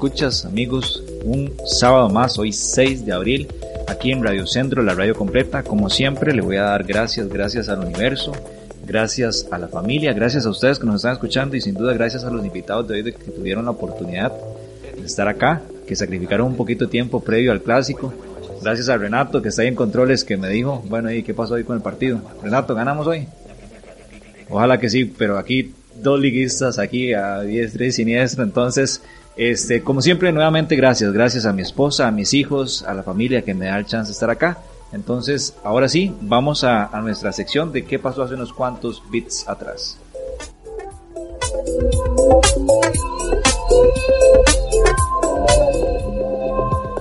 Escuchas, 0.00 0.46
amigos, 0.46 1.04
un 1.24 1.52
sábado 1.66 2.08
más, 2.08 2.38
hoy 2.38 2.54
6 2.54 3.04
de 3.04 3.12
abril, 3.12 3.48
aquí 3.86 4.12
en 4.12 4.24
Radio 4.24 4.46
Centro, 4.46 4.82
la 4.82 4.94
radio 4.94 5.14
completa. 5.14 5.62
Como 5.62 5.90
siempre, 5.90 6.32
le 6.32 6.40
voy 6.40 6.56
a 6.56 6.62
dar 6.62 6.84
gracias, 6.84 7.28
gracias 7.28 7.68
al 7.68 7.80
universo, 7.80 8.32
gracias 8.86 9.46
a 9.50 9.58
la 9.58 9.68
familia, 9.68 10.14
gracias 10.14 10.46
a 10.46 10.48
ustedes 10.48 10.78
que 10.78 10.86
nos 10.86 10.96
están 10.96 11.12
escuchando 11.12 11.54
y 11.54 11.60
sin 11.60 11.74
duda 11.74 11.92
gracias 11.92 12.24
a 12.24 12.30
los 12.30 12.42
invitados 12.42 12.88
de 12.88 12.94
hoy 12.94 13.12
que 13.12 13.30
tuvieron 13.30 13.66
la 13.66 13.72
oportunidad 13.72 14.32
de 14.96 15.04
estar 15.04 15.28
acá, 15.28 15.60
que 15.86 15.94
sacrificaron 15.94 16.46
un 16.46 16.56
poquito 16.56 16.86
de 16.86 16.90
tiempo 16.90 17.20
previo 17.20 17.52
al 17.52 17.60
clásico. 17.60 18.14
Gracias 18.62 18.88
a 18.88 18.96
Renato 18.96 19.42
que 19.42 19.50
está 19.50 19.60
ahí 19.60 19.68
en 19.68 19.74
controles 19.74 20.24
que 20.24 20.38
me 20.38 20.48
dijo, 20.48 20.82
bueno, 20.88 21.12
¿y 21.12 21.22
qué 21.22 21.34
pasó 21.34 21.56
hoy 21.56 21.64
con 21.64 21.76
el 21.76 21.82
partido? 21.82 22.22
Renato, 22.42 22.74
¿ganamos 22.74 23.06
hoy? 23.06 23.28
Ojalá 24.48 24.80
que 24.80 24.88
sí, 24.88 25.04
pero 25.04 25.36
aquí 25.36 25.74
dos 26.02 26.18
liguistas 26.18 26.78
aquí 26.78 27.12
a 27.12 27.42
diestra 27.42 27.84
y 27.84 27.92
siniestra, 27.92 28.44
entonces 28.44 29.02
este, 29.40 29.82
como 29.82 30.02
siempre, 30.02 30.32
nuevamente 30.32 30.76
gracias, 30.76 31.14
gracias 31.14 31.46
a 31.46 31.54
mi 31.54 31.62
esposa, 31.62 32.06
a 32.06 32.10
mis 32.10 32.34
hijos, 32.34 32.82
a 32.82 32.92
la 32.92 33.02
familia 33.02 33.40
que 33.40 33.54
me 33.54 33.68
da 33.68 33.78
el 33.78 33.86
chance 33.86 34.08
de 34.08 34.12
estar 34.12 34.28
acá. 34.28 34.58
Entonces, 34.92 35.56
ahora 35.64 35.88
sí, 35.88 36.14
vamos 36.20 36.62
a, 36.62 36.84
a 36.84 37.00
nuestra 37.00 37.32
sección 37.32 37.72
de 37.72 37.86
qué 37.86 37.98
pasó 37.98 38.22
hace 38.22 38.34
unos 38.34 38.52
cuantos 38.52 39.02
bits 39.10 39.48
atrás. 39.48 39.96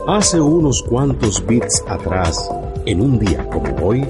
Hace 0.08 0.40
unos 0.40 0.82
cuantos 0.84 1.46
bits 1.46 1.84
atrás, 1.90 2.50
en 2.86 3.02
un 3.02 3.20
día 3.20 3.46
como 3.50 3.86
hoy, 3.86 4.08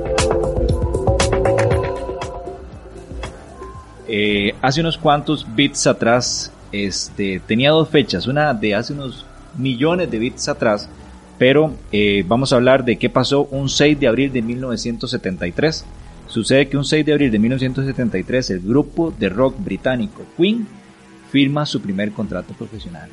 eh, 4.08 4.54
hace 4.62 4.82
unos 4.82 5.00
cuantos 5.00 5.48
bits 5.56 5.88
atrás, 5.88 6.52
este, 6.72 7.42
tenía 7.46 7.72
dos 7.72 7.90
fechas, 7.90 8.28
una 8.28 8.54
de 8.54 8.76
hace 8.76 8.94
unos 8.94 9.26
millones 9.58 10.10
de 10.12 10.20
bits 10.20 10.50
atrás, 10.50 10.90
pero 11.38 11.74
eh, 11.92 12.24
vamos 12.28 12.52
a 12.52 12.58
hablar 12.58 12.84
de 12.84 12.98
qué 12.98 13.10
pasó 13.10 13.44
un 13.46 13.70
6 13.70 14.00
de 14.00 14.08
abril 14.08 14.32
de 14.32 14.42
1973. 14.42 15.86
Sucede 16.28 16.68
que 16.68 16.78
un 16.78 16.86
6 16.86 17.06
de 17.06 17.14
abril 17.14 17.32
de 17.32 17.40
1973 17.40 18.50
el 18.52 18.60
grupo 18.60 19.12
de 19.18 19.30
rock 19.30 19.56
británico 19.58 20.24
Queen 20.38 20.68
firma 21.32 21.66
su 21.66 21.82
primer 21.82 22.12
contrato 22.12 22.54
profesional. 22.54 23.10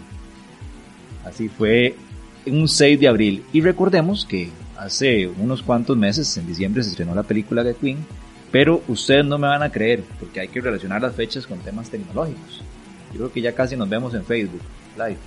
Así 1.24 1.48
fue 1.48 1.94
un 2.46 2.68
6 2.68 3.00
de 3.00 3.08
abril. 3.08 3.44
Y 3.52 3.60
recordemos 3.60 4.24
que 4.24 4.50
hace 4.76 5.26
unos 5.26 5.62
cuantos 5.62 5.96
meses, 5.96 6.36
en 6.36 6.46
diciembre, 6.46 6.82
se 6.82 6.90
estrenó 6.90 7.14
la 7.14 7.22
película 7.22 7.64
de 7.64 7.74
Queen, 7.74 7.98
pero 8.50 8.82
ustedes 8.88 9.24
no 9.24 9.38
me 9.38 9.48
van 9.48 9.62
a 9.62 9.70
creer 9.70 10.02
porque 10.18 10.40
hay 10.40 10.48
que 10.48 10.60
relacionar 10.60 11.02
las 11.02 11.14
fechas 11.14 11.46
con 11.46 11.58
temas 11.58 11.90
tecnológicos. 11.90 12.62
Yo 13.12 13.18
creo 13.18 13.32
que 13.32 13.40
ya 13.40 13.52
casi 13.52 13.76
nos 13.76 13.88
vemos 13.88 14.14
en 14.14 14.24
Facebook 14.24 14.62
Live. 14.96 15.18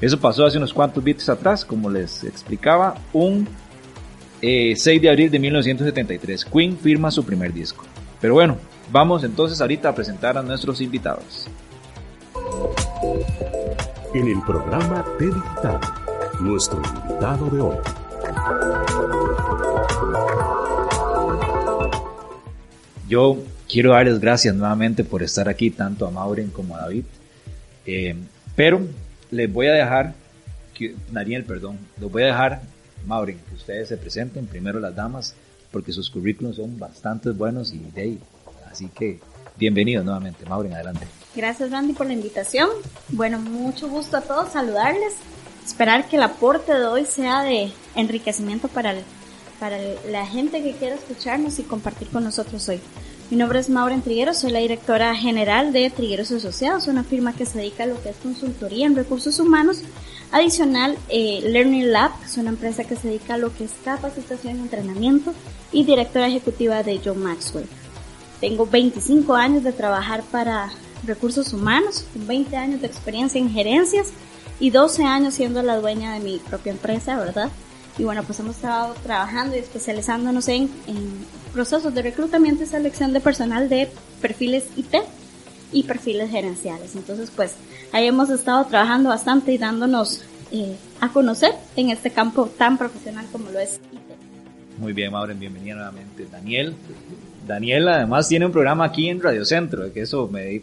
Eso 0.00 0.18
pasó 0.18 0.44
hace 0.44 0.58
unos 0.58 0.72
cuantos 0.72 1.04
bits 1.04 1.28
atrás, 1.28 1.64
como 1.64 1.88
les 1.88 2.24
explicaba, 2.24 2.96
un 3.12 3.46
6 4.42 4.86
eh, 4.86 5.00
de 5.00 5.08
abril 5.08 5.30
de 5.30 5.38
1973. 5.38 6.44
Queen 6.46 6.76
firma 6.76 7.12
su 7.12 7.24
primer 7.24 7.52
disco. 7.52 7.84
Pero 8.20 8.34
bueno, 8.34 8.58
vamos 8.90 9.22
entonces 9.22 9.60
ahorita 9.60 9.90
a 9.90 9.94
presentar 9.94 10.36
a 10.36 10.42
nuestros 10.42 10.80
invitados. 10.80 11.46
En 14.12 14.26
el 14.26 14.42
programa 14.42 15.04
T 15.16 15.26
Digital, 15.26 15.80
nuestro 16.40 16.82
invitado 16.84 17.50
de 17.50 17.60
hoy. 17.60 17.76
Yo 23.08 23.38
quiero 23.68 23.92
darles 23.92 24.18
gracias 24.18 24.56
nuevamente 24.56 25.04
por 25.04 25.22
estar 25.22 25.48
aquí, 25.48 25.70
tanto 25.70 26.04
a 26.04 26.10
Maureen 26.10 26.50
como 26.50 26.76
a 26.76 26.80
David. 26.80 27.04
Eh, 27.86 28.16
pero 28.56 28.80
les 29.30 29.52
voy 29.52 29.68
a 29.68 29.72
dejar, 29.72 30.14
que, 30.74 30.96
Daniel, 31.12 31.44
perdón, 31.44 31.78
les 32.00 32.10
voy 32.10 32.24
a 32.24 32.26
dejar 32.26 32.62
Maureen, 33.06 33.38
que 33.48 33.54
ustedes 33.54 33.88
se 33.88 33.96
presenten, 33.96 34.46
primero 34.46 34.80
las 34.80 34.94
damas, 34.94 35.34
porque 35.70 35.92
sus 35.92 36.10
currículos 36.10 36.56
son 36.56 36.78
bastante 36.78 37.30
buenos 37.30 37.72
y 37.72 37.78
de 37.78 38.02
ahí. 38.02 38.18
Así 38.70 38.88
que 38.88 39.20
bienvenidos 39.56 40.04
nuevamente. 40.04 40.44
Maureen, 40.46 40.74
adelante. 40.74 41.06
Gracias, 41.34 41.70
Randy, 41.70 41.94
por 41.94 42.06
la 42.06 42.12
invitación. 42.12 42.68
Bueno, 43.08 43.38
mucho 43.38 43.88
gusto 43.88 44.16
a 44.16 44.20
todos, 44.20 44.52
saludarles. 44.52 45.14
Esperar 45.64 46.08
que 46.08 46.16
el 46.16 46.22
aporte 46.22 46.74
de 46.74 46.86
hoy 46.86 47.06
sea 47.06 47.42
de 47.42 47.72
enriquecimiento 47.94 48.68
para, 48.68 48.94
para 49.60 49.78
la 50.10 50.26
gente 50.26 50.62
que 50.62 50.72
quiera 50.72 50.96
escucharnos 50.96 51.58
y 51.58 51.62
compartir 51.62 52.08
con 52.08 52.24
nosotros 52.24 52.68
hoy. 52.68 52.80
Mi 53.30 53.38
nombre 53.38 53.60
es 53.60 53.70
Maureen 53.70 54.02
Trigueros, 54.02 54.38
soy 54.38 54.50
la 54.50 54.58
directora 54.58 55.14
general 55.14 55.72
de 55.72 55.88
Trigueros 55.88 56.30
Asociados, 56.32 56.86
una 56.86 57.02
firma 57.02 57.34
que 57.34 57.46
se 57.46 57.58
dedica 57.58 57.84
a 57.84 57.86
lo 57.86 58.02
que 58.02 58.10
es 58.10 58.16
consultoría 58.16 58.86
en 58.86 58.94
recursos 58.94 59.38
humanos 59.38 59.82
Adicional, 60.32 60.96
eh, 61.10 61.40
Learning 61.44 61.92
Lab 61.92 62.10
es 62.24 62.38
una 62.38 62.48
empresa 62.48 62.84
que 62.84 62.96
se 62.96 63.08
dedica 63.08 63.34
a 63.34 63.38
lo 63.38 63.54
que 63.54 63.64
es 63.64 63.72
capacitación 63.84 64.56
y 64.56 64.60
entrenamiento 64.60 65.34
y 65.72 65.84
directora 65.84 66.26
ejecutiva 66.26 66.82
de 66.82 67.02
John 67.04 67.22
Maxwell. 67.22 67.66
Tengo 68.40 68.64
25 68.66 69.34
años 69.34 69.62
de 69.62 69.72
trabajar 69.72 70.22
para 70.22 70.72
recursos 71.06 71.52
humanos, 71.52 72.06
20 72.14 72.56
años 72.56 72.80
de 72.80 72.86
experiencia 72.86 73.38
en 73.38 73.50
gerencias 73.50 74.08
y 74.58 74.70
12 74.70 75.04
años 75.04 75.34
siendo 75.34 75.62
la 75.62 75.76
dueña 75.76 76.14
de 76.14 76.20
mi 76.20 76.38
propia 76.38 76.72
empresa, 76.72 77.18
¿verdad? 77.18 77.50
Y 77.98 78.04
bueno, 78.04 78.22
pues 78.22 78.40
hemos 78.40 78.56
estado 78.56 78.94
trabajando 79.02 79.54
y 79.54 79.58
especializándonos 79.58 80.48
en, 80.48 80.70
en 80.86 81.26
procesos 81.52 81.92
de 81.92 82.00
reclutamiento 82.00 82.62
y 82.62 82.66
selección 82.66 83.12
de 83.12 83.20
personal 83.20 83.68
de 83.68 83.90
perfiles 84.22 84.64
IT 84.76 84.94
y 85.72 85.84
perfiles 85.84 86.30
gerenciales. 86.30 86.94
Entonces, 86.94 87.30
pues 87.34 87.54
ahí 87.92 88.06
hemos 88.06 88.30
estado 88.30 88.64
trabajando 88.66 89.08
bastante 89.08 89.52
y 89.52 89.58
dándonos 89.58 90.22
eh, 90.50 90.76
a 91.00 91.08
conocer 91.08 91.52
en 91.76 91.90
este 91.90 92.10
campo 92.10 92.46
tan 92.46 92.78
profesional 92.78 93.26
como 93.32 93.50
lo 93.50 93.58
es 93.58 93.80
IT. 93.92 94.78
Muy 94.78 94.92
bien, 94.92 95.12
Maureen, 95.12 95.38
bienvenida 95.38 95.74
nuevamente. 95.74 96.26
Daniel, 96.30 96.74
Daniel 97.46 97.88
además 97.88 98.28
tiene 98.28 98.46
un 98.46 98.52
programa 98.52 98.84
aquí 98.84 99.08
en 99.08 99.22
Radio 99.22 99.44
Centro, 99.44 99.92
que 99.92 100.02
eso 100.02 100.28
me 100.28 100.46
di, 100.46 100.62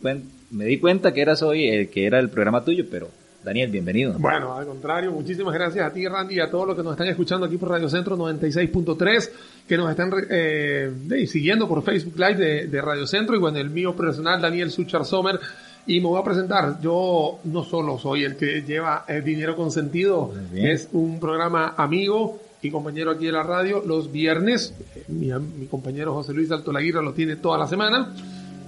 me 0.52 0.66
di 0.66 0.80
cuenta 0.80 1.14
que 1.14 1.22
eras 1.22 1.42
hoy 1.42 1.68
el 1.68 1.90
que 1.90 2.06
era 2.06 2.20
el 2.20 2.30
programa 2.30 2.64
tuyo, 2.64 2.86
pero 2.90 3.10
Daniel, 3.44 3.71
bienvenido. 3.71 4.15
Bueno, 4.19 4.53
al 4.53 4.65
contrario, 4.65 5.12
muchísimas 5.13 5.53
gracias 5.53 5.86
a 5.86 5.94
ti, 5.94 6.06
Randy, 6.06 6.36
y 6.36 6.39
a 6.41 6.51
todos 6.51 6.68
los 6.68 6.75
que 6.75 6.83
nos 6.83 6.91
están 6.91 7.07
escuchando 7.07 7.45
aquí 7.45 7.57
por 7.57 7.69
Radio 7.69 7.88
Centro 7.88 8.18
96.3, 8.18 9.30
que 9.65 9.77
nos 9.77 9.89
están 9.89 10.12
eh, 10.30 10.91
siguiendo 11.25 11.68
por 11.68 11.81
Facebook 11.81 12.15
Live 12.18 12.68
de, 12.68 12.81
Radio 12.81 13.07
Centro, 13.07 13.36
y 13.38 13.39
bueno, 13.39 13.57
el 13.57 13.69
mío 13.69 13.95
personal, 13.95 14.41
Daniel 14.41 14.71
Suchar 14.71 15.06
Sommer, 15.06 15.39
y 15.88 16.01
me 16.01 16.07
voy 16.07 16.19
a 16.19 16.24
presentar. 16.24 16.81
Yo 16.81 17.39
no 17.45 17.63
solo 17.63 17.97
soy 17.97 18.25
el 18.25 18.36
que 18.36 18.62
lleva 18.63 19.06
el 19.07 19.24
dinero 19.24 19.56
consentido, 19.56 20.33
es 20.53 20.89
un 20.91 21.18
programa 21.19 21.75
amigo 21.77 22.41
y 22.62 22.69
compañero 22.69 23.12
aquí 23.12 23.27
de 23.27 23.31
la 23.31 23.44
radio 23.44 23.81
los 23.86 24.12
viernes. 24.12 24.74
Mi, 25.07 25.31
mi 25.31 25.68
compañero 25.68 26.13
José 26.13 26.33
Luis 26.33 26.51
Alto 26.51 26.74
Laguirra 26.74 27.01
lo 27.01 27.13
tiene 27.13 27.38
toda 27.38 27.57
la 27.57 27.68
semana, 27.68 28.13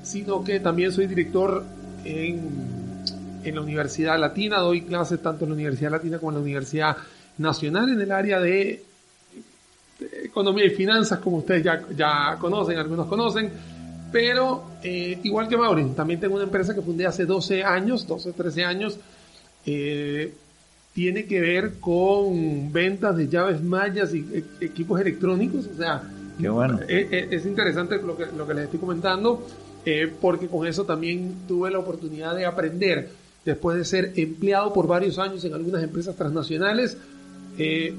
sino 0.01 0.45
que 0.45 0.61
también 0.61 0.93
soy 0.93 1.07
director 1.07 1.65
en 2.05 2.80
en 3.43 3.55
la 3.55 3.61
Universidad 3.61 4.19
Latina, 4.19 4.59
doy 4.59 4.81
clases 4.81 5.21
tanto 5.21 5.45
en 5.45 5.51
la 5.51 5.55
Universidad 5.55 5.91
Latina 5.91 6.17
como 6.19 6.31
en 6.31 6.35
la 6.35 6.41
Universidad 6.41 6.97
Nacional 7.37 7.89
en 7.89 8.01
el 8.01 8.11
área 8.11 8.39
de, 8.39 8.83
economía 10.23 10.65
y 10.65 10.71
finanzas, 10.71 11.19
como 11.19 11.37
ustedes 11.37 11.63
ya, 11.63 11.83
ya 11.95 12.37
conocen, 12.39 12.77
algunos 12.77 13.07
conocen, 13.07 13.51
pero 14.11 14.63
eh, 14.83 15.19
igual 15.23 15.47
que 15.47 15.57
Maureen, 15.57 15.93
también 15.95 16.19
tengo 16.19 16.35
una 16.35 16.43
empresa 16.43 16.73
que 16.73 16.81
fundé 16.81 17.05
hace 17.05 17.25
12 17.25 17.63
años, 17.63 18.07
12, 18.07 18.33
13 18.33 18.65
años, 18.65 18.97
eh, 19.65 20.33
tiene 20.93 21.25
que 21.25 21.39
ver 21.39 21.79
con 21.79 22.71
ventas 22.73 23.15
de 23.15 23.27
llaves 23.27 23.61
mallas 23.61 24.13
y 24.13 24.25
e, 24.33 24.65
equipos 24.65 24.99
electrónicos, 24.99 25.67
o 25.73 25.77
sea, 25.77 26.03
Qué 26.39 26.49
bueno. 26.49 26.79
es, 26.87 27.11
e, 27.11 27.27
es 27.31 27.45
interesante 27.45 28.01
lo 28.01 28.17
que, 28.17 28.25
lo 28.25 28.45
que 28.45 28.53
les 28.53 28.65
estoy 28.65 28.79
comentando, 28.79 29.47
eh, 29.85 30.11
porque 30.19 30.47
con 30.47 30.67
eso 30.67 30.83
también 30.83 31.35
tuve 31.47 31.71
la 31.71 31.79
oportunidad 31.79 32.35
de 32.35 32.45
aprender 32.45 33.09
después 33.45 33.77
de 33.77 33.85
ser 33.85 34.13
empleado 34.15 34.73
por 34.73 34.87
varios 34.87 35.17
años 35.19 35.43
en 35.45 35.53
algunas 35.53 35.83
empresas 35.83 36.15
transnacionales, 36.15 36.97
eh, 37.57 37.93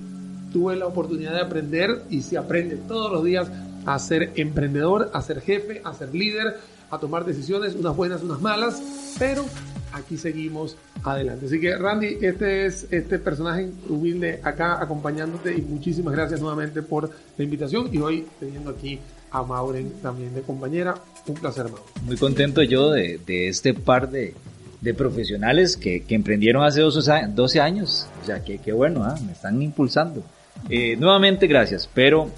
tuve 0.53 0.77
la 0.77 0.87
oportunidad 0.87 1.33
de 1.33 1.41
aprender 1.41 2.03
y 2.11 2.23
se 2.23 2.37
aprende 2.37 2.77
todos 2.77 3.11
los 3.11 3.25
días 3.25 3.51
a 3.87 3.99
ser 3.99 4.33
emprendedor, 4.37 5.11
a 5.13 5.23
ser 5.23 5.41
jefe, 5.41 5.81
a 5.85 5.93
ser 5.95 6.15
líder, 6.15 6.57
a 6.91 6.99
tomar 6.99 7.25
decisiones, 7.25 7.75
unas 7.75 7.97
buenas, 7.97 8.23
unas 8.23 8.41
malas, 8.41 8.83
pero 9.19 9.45
aquí 9.93 10.17
seguimos 10.17 10.77
adelante. 11.03 11.47
Así 11.47 11.59
que 11.59 11.77
Randy, 11.77 12.19
este 12.21 12.67
es 12.67 12.87
este 12.91 13.19
personaje 13.19 13.71
humilde 13.89 14.41
acá 14.43 14.81
acompañándote 14.81 15.55
y 15.57 15.63
muchísimas 15.63 16.15
gracias 16.15 16.41
nuevamente 16.41 16.83
por 16.83 17.11
la 17.37 17.45
invitación 17.45 17.89
y 17.93 17.99
hoy 17.99 18.27
teniendo 18.39 18.71
aquí 18.71 18.99
a 19.31 19.43
Mauren 19.43 19.91
también 20.03 20.35
de 20.35 20.43
compañera. 20.43 20.95
Un 21.27 21.35
placer, 21.35 21.65
Mauren. 21.65 21.85
Muy 22.05 22.17
contento 22.17 22.63
yo 22.63 22.91
de, 22.91 23.19
de 23.27 23.49
este 23.49 23.75
par 23.75 24.11
de, 24.11 24.35
de 24.83 24.95
profesionales 24.95 25.77
que, 25.77 26.03
que 26.03 26.15
emprendieron 26.15 26.65
hace 26.65 26.81
12 26.81 27.61
años. 27.61 28.07
O 28.21 28.27
sea, 28.27 28.43
que, 28.45 28.59
qué 28.59 28.73
bueno, 28.73 29.05
¿ah? 29.05 29.17
me 29.25 29.33
están 29.33 29.63
impulsando. 29.63 30.23
Eh, 30.69 30.97
nuevamente, 30.97 31.47
gracias. 31.47 31.89
Pero 31.95 32.29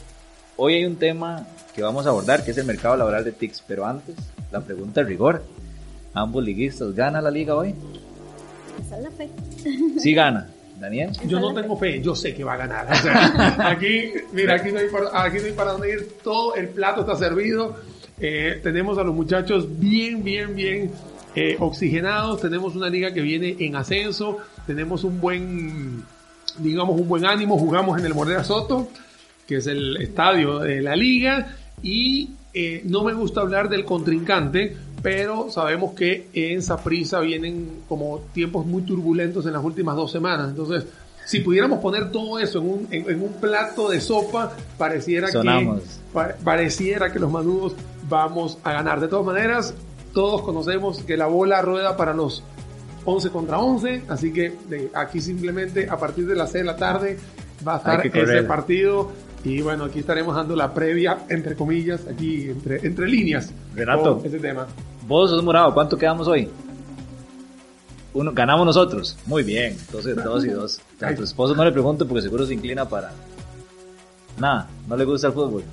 hoy 0.56 0.74
hay 0.74 0.84
un 0.84 0.96
tema 0.96 1.46
que 1.74 1.82
vamos 1.82 2.06
a 2.06 2.10
abordar, 2.10 2.44
que 2.44 2.50
es 2.50 2.58
el 2.58 2.66
mercado 2.66 2.96
laboral 2.96 3.24
de 3.24 3.32
TICS. 3.32 3.64
Pero 3.66 3.86
antes, 3.86 4.14
la 4.52 4.60
pregunta 4.60 5.00
de 5.00 5.06
rigor. 5.06 5.42
¿Ambos 6.12 6.44
liguistas 6.44 6.94
gana 6.94 7.20
la 7.20 7.30
liga 7.30 7.56
hoy? 7.56 7.74
Esa 8.86 8.98
es 8.98 9.02
la 9.02 9.10
fe. 9.10 9.30
Sí 9.98 10.14
gana. 10.14 10.48
Daniel. 10.78 11.12
Yo 11.26 11.40
no 11.40 11.54
tengo 11.54 11.76
fe, 11.76 12.02
yo 12.02 12.14
sé 12.14 12.34
que 12.34 12.44
va 12.44 12.54
a 12.54 12.56
ganar. 12.58 12.86
aquí, 13.64 14.12
mira, 14.32 14.56
aquí 14.56 14.70
no, 14.70 14.80
hay 14.80 14.88
para, 14.88 15.24
aquí 15.24 15.38
no 15.38 15.44
hay 15.46 15.52
para 15.52 15.72
dónde 15.72 15.92
ir. 15.92 16.08
Todo 16.22 16.54
el 16.56 16.68
plato 16.68 17.00
está 17.00 17.16
servido. 17.16 17.76
Eh, 18.20 18.60
tenemos 18.62 18.98
a 18.98 19.02
los 19.02 19.14
muchachos 19.14 19.66
bien, 19.78 20.22
bien, 20.22 20.54
bien 20.54 20.90
eh, 21.34 21.56
oxigenados, 21.58 22.40
tenemos 22.40 22.76
una 22.76 22.88
liga 22.88 23.12
que 23.12 23.20
viene 23.20 23.56
en 23.58 23.76
ascenso, 23.76 24.38
tenemos 24.66 25.04
un 25.04 25.20
buen, 25.20 26.02
digamos, 26.58 27.00
un 27.00 27.08
buen 27.08 27.24
ánimo, 27.24 27.58
jugamos 27.58 27.98
en 27.98 28.06
el 28.06 28.14
Mordera 28.14 28.44
Soto, 28.44 28.88
que 29.46 29.56
es 29.56 29.66
el 29.66 29.96
estadio 29.98 30.60
de 30.60 30.80
la 30.80 30.96
liga, 30.96 31.56
y 31.82 32.30
eh, 32.52 32.82
no 32.84 33.02
me 33.04 33.12
gusta 33.12 33.40
hablar 33.40 33.68
del 33.68 33.84
contrincante, 33.84 34.76
pero 35.02 35.50
sabemos 35.50 35.94
que 35.94 36.28
en 36.32 36.62
Saprisa 36.62 37.20
vienen 37.20 37.82
como 37.88 38.20
tiempos 38.32 38.64
muy 38.64 38.82
turbulentos 38.82 39.44
en 39.46 39.52
las 39.52 39.64
últimas 39.64 39.96
dos 39.96 40.12
semanas, 40.12 40.50
entonces 40.50 40.86
si 41.24 41.40
pudiéramos 41.40 41.80
poner 41.80 42.10
todo 42.10 42.38
eso 42.38 42.58
en 42.58 42.68
un, 42.68 42.88
en, 42.90 43.22
un 43.22 43.32
plato 43.40 43.88
de 43.88 44.00
sopa, 44.00 44.52
pareciera 44.76 45.28
que, 45.30 45.80
pareciera 46.44 47.12
que 47.12 47.18
los 47.18 47.30
manudos 47.30 47.74
vamos 48.08 48.58
a 48.62 48.72
ganar. 48.72 49.00
De 49.00 49.08
todas 49.08 49.24
maneras, 49.24 49.74
todos 50.14 50.42
conocemos 50.42 51.02
que 51.02 51.16
la 51.16 51.26
bola 51.26 51.60
rueda 51.60 51.96
para 51.96 52.14
los 52.14 52.42
11 53.04 53.30
contra 53.30 53.58
11, 53.58 54.04
así 54.08 54.32
que 54.32 54.54
de 54.68 54.90
aquí 54.94 55.20
simplemente 55.20 55.88
a 55.90 55.98
partir 55.98 56.26
de 56.26 56.36
las 56.36 56.52
6 56.52 56.64
de 56.64 56.66
la 56.66 56.76
tarde 56.76 57.18
va 57.66 57.74
a 57.74 57.76
estar 57.78 58.06
ese 58.06 58.42
partido 58.44 59.12
y 59.44 59.60
bueno, 59.60 59.84
aquí 59.84 59.98
estaremos 59.98 60.34
dando 60.34 60.56
la 60.56 60.72
previa, 60.72 61.26
entre 61.28 61.54
comillas, 61.54 62.06
aquí 62.10 62.48
entre, 62.48 62.86
entre 62.86 63.06
líneas. 63.06 63.52
Renato, 63.74 64.22
ese 64.24 64.38
tema. 64.38 64.66
Vos 65.06 65.30
sos 65.30 65.42
morado, 65.42 65.74
¿cuánto 65.74 65.98
quedamos 65.98 66.26
hoy? 66.26 66.48
Uno, 68.14 68.32
ganamos 68.32 68.64
nosotros. 68.64 69.18
Muy 69.26 69.42
bien, 69.42 69.76
entonces 69.78 70.16
dos 70.16 70.44
y 70.44 70.48
dos. 70.48 70.80
a 71.02 71.14
tu 71.14 71.24
esposo 71.24 71.54
no 71.54 71.64
le 71.64 71.72
pregunto 71.72 72.06
porque 72.06 72.22
seguro 72.22 72.46
se 72.46 72.54
inclina 72.54 72.88
para... 72.88 73.12
Nada, 74.38 74.68
no 74.88 74.96
le 74.96 75.04
gusta 75.04 75.26
el 75.26 75.32
fútbol. 75.32 75.64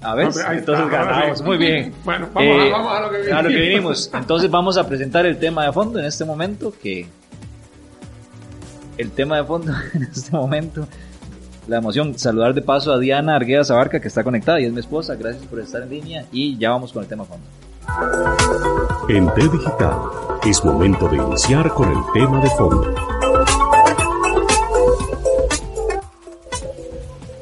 A 0.00 0.14
ver, 0.14 0.28
entonces 0.52 0.90
ganamos. 0.90 1.42
Muy 1.42 1.58
bien. 1.58 1.92
Bueno, 2.04 2.28
vamos, 2.32 2.50
a, 2.50 2.64
eh, 2.64 2.70
vamos, 2.70 2.92
a, 2.92 3.00
lo 3.00 3.10
que 3.10 3.18
vinimos. 3.18 3.38
A 3.38 3.42
lo 3.42 3.48
que 3.48 3.56
vinimos. 3.56 4.10
Entonces 4.14 4.50
vamos 4.50 4.78
a 4.78 4.86
presentar 4.86 5.26
el 5.26 5.38
tema 5.38 5.64
de 5.64 5.72
fondo 5.72 5.98
en 5.98 6.04
este 6.04 6.24
momento, 6.24 6.72
que 6.80 7.06
el 8.96 9.10
tema 9.10 9.36
de 9.36 9.44
fondo 9.44 9.72
en 9.94 10.02
este 10.04 10.36
momento, 10.36 10.86
la 11.66 11.78
emoción, 11.78 12.18
saludar 12.18 12.54
de 12.54 12.62
paso 12.62 12.92
a 12.92 12.98
Diana 12.98 13.36
Argueda 13.36 13.64
Zabarca, 13.64 14.00
que 14.00 14.08
está 14.08 14.22
conectada 14.22 14.60
y 14.60 14.64
es 14.64 14.72
mi 14.72 14.80
esposa. 14.80 15.14
Gracias 15.16 15.44
por 15.46 15.58
estar 15.60 15.82
en 15.82 15.90
línea 15.90 16.24
y 16.32 16.56
ya 16.58 16.70
vamos 16.70 16.92
con 16.92 17.02
el 17.02 17.08
tema 17.08 17.24
de 17.24 17.30
fondo. 17.30 17.46
En 19.08 19.32
T 19.34 19.48
Digital 19.48 19.98
es 20.44 20.64
momento 20.64 21.08
de 21.08 21.16
iniciar 21.16 21.70
con 21.70 21.90
el 21.90 21.98
tema 22.12 22.40
de 22.40 22.50
fondo. 22.50 22.94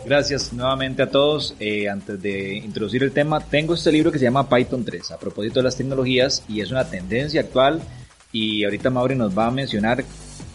Gracias 0.07 0.53
nuevamente 0.53 1.03
a 1.03 1.11
todos. 1.11 1.57
Eh, 1.59 1.89
antes 1.89 2.23
de 2.23 2.55
introducir 2.59 3.03
el 3.03 3.11
tema, 3.11 3.41
tengo 3.41 3.75
este 3.75 3.91
libro 3.91 4.13
que 4.13 4.21
se 4.21 4.25
llama 4.25 4.49
Python 4.49 4.85
3, 4.85 5.11
a 5.11 5.19
propósito 5.19 5.59
de 5.59 5.65
las 5.65 5.77
tecnologías, 5.77 6.45
y 6.49 6.61
es 6.61 6.71
una 6.71 6.89
tendencia 6.89 7.41
actual. 7.41 7.83
Y 8.31 8.63
ahorita 8.63 8.89
Mauri 8.89 9.17
nos 9.17 9.37
va 9.37 9.49
a 9.49 9.51
mencionar 9.51 10.05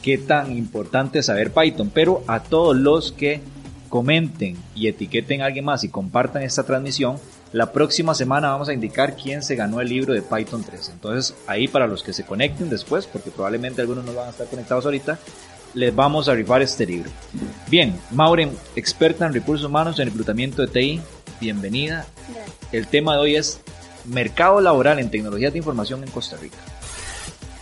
qué 0.01 0.17
tan 0.17 0.55
importante 0.55 1.20
es 1.20 1.25
saber 1.25 1.51
Python. 1.51 1.91
Pero 1.93 2.24
a 2.27 2.43
todos 2.43 2.77
los 2.77 3.12
que 3.12 3.41
comenten 3.89 4.55
y 4.74 4.88
etiqueten 4.88 5.41
a 5.41 5.48
alguien 5.48 5.65
más 5.65 5.84
y 5.84 5.89
compartan 5.89 6.43
esta 6.43 6.63
transmisión, 6.63 7.17
la 7.51 7.74
próxima 7.74 8.15
semana 8.15 8.51
vamos 8.51 8.70
a 8.70 8.74
indicar 8.74 9.17
quién 9.17 9.43
se 9.43 9.58
ganó 9.58 9.81
el 9.81 9.89
libro 9.89 10.13
de 10.13 10.22
Python 10.22 10.63
3. 10.63 10.91
Entonces, 10.93 11.36
ahí 11.46 11.67
para 11.67 11.88
los 11.88 12.03
que 12.03 12.13
se 12.13 12.24
conecten 12.24 12.70
después, 12.70 13.05
porque 13.05 13.31
probablemente 13.31 13.81
algunos 13.81 14.05
no 14.05 14.13
van 14.13 14.27
a 14.27 14.31
estar 14.31 14.48
conectados 14.48 14.86
ahorita, 14.86 15.20
les 15.73 15.95
vamos 15.95 16.27
a 16.27 16.33
rifar 16.33 16.61
este 16.61 16.85
libro. 16.85 17.09
Bien, 17.67 17.97
Maureen, 18.11 18.57
experta 18.75 19.25
en 19.25 19.33
recursos 19.33 19.65
humanos 19.65 19.99
en 19.99 20.07
reclutamiento 20.07 20.61
de 20.61 20.67
TI, 20.67 21.01
bienvenida. 21.39 22.05
El 22.71 22.87
tema 22.87 23.15
de 23.15 23.21
hoy 23.21 23.35
es 23.35 23.59
mercado 24.05 24.61
laboral 24.61 24.99
en 24.99 25.09
tecnologías 25.09 25.53
de 25.53 25.59
información 25.59 26.03
en 26.03 26.11
Costa 26.11 26.37
Rica. 26.37 26.57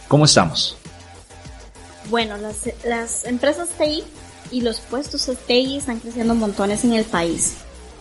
¿Cómo 0.07 0.25
estamos? 0.25 0.77
Bueno, 2.09 2.37
las, 2.37 2.69
las 2.85 3.25
empresas 3.25 3.69
TI 3.77 4.03
y 4.51 4.61
los 4.61 4.79
puestos 4.79 5.27
de 5.27 5.35
TI 5.35 5.77
están 5.77 5.99
creciendo 5.99 6.33
montones 6.33 6.83
en 6.83 6.93
el 6.93 7.05
país. 7.05 7.57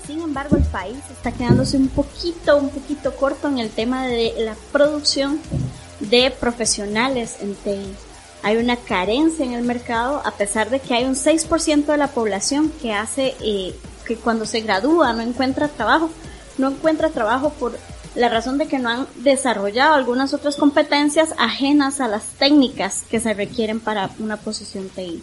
Sin 0.07 0.23
embargo, 0.23 0.57
el 0.57 0.65
país 0.65 0.97
está 1.11 1.33
quedándose 1.33 1.77
un 1.77 1.89
poquito, 1.89 2.57
un 2.57 2.71
poquito 2.71 3.15
corto 3.15 3.49
en 3.49 3.59
el 3.59 3.69
tema 3.69 4.07
de 4.07 4.33
la 4.39 4.57
producción 4.73 5.39
de 6.01 6.31
profesionales 6.31 7.37
en 7.41 7.55
TI 7.55 8.08
hay 8.43 8.57
una 8.57 8.77
carencia 8.77 9.45
en 9.45 9.53
el 9.53 9.65
mercado, 9.65 10.23
a 10.25 10.33
pesar 10.33 10.71
de 10.71 10.81
que 10.81 10.95
hay 10.95 11.05
un 11.05 11.15
6% 11.15 11.87
de 11.87 11.97
la 11.97 12.09
población 12.09 12.73
que 12.81 12.93
hace 12.93 13.35
eh, 13.41 13.75
que 14.07 14.17
cuando 14.17 14.47
se 14.47 14.61
gradúa 14.61 15.13
no 15.13 15.23
encuentra 15.23 15.69
trabajo, 15.69 16.11
no 16.57 16.71
encuentra 16.71 17.11
trabajo 17.11 17.51
por 17.51 17.79
la 18.15 18.29
razón 18.29 18.59
de 18.59 18.67
que 18.67 18.79
no 18.79 18.89
han 18.89 19.07
desarrollado 19.17 19.95
algunas 19.95 20.35
otras 20.35 20.57
competencias 20.57 21.35
ajenas 21.39 22.01
a 22.01 22.09
las 22.09 22.25
técnicas 22.39 23.05
que 23.11 23.21
se 23.21 23.35
requieren 23.35 23.81
para 23.81 24.11
una 24.19 24.37
posición 24.37 24.89
TI. 24.89 25.23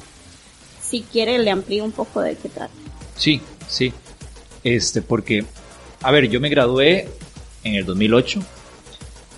Si 0.82 1.02
quiere, 1.02 1.38
le 1.40 1.52
amplío 1.52 1.84
un 1.84 1.92
poco 1.92 2.22
de 2.22 2.36
qué 2.36 2.48
trata. 2.48 2.74
Sí, 3.16 3.42
sí. 3.68 3.92
Este, 4.64 5.02
porque, 5.02 5.46
a 6.02 6.12
ver, 6.12 6.30
yo 6.30 6.40
me 6.40 6.50
gradué 6.50 7.10
en 7.64 7.76
el 7.76 7.86
2008 7.86 8.42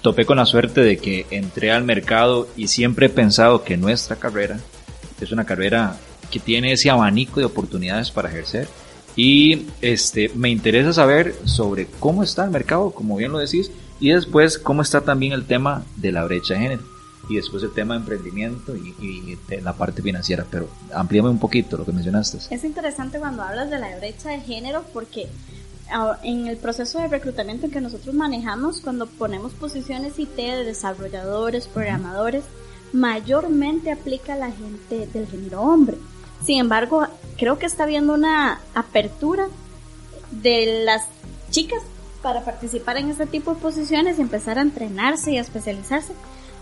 topé 0.02 0.26
con 0.26 0.38
la 0.38 0.46
suerte 0.46 0.82
de 0.82 0.98
que 0.98 1.26
entré 1.32 1.72
al 1.72 1.84
mercado 1.84 2.48
y 2.56 2.68
siempre 2.68 3.08
he 3.08 3.10
pensado 3.10 3.64
que 3.64 3.78
nuestra 3.78 4.16
carrera 4.16 4.60
es 5.22 5.32
una 5.32 5.46
carrera 5.46 5.98
que 6.30 6.40
tiene 6.40 6.72
ese 6.74 6.90
abanico 6.90 7.40
de 7.40 7.46
oportunidades 7.46 8.12
para 8.12 8.30
ejercer. 8.30 8.68
Y 9.16 9.68
este, 9.82 10.30
me 10.36 10.50
interesa 10.50 10.94
saber 10.94 11.36
sobre 11.46 11.88
cómo 12.00 12.22
está 12.22 12.44
el 12.44 12.52
mercado, 12.52 12.92
como 12.92 13.18
bien 13.18 13.32
lo 13.32 13.40
decís, 13.40 13.72
y 14.00 14.12
después 14.12 14.60
cómo 14.60 14.84
está 14.84 15.02
también 15.02 15.34
el 15.34 15.46
tema 15.46 15.84
de 15.96 16.12
la 16.12 16.24
brecha 16.24 16.54
de 16.54 16.60
género. 16.60 16.84
Y 17.30 17.36
después 17.36 17.64
el 17.64 17.74
tema 17.74 17.96
de 17.96 18.02
emprendimiento 18.02 18.76
y, 18.76 19.38
de 19.50 19.62
la 19.62 19.74
parte 19.74 20.02
financiera. 20.02 20.46
Pero 20.50 20.70
amplíame 20.94 21.30
un 21.30 21.40
poquito 21.40 21.78
lo 21.78 21.84
que 21.84 21.92
mencionaste. 21.92 22.38
Es 22.56 22.64
interesante 22.64 23.20
cuando 23.20 23.42
hablas 23.42 23.70
de 23.70 23.80
la 23.80 23.98
brecha 23.98 24.30
de 24.30 24.40
género 24.42 24.86
porque 24.94 25.28
en 26.24 26.48
el 26.48 26.58
proceso 26.58 27.00
de 27.00 27.08
reclutamiento 27.08 27.70
que 27.70 27.82
nosotros 27.82 28.14
manejamos, 28.14 28.82
cuando 28.82 29.08
ponemos 29.08 29.54
posiciones 29.54 30.20
IT 30.20 30.36
de 30.36 30.64
desarrolladores, 30.64 31.68
programadores, 31.68 32.44
mayormente 32.94 33.92
aplica 33.92 34.34
a 34.34 34.38
la 34.38 34.52
gente 34.52 35.08
del 35.08 35.28
género 35.28 35.62
hombre. 35.62 35.98
Sin 36.44 36.60
embargo, 36.60 37.08
creo 37.38 37.58
que 37.58 37.66
está 37.66 37.84
habiendo 37.84 38.14
una 38.14 38.62
apertura 38.74 39.48
de 40.32 40.84
las 40.86 41.04
chicas 41.50 41.82
para 42.22 42.44
participar 42.44 42.98
en 42.98 43.10
este 43.10 43.26
tipo 43.26 43.54
de 43.54 43.62
posiciones 43.62 44.18
y 44.18 44.22
empezar 44.22 44.58
a 44.58 44.62
entrenarse 44.62 45.32
y 45.32 45.38
a 45.38 45.42
especializarse 45.42 46.14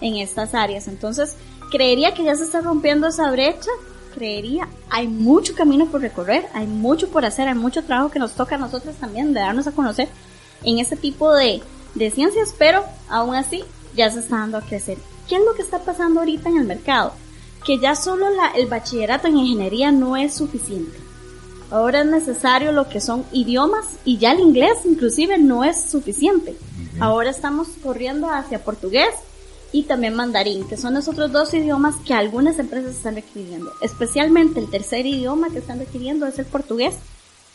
en 0.01 0.17
estas 0.17 0.53
áreas. 0.53 0.87
Entonces, 0.87 1.35
creería 1.71 2.13
que 2.13 2.23
ya 2.23 2.35
se 2.35 2.43
está 2.43 2.61
rompiendo 2.61 3.07
esa 3.07 3.31
brecha, 3.31 3.71
creería, 4.15 4.67
hay 4.89 5.07
mucho 5.07 5.53
camino 5.53 5.87
por 5.87 6.01
recorrer, 6.01 6.47
hay 6.53 6.65
mucho 6.65 7.09
por 7.09 7.25
hacer, 7.25 7.47
hay 7.47 7.55
mucho 7.55 7.83
trabajo 7.83 8.09
que 8.09 8.19
nos 8.19 8.31
toca 8.33 8.55
a 8.55 8.57
nosotros 8.57 8.95
también 8.95 9.33
de 9.33 9.41
darnos 9.41 9.67
a 9.67 9.73
conocer 9.73 10.07
en 10.63 10.79
este 10.79 10.95
tipo 10.95 11.33
de, 11.33 11.61
de 11.93 12.11
ciencias, 12.11 12.55
pero 12.57 12.83
aún 13.09 13.35
así 13.35 13.63
ya 13.95 14.09
se 14.09 14.19
está 14.19 14.37
dando 14.37 14.57
a 14.57 14.61
crecer. 14.61 14.97
¿Qué 15.27 15.35
es 15.35 15.41
lo 15.43 15.53
que 15.53 15.61
está 15.61 15.79
pasando 15.79 16.21
ahorita 16.21 16.49
en 16.49 16.57
el 16.57 16.65
mercado? 16.65 17.11
Que 17.65 17.79
ya 17.79 17.95
solo 17.95 18.29
la, 18.29 18.47
el 18.55 18.67
bachillerato 18.67 19.27
en 19.27 19.37
ingeniería 19.37 19.91
no 19.91 20.15
es 20.15 20.33
suficiente. 20.33 20.97
Ahora 21.71 22.01
es 22.01 22.05
necesario 22.05 22.71
lo 22.71 22.87
que 22.87 23.01
son 23.01 23.25
idiomas 23.31 23.85
y 24.05 24.17
ya 24.17 24.31
el 24.31 24.39
inglés 24.39 24.85
inclusive 24.85 25.37
no 25.37 25.63
es 25.63 25.81
suficiente. 25.81 26.55
Ahora 26.99 27.31
estamos 27.31 27.67
corriendo 27.83 28.29
hacia 28.29 28.63
portugués 28.63 29.09
y 29.75 29.83
también 29.83 30.15
mandarín, 30.15 30.65
que 30.65 30.77
son 30.77 30.93
los 30.93 31.09
otros 31.09 31.33
dos 31.33 31.53
idiomas 31.53 31.95
que 32.05 32.13
algunas 32.13 32.57
empresas 32.59 32.95
están 32.95 33.15
requiriendo. 33.15 33.73
Especialmente 33.81 34.61
el 34.61 34.69
tercer 34.69 35.05
idioma 35.05 35.49
que 35.49 35.59
están 35.59 35.79
requiriendo 35.79 36.25
es 36.27 36.39
el 36.39 36.45
portugués. 36.45 36.95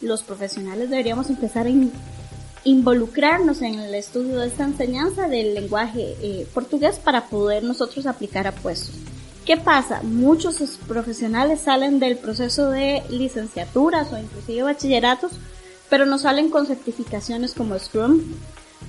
Los 0.02 0.22
profesionales 0.22 0.90
deberíamos 0.90 1.30
empezar 1.30 1.66
a 1.66 1.72
involucrarnos 2.64 3.62
en 3.62 3.78
el 3.78 3.94
estudio 3.94 4.38
de 4.38 4.48
esta 4.48 4.64
enseñanza 4.64 5.28
del 5.28 5.54
lenguaje 5.54 6.14
eh, 6.20 6.46
portugués 6.52 6.98
para 7.02 7.24
poder 7.28 7.62
nosotros 7.62 8.04
aplicar 8.04 8.46
a 8.46 8.52
puestos. 8.52 8.96
¿Qué 9.46 9.56
pasa? 9.56 10.02
Muchos 10.02 10.58
profesionales 10.86 11.62
salen 11.62 12.00
del 12.00 12.18
proceso 12.18 12.68
de 12.68 13.02
licenciaturas 13.08 14.12
o 14.12 14.18
inclusive 14.18 14.64
bachilleratos, 14.64 15.32
pero 15.88 16.04
no 16.04 16.18
salen 16.18 16.50
con 16.50 16.66
certificaciones 16.66 17.54
como 17.54 17.78
Scrum, 17.78 18.20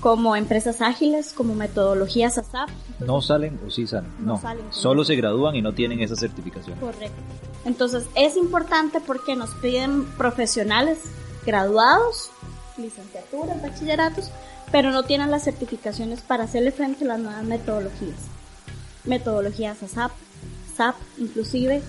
como 0.02 0.36
empresas 0.36 0.82
ágiles, 0.82 1.32
como 1.32 1.56
metodologías 1.56 2.38
ASAP. 2.38 2.70
No 3.00 3.22
salen 3.22 3.60
o 3.66 3.70
sí 3.70 3.88
salen, 3.88 4.12
no, 4.20 4.42
salen 4.42 4.66
solo 4.72 5.06
se 5.06 5.16
gradúan 5.16 5.56
y 5.56 5.62
no 5.62 5.74
tienen 5.74 6.02
esa 6.02 6.16
certificación. 6.16 6.78
Correcto. 6.80 7.22
Entonces 7.64 8.06
es 8.16 8.36
importante 8.36 9.00
porque 9.00 9.36
nos 9.36 9.52
piden 9.56 10.06
profesionales 10.18 11.00
graduados 11.46 12.32
licenciaturas, 12.78 13.62
bachilleratos, 13.62 14.32
pero 14.72 14.92
no 14.92 15.04
tienen 15.04 15.32
las 15.32 15.44
certificaciones 15.44 16.22
para 16.22 16.46
hacerle 16.46 16.72
frente 16.72 17.06
a 17.06 17.10
las 17.10 17.20
nuevas 17.20 17.44
metodologías. 17.44 18.18
Metodologías 19.04 19.82
ASAP, 19.84 20.12
SAP, 20.76 20.96
inclusive, 21.18 21.82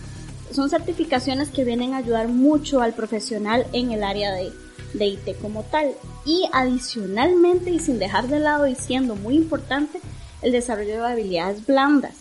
son 0.52 0.68
certificaciones 0.68 1.50
que 1.50 1.64
vienen 1.64 1.94
a 1.94 1.98
ayudar 1.98 2.28
mucho 2.28 2.82
al 2.82 2.92
profesional 2.92 3.66
en 3.72 3.92
el 3.92 4.02
área 4.02 4.32
de, 4.32 4.52
de 4.94 5.06
IT 5.06 5.40
como 5.40 5.62
tal. 5.64 5.92
Y 6.24 6.48
adicionalmente, 6.52 7.70
y 7.70 7.78
sin 7.78 7.98
dejar 7.98 8.28
de 8.28 8.40
lado 8.40 8.66
y 8.66 8.74
siendo 8.74 9.16
muy 9.16 9.36
importante, 9.36 10.00
el 10.42 10.52
desarrollo 10.52 10.94
de 10.94 11.06
habilidades 11.06 11.66
blandas 11.66 12.14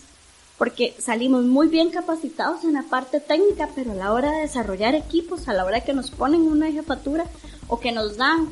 porque 0.62 0.94
salimos 1.00 1.42
muy 1.44 1.66
bien 1.66 1.90
capacitados 1.90 2.62
en 2.62 2.74
la 2.74 2.84
parte 2.84 3.18
técnica, 3.18 3.68
pero 3.74 3.90
a 3.90 3.94
la 3.96 4.12
hora 4.12 4.30
de 4.30 4.42
desarrollar 4.42 4.94
equipos, 4.94 5.48
a 5.48 5.52
la 5.52 5.64
hora 5.64 5.80
que 5.80 5.92
nos 5.92 6.12
ponen 6.12 6.42
una 6.42 6.70
jefatura 6.70 7.24
o 7.66 7.80
que 7.80 7.90
nos 7.90 8.16
dan 8.16 8.48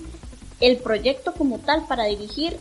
el 0.58 0.78
proyecto 0.78 1.32
como 1.32 1.60
tal 1.60 1.86
para 1.86 2.06
dirigir 2.06 2.56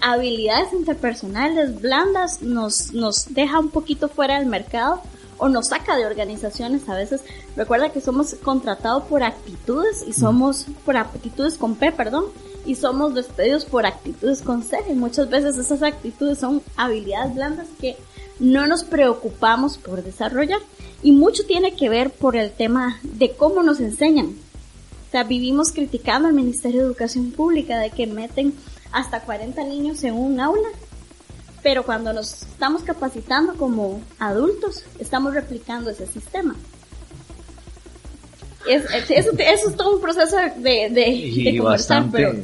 habilidades 0.00 0.72
interpersonales 0.72 1.82
blandas, 1.82 2.40
nos, 2.40 2.94
nos 2.94 3.34
deja 3.34 3.58
un 3.58 3.68
poquito 3.68 4.08
fuera 4.08 4.38
del 4.38 4.46
mercado 4.46 5.02
o 5.38 5.48
nos 5.48 5.68
saca 5.68 5.96
de 5.96 6.06
organizaciones 6.06 6.88
a 6.88 6.94
veces. 6.94 7.22
Recuerda 7.56 7.90
que 7.90 8.00
somos 8.00 8.34
contratados 8.34 9.04
por 9.04 9.22
actitudes 9.22 10.04
y 10.06 10.12
somos 10.12 10.66
por 10.84 10.96
aptitudes 10.96 11.58
con 11.58 11.76
P, 11.76 11.92
perdón, 11.92 12.26
y 12.66 12.74
somos 12.76 13.14
despedidos 13.14 13.64
por 13.64 13.86
actitudes 13.86 14.42
con 14.42 14.62
C. 14.62 14.78
Y 14.88 14.94
muchas 14.94 15.28
veces 15.30 15.56
esas 15.58 15.82
actitudes 15.82 16.38
son 16.38 16.62
habilidades 16.76 17.34
blandas 17.34 17.66
que 17.80 17.96
no 18.38 18.66
nos 18.66 18.84
preocupamos 18.84 19.78
por 19.78 20.02
desarrollar. 20.02 20.60
Y 21.02 21.12
mucho 21.12 21.44
tiene 21.46 21.74
que 21.74 21.88
ver 21.88 22.10
por 22.10 22.36
el 22.36 22.50
tema 22.50 22.98
de 23.02 23.32
cómo 23.32 23.62
nos 23.62 23.80
enseñan. 23.80 24.26
O 24.26 25.10
sea, 25.10 25.24
vivimos 25.24 25.70
criticando 25.70 26.28
al 26.28 26.34
Ministerio 26.34 26.80
de 26.80 26.86
Educación 26.86 27.30
Pública 27.30 27.78
de 27.78 27.90
que 27.90 28.06
meten 28.06 28.54
hasta 28.90 29.20
40 29.20 29.62
niños 29.64 30.02
en 30.04 30.14
un 30.14 30.40
aula. 30.40 30.68
Pero 31.64 31.82
cuando 31.82 32.12
nos 32.12 32.42
estamos 32.42 32.84
capacitando 32.84 33.54
como 33.54 34.00
adultos, 34.20 34.84
estamos 35.00 35.34
replicando 35.34 35.90
ese 35.90 36.06
sistema. 36.06 36.54
Es, 38.68 38.84
eso, 39.10 39.32
es 39.36 39.76
todo 39.76 39.96
un 39.96 40.00
proceso 40.00 40.36
de, 40.36 40.90
de, 40.90 41.58
conversar, 41.58 42.06
pero 42.12 42.34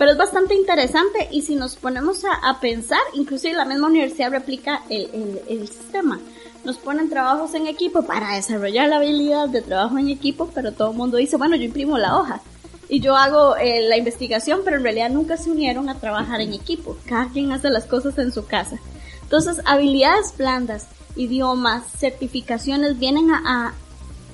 pero 0.00 0.12
es 0.12 0.16
bastante 0.16 0.54
interesante 0.54 1.28
y 1.30 1.42
si 1.42 1.56
nos 1.56 1.76
ponemos 1.76 2.22
a, 2.24 2.58
pensar, 2.58 3.00
inclusive 3.12 3.52
la 3.52 3.66
misma 3.66 3.88
universidad 3.88 4.30
replica 4.30 4.82
el, 4.88 5.68
sistema. 5.68 6.18
Nos 6.64 6.78
ponen 6.78 7.10
trabajos 7.10 7.52
en 7.52 7.66
equipo 7.66 8.00
para 8.00 8.34
desarrollar 8.34 8.88
la 8.88 8.96
habilidad 8.96 9.50
de 9.50 9.60
trabajo 9.60 9.98
en 9.98 10.08
equipo, 10.08 10.50
pero 10.54 10.72
todo 10.72 10.92
el 10.92 10.96
mundo 10.96 11.18
dice, 11.18 11.36
bueno, 11.36 11.54
yo 11.54 11.64
imprimo 11.64 11.98
la 11.98 12.16
hoja 12.16 12.40
y 12.90 13.00
yo 13.00 13.16
hago 13.16 13.56
eh, 13.56 13.88
la 13.88 13.96
investigación, 13.96 14.60
pero 14.64 14.76
en 14.76 14.82
realidad 14.82 15.10
nunca 15.10 15.36
se 15.36 15.48
unieron 15.48 15.88
a 15.88 15.94
trabajar 15.94 16.40
en 16.40 16.52
equipo. 16.52 16.96
Cada 17.06 17.28
quien 17.28 17.52
hace 17.52 17.70
las 17.70 17.86
cosas 17.86 18.18
en 18.18 18.32
su 18.32 18.46
casa. 18.46 18.78
Entonces, 19.22 19.62
habilidades 19.64 20.34
blandas, 20.36 20.88
idiomas, 21.14 21.84
certificaciones 21.98 22.98
vienen 22.98 23.30
a, 23.30 23.74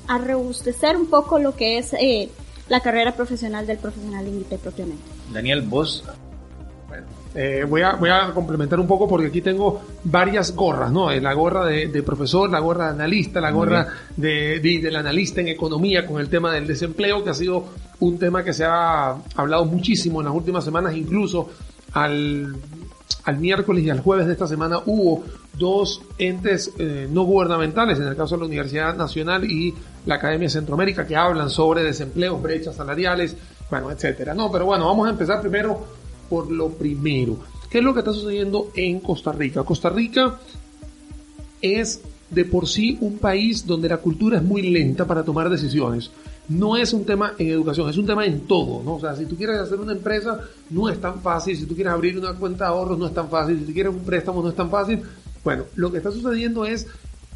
a, 0.09 0.19
rebustecer 0.19 0.97
un 0.97 1.09
poco 1.09 1.39
lo 1.39 1.55
que 1.55 1.77
es 1.77 1.93
eh, 1.93 2.31
la 2.71 2.81
carrera 2.81 3.15
profesional 3.15 3.67
del 3.67 3.77
profesional 3.77 4.25
límite 4.25 4.57
propiamente. 4.57 5.05
Daniel, 5.31 5.61
vos. 5.61 6.03
Bueno, 6.89 7.07
eh, 7.35 7.67
voy, 7.69 7.83
a, 7.83 7.93
voy 7.97 8.09
a 8.09 8.31
complementar 8.33 8.81
un 8.81 8.87
poco 8.87 9.07
porque 9.07 9.27
aquí 9.27 9.43
tengo 9.43 9.83
varias 10.05 10.57
gorras, 10.57 10.91
¿no? 10.91 11.11
La 11.11 11.35
gorra 11.35 11.67
de, 11.67 12.03
profesor, 12.03 12.49
la 12.49 12.61
gorra 12.61 12.87
de 12.87 12.91
analista, 12.93 13.39
la 13.39 13.51
gorra 13.51 13.87
de, 14.17 14.61
del 14.61 14.97
analista 14.97 15.43
en 15.43 15.49
economía 15.49 16.07
con 16.07 16.23
el 16.23 16.31
tema 16.31 16.51
del 16.53 16.67
desempleo, 16.67 17.23
que 17.23 17.31
ha 17.31 17.35
sido 17.35 17.67
un 18.01 18.19
tema 18.19 18.45
que 18.45 18.53
se 18.53 18.65
ha 18.65 19.17
hablado 19.35 19.65
muchísimo 19.65 20.21
en 20.21 20.27
las 20.27 20.35
últimas 20.35 20.65
semanas, 20.65 20.95
incluso 20.97 21.51
al 21.93 22.55
al 23.25 23.39
miércoles 23.39 23.85
y 23.85 23.91
al 23.91 24.01
jueves 24.01 24.27
de 24.27 24.33
esta 24.33 24.47
semana 24.47 24.81
hubo 24.87 25.25
dos 25.59 26.03
entes 26.19 26.73
eh, 26.79 27.09
no 27.11 27.25
gubernamentales, 27.25 27.99
en 27.99 28.07
el 28.07 28.17
caso 28.17 28.37
de 28.37 28.41
la 28.41 28.47
Universidad 28.47 28.95
Nacional 28.97 29.51
y 29.51 29.75
la 30.07 30.17
Academia 30.17 30.49
Centroamérica, 30.49 31.07
que 31.07 31.17
hablan 31.17 31.51
sobre 31.51 31.83
desempleo, 31.83 32.39
brechas 32.39 32.77
salariales, 32.77 33.37
bueno, 33.71 33.91
etcétera. 33.91 34.33
No, 34.33 34.51
pero 34.51 34.67
bueno, 34.67 34.87
vamos 34.87 35.09
a 35.09 35.11
empezar 35.11 35.41
primero 35.41 35.85
por 36.29 36.51
lo 36.51 36.69
primero. 36.71 37.39
¿Qué 37.69 37.79
es 37.79 37.85
lo 37.85 37.95
que 37.95 38.01
está 38.01 38.13
sucediendo 38.13 38.71
en 38.77 39.01
Costa 39.01 39.33
Rica? 39.33 39.65
Costa 39.65 39.91
Rica 39.91 40.39
es 41.61 42.03
de 42.31 42.45
por 42.45 42.67
sí 42.69 42.99
un 43.01 43.19
país 43.19 43.67
donde 43.67 43.89
la 43.89 43.99
cultura 43.99 44.39
es 44.39 44.43
muy 44.43 44.63
lenta 44.63 45.07
para 45.07 45.23
tomar 45.23 45.49
decisiones 45.49 46.11
no 46.49 46.77
es 46.77 46.93
un 46.93 47.05
tema 47.05 47.35
en 47.39 47.49
educación, 47.49 47.89
es 47.91 47.97
un 47.97 48.07
tema 48.07 48.25
en 48.25 48.41
todo, 48.41 48.83
¿no? 48.83 48.95
O 48.95 49.01
sea, 49.01 49.17
si 49.17 49.27
tú 49.27 49.37
quieres 49.37 49.59
hacer 49.59 49.81
una 49.81 49.93
empresa, 49.93 50.41
no 50.71 50.89
es 50.89 51.01
tan 51.01 51.21
fácil, 51.21 51.57
si 51.57 51.67
tú 51.67 51.75
quieres 51.75 51.93
abrir 51.93 52.19
una 52.19 52.35
cuenta 52.35 52.65
de 52.65 52.71
ahorros, 52.71 52.99
no 52.99 53.07
es 53.07 53.15
tan 53.15 53.29
fácil, 53.29 53.59
si 53.59 53.65
tú 53.65 53.73
quieres 53.73 53.93
un 53.93 54.05
préstamo, 54.05 54.43
no 54.43 54.51
es 54.51 54.55
tan 54.55 54.71
fácil. 54.71 55.03
Bueno, 55.43 55.65
lo 55.75 55.91
que 55.91 55.99
está 55.99 56.11
sucediendo 56.11 56.65
es 56.65 56.87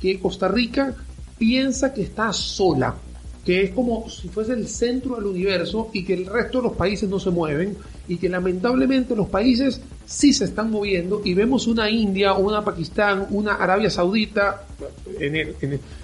que 0.00 0.18
Costa 0.20 0.49
Rica 0.49 0.94
piensa 1.38 1.92
que 1.92 2.02
está 2.02 2.32
sola, 2.32 2.94
que 3.44 3.62
es 3.62 3.70
como 3.70 4.09
si 4.09 4.28
fuese 4.28 4.52
el 4.52 4.68
centro 4.68 5.16
del 5.16 5.26
universo 5.26 5.88
y 5.92 6.04
que 6.04 6.14
el 6.14 6.26
resto 6.26 6.59
de 6.59 6.64
los 6.68 6.76
países 6.76 7.09
no 7.09 7.18
se 7.18 7.30
mueven 7.30 7.76
y 8.06 8.16
que 8.16 8.28
lamentablemente 8.28 9.16
los 9.16 9.28
países 9.28 9.80
sí 10.04 10.32
se 10.32 10.44
están 10.44 10.70
moviendo 10.70 11.23
y 11.25 11.32
vemos 11.32 11.66
una 11.66 11.88
India, 11.88 12.35
una 12.35 12.62
Pakistán, 12.62 13.26
una 13.30 13.54
Arabia 13.54 13.88
Saudita, 13.88 14.66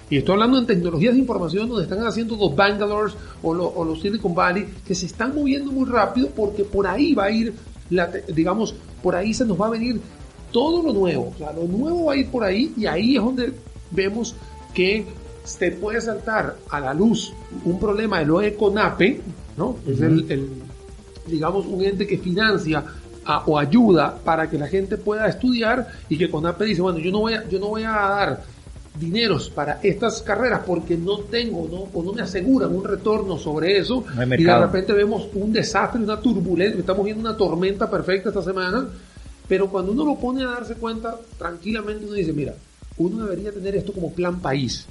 y 0.09 0.17
estoy 0.17 0.33
hablando 0.33 0.57
en 0.57 0.65
tecnologías 0.65 1.13
de 1.13 1.19
información 1.19 1.69
donde 1.69 1.83
están 1.83 2.05
haciendo 2.05 2.35
los 2.37 2.55
Bangalore 2.55 3.13
o, 3.43 3.51
o 3.51 3.85
los 3.85 4.01
Silicon 4.01 4.33
Valley, 4.33 4.65
que 4.85 4.95
se 4.95 5.05
están 5.05 5.35
moviendo 5.35 5.71
muy 5.71 5.87
rápido 5.87 6.29
porque 6.29 6.63
por 6.63 6.87
ahí 6.87 7.13
va 7.13 7.25
a 7.25 7.31
ir, 7.31 7.53
la, 7.89 8.09
digamos, 8.33 8.73
por 9.03 9.15
ahí 9.15 9.33
se 9.33 9.45
nos 9.45 9.59
va 9.59 9.67
a 9.67 9.71
venir 9.71 9.99
todo 10.51 10.81
lo 10.81 10.93
nuevo, 10.93 11.33
o 11.35 11.37
sea, 11.37 11.51
lo 11.51 11.65
nuevo 11.65 12.05
va 12.05 12.13
a 12.13 12.17
ir 12.17 12.27
por 12.29 12.43
ahí 12.43 12.73
y 12.77 12.85
ahí 12.85 13.17
es 13.17 13.23
donde 13.23 13.53
vemos 13.91 14.33
que 14.73 15.05
se 15.47 15.71
puede 15.71 16.01
saltar 16.01 16.57
a 16.69 16.79
la 16.79 16.93
luz 16.93 17.33
un 17.63 17.79
problema 17.79 18.19
de 18.19 18.25
lo 18.25 18.39
de 18.39 18.53
CONAPE, 18.55 19.21
¿no? 19.55 19.77
Es 19.87 20.01
el, 20.01 20.29
el, 20.29 20.49
digamos, 21.25 21.65
un 21.65 21.83
ente 21.83 22.05
que 22.05 22.17
financia 22.17 22.83
a, 23.25 23.39
o 23.45 23.57
ayuda 23.57 24.17
para 24.23 24.49
que 24.49 24.57
la 24.57 24.67
gente 24.67 24.97
pueda 24.97 25.27
estudiar 25.27 25.87
y 26.09 26.17
que 26.17 26.29
CONAPE 26.29 26.65
dice, 26.65 26.81
bueno, 26.81 26.99
yo 26.99 27.11
no 27.11 27.19
voy 27.19 27.33
a, 27.33 27.47
yo 27.47 27.59
no 27.59 27.67
voy 27.69 27.83
a 27.83 27.91
dar 27.91 28.43
dineros 28.99 29.49
para 29.49 29.79
estas 29.83 30.21
carreras 30.21 30.61
porque 30.65 30.97
no 30.97 31.19
tengo 31.19 31.67
¿no? 31.71 31.87
o 31.97 32.03
no 32.03 32.13
me 32.13 32.21
aseguran 32.23 32.75
un 32.75 32.83
retorno 32.83 33.37
sobre 33.37 33.77
eso 33.77 34.03
No 34.15 34.35
y 34.35 34.43
de 34.43 34.57
repente 34.57 34.91
vemos 34.91 35.29
un 35.33 35.53
desastre, 35.53 36.01
una 36.01 36.19
turbulencia, 36.19 36.79
estamos 36.79 37.05
viendo 37.05 37.21
una 37.21 37.37
tormenta 37.37 37.89
perfecta 37.89 38.29
esta 38.29 38.41
semana, 38.41 38.87
pero 39.47 39.69
cuando 39.69 39.91
uno 39.91 40.03
lo 40.03 40.15
pone 40.15 40.43
a 40.43 40.47
darse 40.47 40.75
cuenta, 40.75 41.15
tranquilamente 41.37 42.05
uno 42.05 42.15
dice, 42.15 42.33
mira, 42.33 42.53
uno 42.97 43.25
debería 43.25 43.51
tener 43.51 43.75
esto 43.75 43.93
como 43.93 44.11
plan 44.11 44.39
país. 44.39 44.87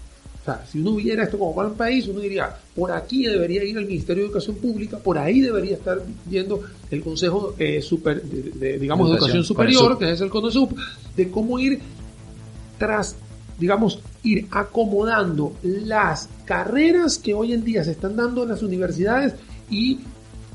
O 0.47 0.49
sea, 0.49 0.65
si 0.65 0.79
uno 0.79 0.95
viera 0.95 1.25
esto 1.25 1.41
como 1.41 1.53
plan 1.57 1.75
país, 1.75 2.07
uno 2.07 2.21
diría, 2.21 2.57
por 2.77 2.93
aquí 2.93 3.25
debería 3.25 3.65
ir 3.65 3.77
el 3.77 3.87
Ministerio 3.87 4.23
de 4.23 4.29
Educación 4.29 4.55
Pública, 4.57 4.97
por 4.97 5.19
ahí 5.19 5.41
debería 5.41 5.75
estar 5.75 6.01
yendo 6.31 6.61
el 6.89 7.03
Consejo 7.03 7.57
eh, 7.59 7.83
super, 7.83 8.23
de, 8.23 8.53
de, 8.53 8.79
digamos, 8.79 9.09
de 9.09 9.17
Educación, 9.17 9.39
Educación 9.39 9.45
Superior, 9.45 9.99
que 9.99 10.13
es 10.13 10.21
el 10.21 10.31
CONESUP, 10.31 10.79
de 11.17 11.31
cómo 11.33 11.59
ir 11.59 11.81
tras, 12.79 13.17
digamos, 13.59 13.99
ir 14.23 14.47
acomodando 14.53 15.53
las 15.65 16.29
carreras 16.45 17.19
que 17.19 17.35
hoy 17.35 17.53
en 17.53 17.65
día 17.65 17.83
se 17.83 17.91
están 17.91 18.15
dando 18.15 18.45
en 18.45 18.51
las 18.51 18.63
universidades 18.63 19.35
y 19.69 19.99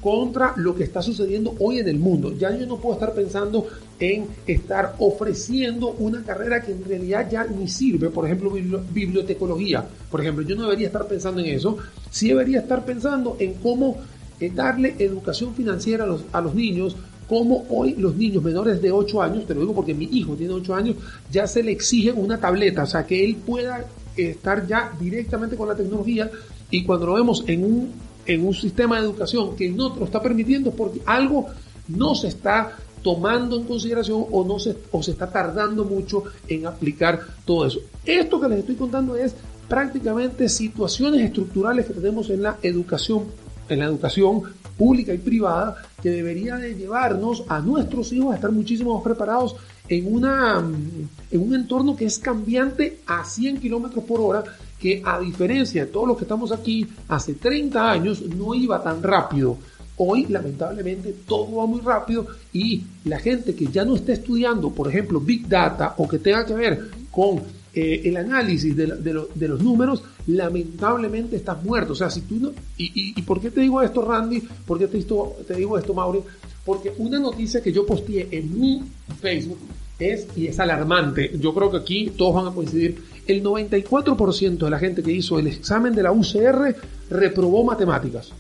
contra 0.02 0.54
lo 0.56 0.74
que 0.74 0.86
está 0.86 1.02
sucediendo 1.02 1.54
hoy 1.60 1.80
en 1.80 1.90
el 1.90 2.00
mundo. 2.00 2.34
Ya 2.38 2.58
yo 2.58 2.66
no 2.66 2.78
puedo 2.78 2.94
estar 2.96 3.14
pensando 3.14 3.68
en 4.02 4.26
estar 4.48 4.96
ofreciendo 5.00 5.92
una 6.00 6.24
carrera 6.24 6.62
que 6.62 6.72
en 6.74 6.84
realidad 6.84 7.30
ya 7.32 7.46
ni 7.46 7.68
sirve, 7.70 8.10
por 8.10 8.26
ejemplo, 8.26 8.52
bibli- 8.52 8.82
bibliotecología. 8.92 9.86
Por 10.10 10.20
ejemplo, 10.22 10.44
yo 10.44 10.56
no 10.56 10.64
debería 10.64 10.88
estar 10.88 11.08
pensando 11.08 11.40
en 11.40 11.48
eso, 11.48 11.78
sí 12.10 12.28
debería 12.28 12.60
estar 12.60 12.84
pensando 12.84 13.38
en 13.40 13.54
cómo 13.56 13.98
eh, 14.40 14.52
darle 14.54 14.96
educación 15.00 15.54
financiera 15.54 16.04
a 16.04 16.08
los, 16.08 16.24
a 16.34 16.42
los 16.42 16.54
niños, 16.56 16.96
como 17.30 17.66
hoy 17.70 17.94
los 17.96 18.16
niños 18.18 18.44
menores 18.44 18.82
de 18.82 18.92
8 18.92 19.22
años, 19.22 19.46
te 19.46 19.54
lo 19.54 19.62
digo 19.62 19.74
porque 19.76 19.94
mi 19.94 20.06
hijo 20.12 20.34
tiene 20.36 20.54
8 20.54 20.76
años, 20.76 20.96
ya 21.32 21.48
se 21.48 21.64
le 21.64 21.72
exige 21.72 22.12
una 22.12 22.38
tableta, 22.40 22.84
o 22.84 22.88
sea, 22.88 23.06
que 23.06 23.24
él 23.24 23.36
pueda 23.38 23.86
estar 24.18 24.68
ya 24.68 24.92
directamente 25.00 25.56
con 25.56 25.70
la 25.70 25.76
tecnología 25.76 26.30
y 26.70 26.84
cuando 26.84 27.06
lo 27.06 27.14
vemos 27.14 27.44
en 27.48 27.64
un, 27.64 27.92
en 28.26 28.46
un 28.46 28.54
sistema 28.54 28.98
de 29.00 29.06
educación 29.06 29.56
que 29.56 29.70
no 29.70 29.94
te 29.94 30.00
lo 30.00 30.06
está 30.06 30.22
permitiendo 30.22 30.72
porque 30.72 31.00
algo 31.06 31.46
no 31.88 32.14
se 32.16 32.28
está 32.28 32.78
tomando 33.02 33.58
en 33.58 33.66
consideración 33.66 34.26
o 34.32 34.44
no 34.44 34.60
se, 34.60 34.76
o 34.92 35.02
se 35.02 35.12
está 35.12 35.30
tardando 35.30 35.86
mucho 35.86 36.24
en 36.48 36.66
aplicar 36.66 37.20
todo 37.46 37.66
eso. 37.66 37.80
Esto 38.06 38.40
que 38.40 38.48
les 38.48 38.60
estoy 38.60 38.76
contando 38.76 39.16
es 39.16 39.36
prácticamente 39.68 40.50
situaciones 40.50 41.22
estructurales 41.22 41.86
que 41.86 41.94
tenemos 41.94 42.30
en 42.30 42.44
la 42.44 42.58
educación, 42.62 43.26
en 43.70 43.80
la 43.80 43.86
educación 43.86 44.44
pública 44.78 45.14
y 45.14 45.18
privada 45.18 45.78
que 46.02 46.10
debería 46.10 46.58
de 46.58 46.76
llevarnos 46.76 47.44
a 47.48 47.60
nuestros 47.60 48.12
hijos 48.12 48.34
a 48.34 48.36
estar 48.36 48.52
muchísimo 48.52 48.96
más 48.96 49.04
preparados 49.04 49.56
en, 49.88 50.14
una, 50.14 50.60
mm, 50.60 51.10
en 51.32 51.42
un 51.42 51.56
entorno 51.56 51.96
que 51.96 52.06
es 52.06 52.20
cambiante 52.20 53.00
a 53.06 53.24
100 53.24 53.60
kilómetros 53.60 54.04
por 54.06 54.22
hora, 54.22 54.44
que 54.80 55.02
a 55.06 55.20
diferencia 55.20 55.86
de 55.86 55.92
todos 55.92 56.08
los 56.08 56.18
que 56.18 56.24
estamos 56.24 56.52
aquí, 56.52 56.88
hace 57.08 57.36
30 57.36 57.92
años 57.92 58.22
no 58.22 58.56
iba 58.56 58.82
tan 58.82 59.04
rápido. 59.04 59.58
Hoy, 60.04 60.26
lamentablemente, 60.30 61.14
todo 61.28 61.58
va 61.58 61.68
muy 61.68 61.80
rápido 61.80 62.26
y 62.52 62.82
la 63.06 63.20
gente 63.20 63.54
que 63.54 63.68
ya 63.68 63.86
no 63.86 63.96
está 63.96 64.14
estudiando, 64.14 64.72
por 64.72 64.90
ejemplo, 64.90 65.20
Big 65.20 65.48
Data 65.48 65.94
o 65.96 66.08
que 66.08 66.18
tenga 66.18 66.44
que 66.44 66.56
ver 66.56 66.90
con 67.12 67.40
eh, 67.72 68.02
el 68.06 68.18
análisis 68.18 68.76
de, 68.76 69.48
los 69.48 69.62
números, 69.62 70.02
lamentablemente 70.26 71.36
estás 71.36 71.64
muerto. 71.64 71.94
O 71.94 71.96
sea, 71.96 72.10
si 72.10 72.22
tú 72.22 72.40
no... 72.40 72.52
¿Y, 72.78 73.22
por 73.22 73.40
qué 73.40 73.52
te 73.52 73.62
digo 73.62 73.80
esto, 73.80 74.02
Randy? 74.02 74.42
¿Por 74.66 74.80
qué 74.80 74.88
te, 74.88 75.00
te 75.04 75.54
digo 75.54 75.78
esto, 75.78 75.94
Mauri? 75.94 76.22
Porque 76.66 76.94
una 76.98 77.20
noticia 77.20 77.62
que 77.62 77.72
yo 77.72 77.86
posteé 77.86 78.28
en 78.32 78.60
mi 78.60 78.82
Facebook 79.22 79.60
es, 80.00 80.30
y 80.36 80.48
es 80.48 80.60
alarmante, 80.60 81.38
yo 81.40 81.54
creo 81.54 81.70
que 81.70 81.78
aquí 81.78 82.12
todos 82.18 82.34
van 82.34 82.48
a 82.48 82.56
coincidir, 82.56 83.04
el 83.28 83.44
94% 83.44 84.58
de 84.58 84.70
la 84.72 84.80
gente 84.80 85.04
que 85.04 85.12
hizo 85.12 85.38
el 85.38 85.46
examen 85.46 85.94
de 85.94 86.02
la 86.02 86.12
UCR 86.12 86.76
reprobó 87.12 87.64
matemáticas. 87.64 88.34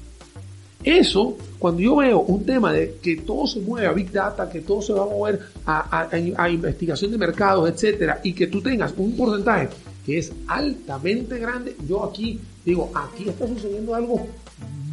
Eso, 0.83 1.37
cuando 1.59 1.81
yo 1.81 1.97
veo 1.97 2.21
un 2.21 2.43
tema 2.43 2.73
de 2.73 2.97
que 3.01 3.17
todo 3.17 3.45
se 3.45 3.59
mueve 3.59 3.87
a 3.87 3.91
Big 3.91 4.11
Data, 4.11 4.49
que 4.49 4.61
todo 4.61 4.81
se 4.81 4.93
va 4.93 5.03
a 5.03 5.05
mover 5.05 5.39
a, 5.65 6.49
investigación 6.49 7.11
de 7.11 7.17
mercados, 7.17 7.69
etcétera, 7.69 8.19
y 8.23 8.33
que 8.33 8.47
tú 8.47 8.61
tengas 8.61 8.93
un 8.97 9.15
porcentaje 9.15 9.69
que 10.05 10.17
es 10.17 10.31
altamente 10.47 11.37
grande, 11.37 11.75
yo 11.87 12.03
aquí 12.03 12.39
digo, 12.65 12.91
aquí 12.95 13.29
está 13.29 13.47
sucediendo 13.47 13.93
algo 13.93 14.27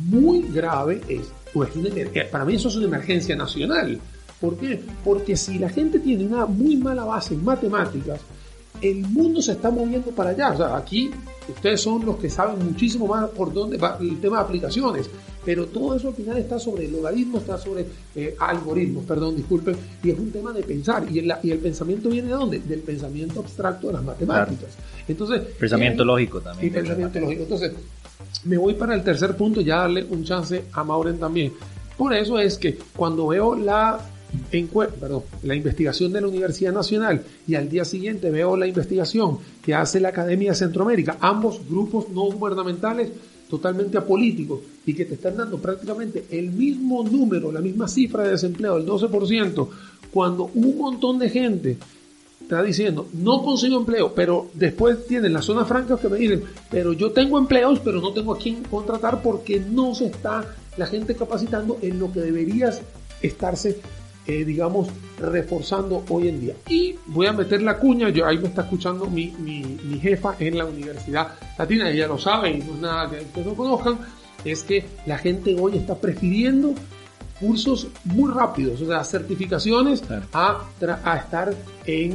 muy 0.05 0.43
grave. 0.53 1.01
Es, 1.09 1.33
pues, 1.53 1.71
para 2.31 2.45
mí 2.45 2.55
eso 2.55 2.69
es 2.69 2.77
una 2.77 2.87
emergencia 2.87 3.35
nacional. 3.35 3.99
¿Por 4.41 4.57
qué? 4.57 4.81
Porque 5.05 5.37
si 5.37 5.59
la 5.59 5.69
gente 5.69 5.99
tiene 5.99 6.27
una 6.27 6.47
muy 6.47 6.77
mala 6.77 7.05
base 7.05 7.35
en 7.35 7.45
matemáticas, 7.45 8.21
el 8.81 9.01
mundo 9.01 9.43
se 9.43 9.53
está 9.53 9.71
moviendo 9.71 10.11
para 10.11 10.31
allá. 10.31 10.53
O 10.53 10.57
sea, 10.57 10.77
aquí 10.77 11.11
ustedes 11.53 11.81
son 11.81 12.05
los 12.05 12.17
que 12.17 12.29
saben 12.31 12.65
muchísimo 12.65 13.07
más 13.07 13.29
por 13.31 13.53
dónde 13.53 13.77
va 13.77 13.99
el 14.01 14.21
tema 14.21 14.39
de 14.39 14.43
aplicaciones. 14.45 15.09
Pero 15.45 15.67
todo 15.67 15.97
eso 15.97 16.09
al 16.09 16.15
final 16.15 16.37
está 16.37 16.59
sobre 16.59 16.89
logaritmos, 16.89 17.41
está 17.43 17.57
sobre 17.57 17.87
eh, 18.15 18.37
algoritmos, 18.39 19.05
perdón, 19.07 19.37
disculpen, 19.37 19.77
y 20.03 20.11
es 20.11 20.19
un 20.19 20.31
tema 20.31 20.53
de 20.53 20.63
pensar. 20.63 21.07
¿Y 21.11 21.21
el, 21.21 21.33
y 21.43 21.51
el 21.51 21.59
pensamiento 21.59 22.11
viene 22.11 22.29
de 22.29 22.35
dónde? 22.35 22.59
Del 22.59 22.81
pensamiento 22.81 23.41
abstracto 23.41 23.87
de 23.87 23.95
las 23.95 24.05
matemáticas. 24.05 24.77
Entonces, 25.07 25.41
Pensamiento 25.59 26.03
eh, 26.03 26.07
lógico 26.07 26.41
también. 26.41 26.67
y 26.69 26.71
pensamiento 26.71 27.19
lógico. 27.21 27.43
Entonces, 27.45 27.73
me 28.45 28.59
voy 28.59 28.75
para 28.75 28.95
el 28.95 29.03
tercer 29.03 29.37
punto, 29.37 29.61
ya 29.63 29.79
darle 29.79 30.05
un 30.05 30.23
chance 30.25 30.65
a 30.73 30.85
Mauren 30.85 31.19
también. 31.19 31.53
Por 31.97 32.13
eso 32.15 32.39
es 32.39 32.59
que 32.59 32.79
cuando 32.97 33.29
veo 33.29 33.55
la, 33.57 33.99
perdón, 35.01 35.23
la 35.43 35.55
investigación 35.55 36.13
de 36.13 36.21
la 36.21 36.29
Universidad 36.29 36.73
Nacional 36.73 37.23
y 37.47 37.55
al 37.55 37.69
día 37.69 37.85
siguiente 37.85 38.31
veo 38.31 38.57
la 38.57 38.67
investigación 38.67 39.39
que 39.63 39.75
hace 39.75 40.01
la 40.01 40.09
Academia 40.09 40.51
de 40.51 40.57
Centroamérica, 40.57 41.17
ambos 41.21 41.61
grupos 41.69 42.09
no 42.11 42.23
gubernamentales 42.23 43.11
totalmente 43.49 43.97
apolíticos 43.97 44.61
y 44.85 44.95
que 44.95 45.05
te 45.05 45.15
están 45.15 45.37
dando 45.37 45.59
prácticamente 45.59 46.27
el 46.31 46.51
mismo 46.51 47.03
número, 47.03 47.51
la 47.51 47.61
misma 47.61 47.89
cifra 47.89 48.25
de 48.25 48.33
desempleo, 48.33 48.77
el 48.77 48.87
12%, 48.87 49.69
cuando 50.13 50.51
un 50.55 50.77
montón 50.77 51.19
de 51.19 51.31
gente 51.31 51.79
está 52.41 52.63
diciendo, 52.63 53.07
no 53.13 53.43
consigo 53.43 53.79
empleo, 53.79 54.15
pero 54.15 54.49
después 54.55 55.07
tienen 55.07 55.33
las 55.33 55.45
zonas 55.45 55.69
francas 55.69 56.01
que 56.01 56.09
me 56.09 56.19
dicen, 56.19 56.45
pero 56.71 56.93
yo 56.93 57.11
tengo 57.13 57.39
empleos, 57.39 57.81
pero 57.81 58.01
no 58.01 58.13
tengo 58.13 58.33
a 58.33 58.39
quién 58.39 58.63
contratar 58.65 59.23
porque 59.23 59.61
no 59.61 59.95
se 59.95 60.07
está 60.07 60.47
la 60.77 60.87
gente 60.87 61.15
capacitando 61.15 61.79
en 61.83 61.99
lo 61.99 62.13
que 62.13 62.21
deberías 62.21 62.81
estarse, 63.21 63.81
eh, 64.29 64.45
digamos, 64.45 64.89
reforzando 65.19 66.05
hoy 66.11 66.29
en 66.29 66.41
día. 66.41 66.55
Y 66.69 66.97
voy 67.07 67.27
a 67.27 67.33
meter 67.33 67.63
la 67.63 67.79
cuña, 67.79 68.11
yo, 68.11 68.27
ahí 68.27 68.37
me 68.37 68.49
está 68.49 68.61
escuchando 68.63 69.07
mi, 69.07 69.35
mi, 69.39 69.63
mi 69.85 69.99
jefa 69.99 70.37
en 70.39 70.59
la 70.59 70.67
Universidad 70.67 71.29
Latina, 71.59 71.91
ella 71.91 72.07
lo 72.07 72.19
sabe 72.19 72.51
y 72.51 72.59
no 72.59 72.75
es 72.75 72.81
nada 72.81 73.11
que 73.11 73.21
ustedes 73.23 73.47
no 73.47 73.55
conozcan, 73.55 73.99
es 74.45 74.63
que 74.63 74.85
la 75.07 75.17
gente 75.17 75.57
hoy 75.59 75.79
está 75.79 75.95
prefiriendo 75.97 76.75
cursos 77.41 77.89
muy 78.05 78.31
rápidos, 78.31 78.83
o 78.83 78.87
sea, 78.87 79.03
certificaciones 79.03 80.03
Claro. 80.03 80.27
a, 80.33 81.17
estar 81.17 81.55
en, 81.87 82.13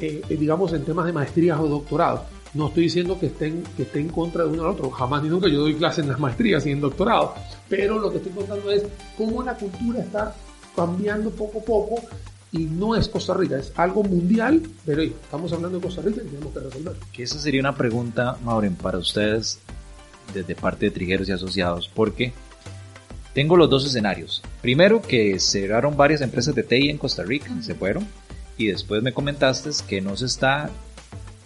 eh, 0.00 0.22
eh, 0.28 0.36
digamos, 0.36 0.72
en 0.72 0.84
temas 0.84 1.06
de 1.06 1.12
maestrías 1.12 1.58
o 1.58 1.66
doctorados. 1.66 2.20
No 2.54 2.68
estoy 2.68 2.84
diciendo 2.84 3.18
que 3.18 3.26
estén, 3.26 3.64
que 3.76 3.82
estén 3.82 4.02
en 4.02 4.08
contra 4.10 4.44
de 4.44 4.50
uno 4.50 4.62
al 4.62 4.70
otro, 4.70 4.88
jamás 4.90 5.22
ni 5.22 5.28
nunca 5.28 5.48
yo 5.48 5.60
doy 5.60 5.74
clases 5.74 6.04
en 6.04 6.10
las 6.10 6.20
maestrías 6.20 6.64
y 6.64 6.70
en 6.70 6.80
doctorado, 6.80 7.34
pero 7.68 7.98
lo 7.98 8.10
que 8.10 8.18
estoy 8.18 8.32
contando 8.32 8.70
es 8.70 8.84
cómo 9.18 9.42
la 9.42 9.54
cultura 9.54 10.00
está 10.00 10.32
cambiando 10.76 11.30
poco 11.30 11.58
a 11.58 11.62
poco 11.64 12.02
y 12.52 12.58
no 12.58 12.94
es 12.94 13.08
Costa 13.08 13.34
Rica, 13.34 13.58
es 13.58 13.72
algo 13.76 14.04
mundial, 14.04 14.62
pero 14.84 15.02
hey, 15.02 15.14
estamos 15.20 15.52
hablando 15.52 15.78
de 15.78 15.84
Costa 15.84 16.02
Rica 16.02 16.22
y 16.24 16.28
tenemos 16.28 16.52
que 16.52 16.60
resolver. 16.60 16.94
Que 17.12 17.22
esa 17.24 17.38
sería 17.38 17.60
una 17.60 17.74
pregunta, 17.74 18.38
Mauren, 18.44 18.76
para 18.76 18.98
ustedes 18.98 19.58
desde 20.32 20.54
parte 20.54 20.86
de 20.86 20.90
Trigueros 20.92 21.28
y 21.28 21.32
Asociados, 21.32 21.90
porque 21.92 22.32
tengo 23.34 23.56
los 23.56 23.68
dos 23.68 23.84
escenarios. 23.84 24.42
Primero, 24.62 25.02
que 25.02 25.38
cerraron 25.40 25.96
varias 25.96 26.20
empresas 26.20 26.54
de 26.54 26.62
TI 26.62 26.90
en 26.90 26.98
Costa 26.98 27.22
Rica, 27.22 27.50
se 27.62 27.74
fueron, 27.74 28.06
y 28.56 28.68
después 28.68 29.02
me 29.02 29.12
comentaste 29.12 29.70
que 29.86 30.00
no 30.00 30.16
se 30.16 30.26
está, 30.26 30.70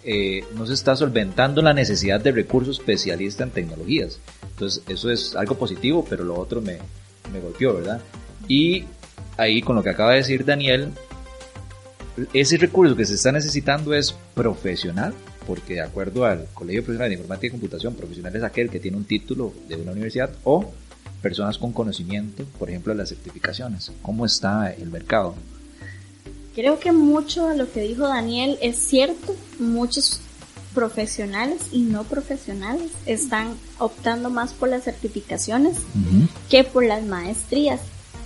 eh, 0.03 0.43
no 0.55 0.65
se 0.65 0.73
está 0.73 0.95
solventando 0.95 1.61
la 1.61 1.73
necesidad 1.73 2.21
de 2.21 2.31
recursos 2.31 2.79
especialistas 2.79 3.47
en 3.47 3.53
tecnologías. 3.53 4.19
Entonces, 4.51 4.83
eso 4.87 5.09
es 5.09 5.35
algo 5.35 5.55
positivo, 5.55 6.05
pero 6.09 6.23
lo 6.23 6.39
otro 6.39 6.61
me, 6.61 6.77
me 7.33 7.39
golpeó, 7.39 7.75
¿verdad? 7.75 8.01
Y 8.47 8.85
ahí, 9.37 9.61
con 9.61 9.75
lo 9.75 9.83
que 9.83 9.89
acaba 9.89 10.11
de 10.11 10.17
decir 10.17 10.45
Daniel, 10.45 10.89
ese 12.33 12.57
recurso 12.57 12.95
que 12.95 13.05
se 13.05 13.15
está 13.15 13.31
necesitando 13.31 13.93
es 13.93 14.15
profesional, 14.33 15.13
porque 15.47 15.75
de 15.75 15.81
acuerdo 15.81 16.25
al 16.25 16.47
Colegio 16.53 16.83
Profesional 16.83 17.09
de 17.09 17.15
Informática 17.15 17.47
y 17.47 17.51
Computación, 17.51 17.95
profesional 17.95 18.35
es 18.35 18.43
aquel 18.43 18.69
que 18.69 18.79
tiene 18.79 18.97
un 18.97 19.05
título 19.05 19.53
de 19.67 19.75
una 19.75 19.91
universidad 19.91 20.31
o 20.43 20.71
personas 21.21 21.57
con 21.57 21.71
conocimiento, 21.71 22.43
por 22.57 22.69
ejemplo, 22.69 22.93
las 22.93 23.09
certificaciones. 23.09 23.91
¿Cómo 24.01 24.25
está 24.25 24.71
el 24.71 24.89
mercado? 24.89 25.35
Creo 26.55 26.79
que 26.79 26.91
mucho 26.91 27.47
de 27.47 27.57
lo 27.57 27.71
que 27.71 27.81
dijo 27.81 28.07
Daniel 28.07 28.57
es 28.61 28.77
cierto. 28.77 29.35
Muchos 29.59 30.19
profesionales 30.73 31.67
y 31.71 31.81
no 31.81 32.03
profesionales 32.03 32.91
están 33.05 33.55
optando 33.77 34.29
más 34.29 34.53
por 34.53 34.69
las 34.69 34.83
certificaciones 34.83 35.77
que 36.49 36.63
por 36.63 36.85
las 36.85 37.03
maestrías. 37.03 37.81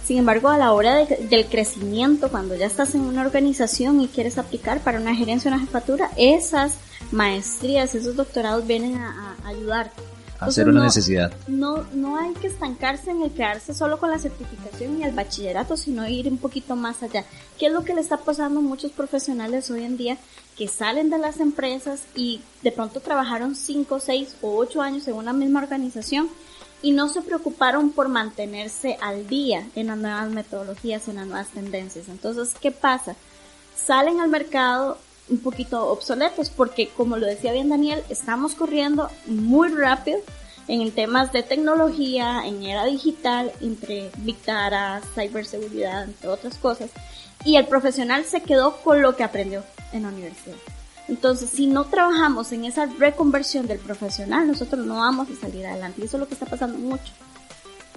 Sin 0.05 0.17
embargo, 0.17 0.49
a 0.49 0.57
la 0.57 0.71
hora 0.71 1.05
del 1.05 1.45
crecimiento, 1.47 2.29
cuando 2.29 2.55
ya 2.55 2.67
estás 2.67 2.93
en 2.93 3.01
una 3.01 3.21
organización 3.21 3.99
y 4.01 4.07
quieres 4.07 4.37
aplicar 4.37 4.79
para 4.81 4.99
una 4.99 5.15
gerencia 5.15 5.49
o 5.49 5.55
una 5.55 5.65
jefatura, 5.65 6.11
esas 6.15 6.75
maestrías, 7.11 7.95
esos 7.95 8.15
doctorados 8.15 8.67
vienen 8.67 8.97
a, 8.97 9.35
a 9.43 9.47
ayudarte 9.47 10.01
hacer 10.39 10.67
una 10.67 10.83
necesidad. 10.83 11.33
No, 11.47 11.85
no 11.93 12.17
hay 12.17 12.33
que 12.33 12.47
estancarse 12.47 13.11
en 13.11 13.21
el 13.21 13.31
quedarse 13.31 13.73
solo 13.73 13.99
con 13.99 14.09
la 14.09 14.19
certificación 14.19 14.99
y 14.99 15.03
el 15.03 15.13
bachillerato, 15.13 15.77
sino 15.77 16.07
ir 16.07 16.27
un 16.27 16.37
poquito 16.37 16.75
más 16.75 17.03
allá. 17.03 17.23
¿Qué 17.57 17.67
es 17.67 17.71
lo 17.71 17.83
que 17.83 17.93
le 17.93 18.01
está 18.01 18.17
pasando 18.17 18.59
a 18.59 18.63
muchos 18.63 18.91
profesionales 18.91 19.69
hoy 19.71 19.83
en 19.83 19.97
día 19.97 20.17
que 20.57 20.67
salen 20.67 21.09
de 21.09 21.17
las 21.17 21.39
empresas 21.39 22.03
y 22.15 22.41
de 22.61 22.71
pronto 22.71 22.99
trabajaron 22.99 23.55
5, 23.55 23.99
6 23.99 24.37
o 24.41 24.57
8 24.57 24.81
años 24.81 25.07
en 25.07 25.15
una 25.15 25.33
misma 25.33 25.61
organización 25.61 26.29
y 26.85 26.91
no 26.91 27.09
se 27.09 27.23
preocuparon 27.23 27.89
por 27.89 28.09
mantenerse 28.09 28.95
al 29.01 29.27
día 29.27 29.67
en 29.75 29.87
las 29.87 29.97
nuevas 29.97 30.29
metodologías, 30.29 31.07
en 31.07 31.15
las 31.15 31.25
nuevas 31.25 31.47
tendencias? 31.47 32.07
Entonces, 32.09 32.53
¿qué 32.61 32.69
pasa? 32.69 33.15
Salen 33.75 34.19
al 34.19 34.29
mercado 34.29 34.99
un 35.27 35.39
poquito 35.39 35.87
obsoletos 35.87 36.51
porque 36.51 36.89
como 36.89 37.17
lo 37.17 37.25
decía 37.25 37.53
bien 37.53 37.69
Daniel, 37.69 38.03
estamos 38.09 38.53
corriendo 38.53 39.09
muy 39.25 39.69
rápido 39.69 40.19
en 40.67 40.91
temas 40.91 41.33
de 41.33 41.41
tecnología, 41.41 42.43
en 42.45 42.61
era 42.61 42.85
digital, 42.85 43.51
entre 43.61 44.11
Big 44.17 44.37
Data, 44.45 45.01
ciberseguridad, 45.15 46.03
entre 46.03 46.29
otras 46.29 46.55
cosas. 46.59 46.91
Y 47.45 47.55
el 47.55 47.65
profesional 47.65 48.25
se 48.25 48.43
quedó 48.43 48.77
con 48.83 49.01
lo 49.01 49.15
que 49.15 49.23
aprendió 49.23 49.63
en 49.91 50.03
la 50.03 50.09
universidad. 50.09 50.57
Entonces, 51.07 51.49
si 51.49 51.67
no 51.67 51.85
trabajamos 51.85 52.51
en 52.51 52.65
esa 52.65 52.85
reconversión 52.85 53.67
del 53.67 53.79
profesional, 53.79 54.47
nosotros 54.47 54.85
no 54.85 54.95
vamos 54.95 55.27
a 55.29 55.39
salir 55.39 55.65
adelante. 55.65 56.01
Y 56.01 56.05
eso 56.05 56.17
es 56.17 56.21
lo 56.21 56.27
que 56.27 56.33
está 56.33 56.45
pasando 56.45 56.77
mucho. 56.77 57.13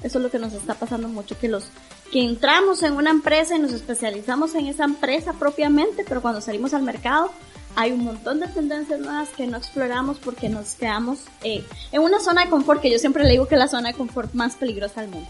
Eso 0.02 0.18
es 0.18 0.22
lo 0.22 0.30
que 0.30 0.38
nos 0.38 0.52
está 0.52 0.74
pasando 0.74 1.08
mucho, 1.08 1.38
que 1.38 1.48
los 1.48 1.64
que 2.12 2.22
entramos 2.22 2.82
en 2.82 2.94
una 2.94 3.10
empresa 3.10 3.56
y 3.56 3.58
nos 3.58 3.72
especializamos 3.72 4.54
en 4.54 4.66
esa 4.66 4.84
empresa 4.84 5.32
propiamente, 5.32 6.04
pero 6.08 6.22
cuando 6.22 6.40
salimos 6.40 6.72
al 6.72 6.82
mercado 6.82 7.30
hay 7.74 7.92
un 7.92 8.04
montón 8.04 8.40
de 8.40 8.48
tendencias 8.48 8.98
nuevas 8.98 9.28
que 9.30 9.46
no 9.46 9.56
exploramos 9.56 10.18
porque 10.18 10.48
nos 10.48 10.74
quedamos 10.74 11.20
eh, 11.44 11.64
en 11.92 12.02
una 12.02 12.18
zona 12.18 12.44
de 12.44 12.50
confort 12.50 12.80
que 12.80 12.90
yo 12.90 12.98
siempre 12.98 13.24
le 13.24 13.30
digo 13.30 13.46
que 13.46 13.54
es 13.54 13.58
la 13.58 13.68
zona 13.68 13.88
de 13.90 13.94
confort 13.94 14.32
más 14.34 14.56
peligrosa 14.56 15.02
del 15.02 15.10
mundo. 15.10 15.28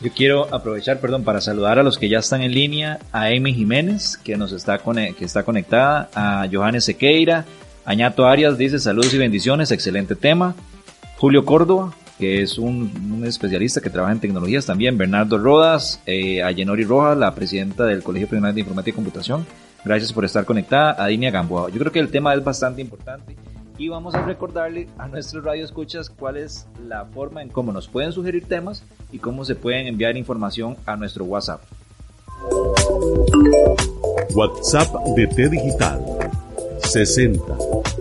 Yo 0.00 0.10
quiero 0.12 0.52
aprovechar, 0.54 0.98
perdón, 0.98 1.24
para 1.24 1.40
saludar 1.42 1.78
a 1.78 1.82
los 1.82 1.98
que 1.98 2.08
ya 2.08 2.20
están 2.20 2.40
en 2.40 2.52
línea, 2.52 2.98
a 3.12 3.26
Amy 3.26 3.52
Jiménez, 3.52 4.16
que 4.16 4.36
nos 4.36 4.52
está, 4.52 4.78
que 4.78 5.24
está 5.24 5.42
conectada, 5.42 6.08
a 6.14 6.48
Johannes 6.50 6.84
Sequeira, 6.84 7.44
Añato 7.84 8.26
Arias 8.26 8.56
dice 8.56 8.78
saludos 8.78 9.12
y 9.14 9.18
bendiciones, 9.18 9.70
excelente 9.70 10.14
tema. 10.14 10.54
Julio 11.16 11.44
Córdoba, 11.44 11.92
que 12.18 12.40
es 12.40 12.56
un, 12.56 13.22
especialista 13.26 13.80
que 13.80 13.90
trabaja 13.90 14.12
en 14.12 14.20
tecnologías 14.20 14.64
también, 14.64 14.96
Bernardo 14.96 15.38
Rodas, 15.38 16.00
eh, 16.06 16.42
a 16.42 16.50
Yenori 16.50 16.84
Rojas, 16.84 17.18
la 17.18 17.34
presidenta 17.34 17.84
del 17.84 18.02
Colegio 18.02 18.28
Profesional 18.28 18.54
de 18.54 18.60
Informática 18.60 18.94
y 18.94 18.96
Computación. 18.96 19.46
Gracias 19.84 20.12
por 20.12 20.24
estar 20.24 20.44
conectada, 20.44 21.02
a 21.02 21.08
Dinia 21.08 21.30
Gamboa. 21.30 21.70
Yo 21.70 21.78
creo 21.78 21.92
que 21.92 21.98
el 21.98 22.10
tema 22.10 22.32
es 22.34 22.44
bastante 22.44 22.80
importante 22.80 23.36
y 23.80 23.88
vamos 23.88 24.14
a 24.14 24.22
recordarle 24.22 24.88
a 24.98 25.08
nuestros 25.08 25.42
radioescuchas 25.42 26.10
cuál 26.10 26.36
es 26.36 26.66
la 26.86 27.06
forma 27.06 27.40
en 27.40 27.48
cómo 27.48 27.72
nos 27.72 27.88
pueden 27.88 28.12
sugerir 28.12 28.44
temas 28.44 28.84
y 29.10 29.18
cómo 29.18 29.42
se 29.42 29.54
pueden 29.54 29.86
enviar 29.86 30.18
información 30.18 30.76
a 30.84 30.96
nuestro 30.96 31.24
WhatsApp. 31.24 31.62
WhatsApp 34.34 34.94
de 35.16 35.26
T 35.28 35.48
Digital 35.48 35.98
60 36.80 37.42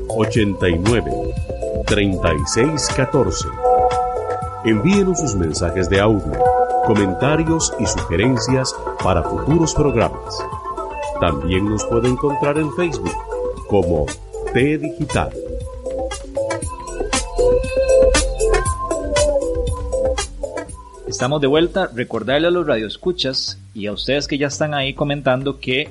89 0.09 1.11
36 1.87 2.89
14 2.97 3.47
Envíenos 4.65 5.19
sus 5.21 5.35
mensajes 5.35 5.89
de 5.89 6.01
audio, 6.01 6.33
comentarios 6.85 7.73
y 7.79 7.85
sugerencias 7.85 8.75
para 9.01 9.23
futuros 9.23 9.73
programas. 9.73 10.43
También 11.21 11.69
nos 11.69 11.85
puede 11.85 12.09
encontrar 12.09 12.57
en 12.57 12.69
Facebook 12.73 13.15
como 13.69 14.07
T 14.53 14.77
Digital. 14.77 15.31
Estamos 21.19 21.41
de 21.41 21.47
vuelta. 21.47 21.89
Recordarle 21.93 22.47
a 22.47 22.49
los 22.49 22.65
radioescuchas 22.65 23.59
y 23.73 23.87
a 23.87 23.91
ustedes 23.91 24.25
que 24.25 24.37
ya 24.37 24.47
están 24.47 24.73
ahí 24.73 24.93
comentando 24.93 25.59
que 25.59 25.89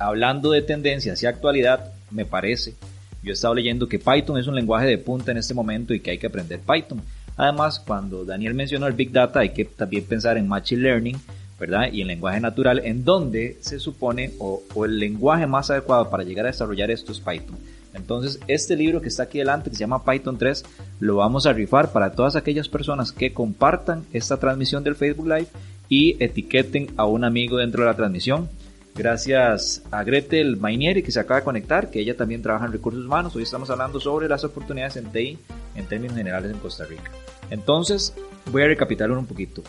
hablando 0.00 0.50
de 0.50 0.62
tendencias 0.62 1.22
y 1.22 1.26
actualidad, 1.26 1.92
me 2.10 2.24
parece, 2.24 2.74
yo 3.22 3.30
he 3.30 3.34
estado 3.34 3.54
leyendo 3.54 3.88
que 3.88 4.00
Python 4.00 4.36
es 4.36 4.48
un 4.48 4.56
lenguaje 4.56 4.88
de 4.88 4.98
punta 4.98 5.30
en 5.30 5.38
este 5.38 5.54
momento 5.54 5.94
y 5.94 6.00
que 6.00 6.10
hay 6.10 6.18
que 6.18 6.26
aprender 6.26 6.58
Python. 6.58 7.00
Además, 7.36 7.78
cuando 7.78 8.24
Daniel 8.24 8.54
mencionó 8.54 8.88
el 8.88 8.94
Big 8.94 9.12
Data, 9.12 9.38
hay 9.38 9.50
que 9.50 9.64
también 9.64 10.06
pensar 10.06 10.38
en 10.38 10.48
Machine 10.48 10.82
Learning, 10.82 11.20
¿verdad? 11.60 11.92
Y 11.92 12.00
en 12.00 12.08
lenguaje 12.08 12.40
natural, 12.40 12.80
en 12.84 13.04
donde 13.04 13.58
se 13.60 13.78
supone, 13.78 14.32
o, 14.40 14.60
el 14.84 14.98
lenguaje 14.98 15.46
más 15.46 15.70
adecuado 15.70 16.10
para 16.10 16.24
llegar 16.24 16.46
a 16.46 16.50
desarrollar 16.50 16.90
esto 16.90 17.12
es 17.12 17.20
Python. 17.20 17.56
Entonces, 17.94 18.40
este 18.48 18.76
libro 18.76 19.00
que 19.00 19.08
está 19.08 19.22
aquí 19.24 19.38
delante, 19.38 19.70
que 19.70 19.76
se 19.76 19.80
llama 19.80 20.04
Python 20.04 20.36
3, 20.36 20.64
lo 21.00 21.16
vamos 21.16 21.46
a 21.46 21.52
rifar 21.52 21.92
para 21.92 22.12
todas 22.12 22.36
aquellas 22.36 22.68
personas 22.68 23.12
que 23.12 23.32
compartan 23.32 24.04
esta 24.12 24.36
transmisión 24.38 24.84
del 24.84 24.96
Facebook 24.96 25.28
Live 25.28 25.46
y 25.88 26.22
etiqueten 26.22 26.88
a 26.96 27.06
un 27.06 27.24
amigo 27.24 27.58
dentro 27.58 27.84
de 27.84 27.90
la 27.90 27.96
transmisión. 27.96 28.48
Gracias 28.96 29.82
a 29.90 30.04
Gretel 30.04 30.56
Mainieri 30.56 31.02
que 31.02 31.10
se 31.10 31.20
acaba 31.20 31.40
de 31.40 31.44
conectar, 31.44 31.90
que 31.90 32.00
ella 32.00 32.16
también 32.16 32.42
trabaja 32.42 32.66
en 32.66 32.72
recursos 32.72 33.04
humanos. 33.04 33.34
Hoy 33.34 33.42
estamos 33.42 33.70
hablando 33.70 34.00
sobre 34.00 34.28
las 34.28 34.44
oportunidades 34.44 34.96
en 34.96 35.10
TI 35.10 35.38
en 35.74 35.86
términos 35.86 36.16
generales 36.16 36.52
en 36.52 36.58
Costa 36.58 36.84
Rica. 36.84 37.10
Entonces, 37.50 38.14
voy 38.52 38.62
a 38.62 38.66
recapitular 38.66 39.10
un 39.10 39.26
poquito. 39.26 39.62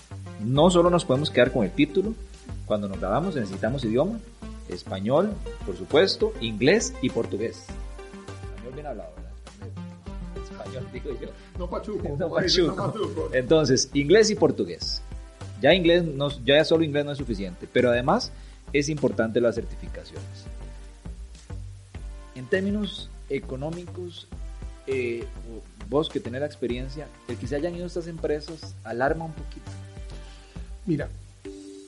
No 0.43 0.69
solo 0.69 0.89
nos 0.89 1.05
podemos 1.05 1.29
quedar 1.29 1.51
con 1.51 1.63
el 1.63 1.71
título, 1.71 2.13
cuando 2.65 2.87
nos 2.87 2.99
grabamos 2.99 3.35
necesitamos 3.35 3.83
idioma, 3.83 4.19
español, 4.69 5.31
por 5.65 5.75
supuesto, 5.75 6.33
inglés 6.41 6.93
y 7.01 7.09
portugués. 7.09 7.65
Bien 8.75 8.87
hablado, 8.87 9.11
¿verdad? 9.15 9.31
Español, 10.43 10.87
digo 10.93 11.09
yo. 11.19 11.29
No 11.57 11.69
pachuco. 11.69 12.15
No 12.19 12.29
pachuco. 12.29 13.29
Entonces, 13.33 13.89
inglés 13.93 14.29
y 14.29 14.35
portugués. 14.35 15.01
Ya 15.61 15.73
inglés, 15.73 16.03
no, 16.03 16.29
ya 16.43 16.63
solo 16.65 16.83
inglés 16.83 17.05
no 17.05 17.11
es 17.13 17.17
suficiente, 17.17 17.67
pero 17.71 17.89
además 17.89 18.31
es 18.73 18.89
importante 18.89 19.39
las 19.39 19.55
certificaciones. 19.55 20.45
En 22.35 22.45
términos 22.47 23.09
económicos, 23.29 24.27
eh, 24.85 25.25
vos 25.89 26.09
que 26.09 26.19
tenés 26.19 26.41
la 26.41 26.47
experiencia, 26.47 27.07
el 27.29 27.37
que 27.37 27.47
se 27.47 27.55
hayan 27.55 27.75
ido 27.75 27.85
estas 27.85 28.07
empresas 28.07 28.75
alarma 28.83 29.25
un 29.25 29.31
poquito. 29.31 29.71
Mira, 30.85 31.09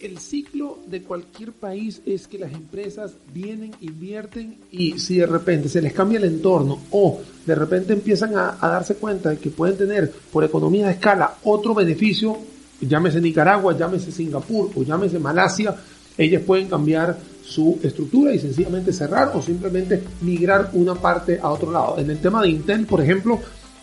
el 0.02 0.20
ciclo 0.20 0.80
de 0.88 1.02
cualquier 1.02 1.52
país 1.52 2.02
es 2.06 2.28
que 2.28 2.38
las 2.38 2.54
empresas 2.54 3.14
vienen, 3.34 3.74
invierten 3.82 4.58
y 4.72 5.00
si 5.00 5.18
de 5.18 5.26
repente 5.26 5.70
se 5.70 5.82
les 5.82 5.94
cambia 5.94 6.18
el 6.20 6.26
entorno 6.26 6.80
o 6.92 7.22
de 7.46 7.56
repente 7.56 7.94
empiezan 7.94 8.38
a, 8.38 8.58
darse 8.62 8.96
cuenta 8.96 9.30
de 9.30 9.38
que 9.38 9.50
pueden 9.50 9.78
tener 9.78 10.12
por 10.32 10.44
economía 10.44 10.88
de 10.88 10.94
escala 10.94 11.38
otro 11.44 11.74
beneficio, 11.74 12.38
llámese 12.82 13.22
Nicaragua, 13.22 13.78
llámese 13.78 14.12
Singapur 14.12 14.72
o 14.76 14.84
llámese 14.84 15.20
Malasia, 15.20 15.76
ellas 16.18 16.42
pueden 16.44 16.68
cambiar 16.68 17.18
su 17.44 17.80
estructura 17.82 18.34
y 18.34 18.40
sencillamente 18.40 18.92
cerrar 18.92 19.32
o 19.34 19.42
simplemente 19.42 20.04
migrar 20.22 20.72
una 20.74 20.96
parte 20.96 21.40
a 21.42 21.50
otro 21.50 21.72
lado. 21.72 21.98
En 21.98 22.10
el 22.10 22.20
tema 22.20 22.42
de 22.42 22.50
Intel, 22.50 22.86
por 22.86 23.02
ejemplo, 23.02 23.40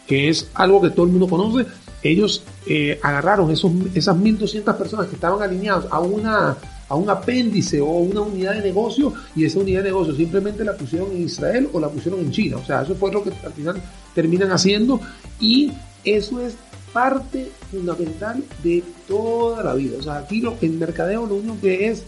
que 0.07 0.29
es 0.29 0.51
algo 0.55 0.83
que 0.83 0.91
todo 0.91 1.07
el 1.07 1.13
mundo 1.13 1.29
conoce, 1.29 1.67
ellos 2.05 2.45
eh, 2.67 2.99
agarraron 3.03 3.51
esos, 3.51 3.73
esas 3.95 4.17
1.200 4.17 4.77
personas 4.77 5.07
que 5.07 5.15
estaban 5.15 5.43
alineados 5.43 5.87
a, 5.91 6.01
una, 6.01 6.57
a 6.89 6.95
un 6.95 7.09
apéndice 7.09 7.81
o 7.81 7.87
una 7.87 8.21
unidad 8.21 8.53
de 8.53 8.61
negocio 8.61 9.13
y 9.35 9.45
esa 9.45 9.59
unidad 9.59 9.83
de 9.83 9.89
negocio 9.89 10.15
simplemente 10.15 10.65
la 10.65 10.77
pusieron 10.77 11.11
en 11.13 11.23
Israel 11.23 11.69
o 11.73 11.81
la 11.81 11.89
pusieron 11.89 12.21
en 12.21 12.31
China. 12.31 12.59
O 12.59 12.65
sea, 12.65 12.83
eso 12.83 12.95
fue 12.95 13.11
lo 13.11 13.25
que 13.25 13.31
al 13.45 13.53
final 13.53 13.83
terminan 14.15 14.53
haciendo 14.53 15.01
y 15.41 15.73
eso 16.05 16.41
es 16.41 16.57
parte 16.93 17.51
fundamental 17.71 18.45
de 18.63 18.85
toda 19.09 19.65
la 19.65 19.75
vida. 19.75 19.97
O 19.99 20.03
sea, 20.03 20.19
aquí 20.19 20.41
lo, 20.41 20.55
el 20.61 20.73
mercadeo 20.73 21.27
lo 21.27 21.37
único 21.37 21.59
que 21.61 21.89
es, 21.89 22.05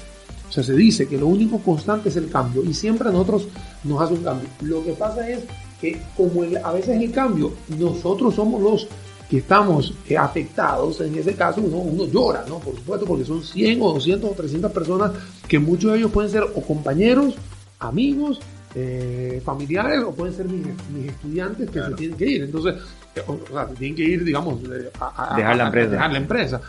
o 0.49 0.53
sea, 0.53 0.63
se 0.63 0.75
dice 0.75 1.09
que 1.09 1.19
lo 1.19 1.27
único 1.27 1.59
constante 1.59 2.11
es 2.11 2.17
el 2.17 2.29
cambio 2.29 2.63
y 2.63 2.75
siempre 2.75 3.09
a 3.09 3.13
nosotros 3.13 3.49
nos 3.83 4.01
hace 4.01 4.15
un 4.15 4.23
cambio. 4.23 4.49
Lo 4.61 4.85
que 4.85 4.93
pasa 4.93 5.29
es 5.29 5.41
que 5.81 6.01
como 6.17 6.43
a 6.43 6.73
veces 6.73 7.01
el 7.01 7.11
cambio, 7.11 7.53
nosotros 7.79 8.35
somos 8.35 8.63
los 8.63 8.89
que 9.29 9.39
estamos 9.39 9.93
eh, 10.09 10.17
afectados, 10.17 11.01
en 11.01 11.15
ese 11.17 11.35
caso 11.35 11.61
uno, 11.61 11.79
uno, 11.79 12.07
llora, 12.07 12.45
¿no? 12.49 12.59
Por 12.59 12.77
supuesto, 12.77 13.07
porque 13.07 13.25
son 13.25 13.43
100 13.43 13.83
o 13.83 13.93
200 13.95 14.31
o 14.31 14.35
300 14.35 14.73
personas 14.73 15.13
que 15.49 15.59
muchos 15.59 15.93
de 15.93 15.99
ellos 15.99 16.13
pueden 16.13 16.31
ser 16.31 16.45
o 16.45 16.63
compañeros, 16.63 17.35
amigos, 17.81 18.41
eh, 18.75 19.41
familiares 19.45 20.03
o 20.05 20.15
pueden 20.15 20.35
ser 20.35 20.47
mis, 20.47 20.67
estudiantes 21.07 21.71
que 21.71 21.83
se 21.83 21.91
tienen 21.93 22.17
que 22.17 22.27
ir. 22.27 22.43
Entonces, 22.45 22.75
eh, 23.15 23.23
o 23.27 23.39
sea, 23.51 23.67
tienen 23.69 23.97
que 23.97 24.05
ir, 24.05 24.23
digamos, 24.23 24.61
a, 25.01 25.35
dejar, 25.35 25.57
la 25.57 25.67
empresa. 25.67 25.91
dejar 25.91 26.13
la 26.13 26.19
empresa. 26.19 26.61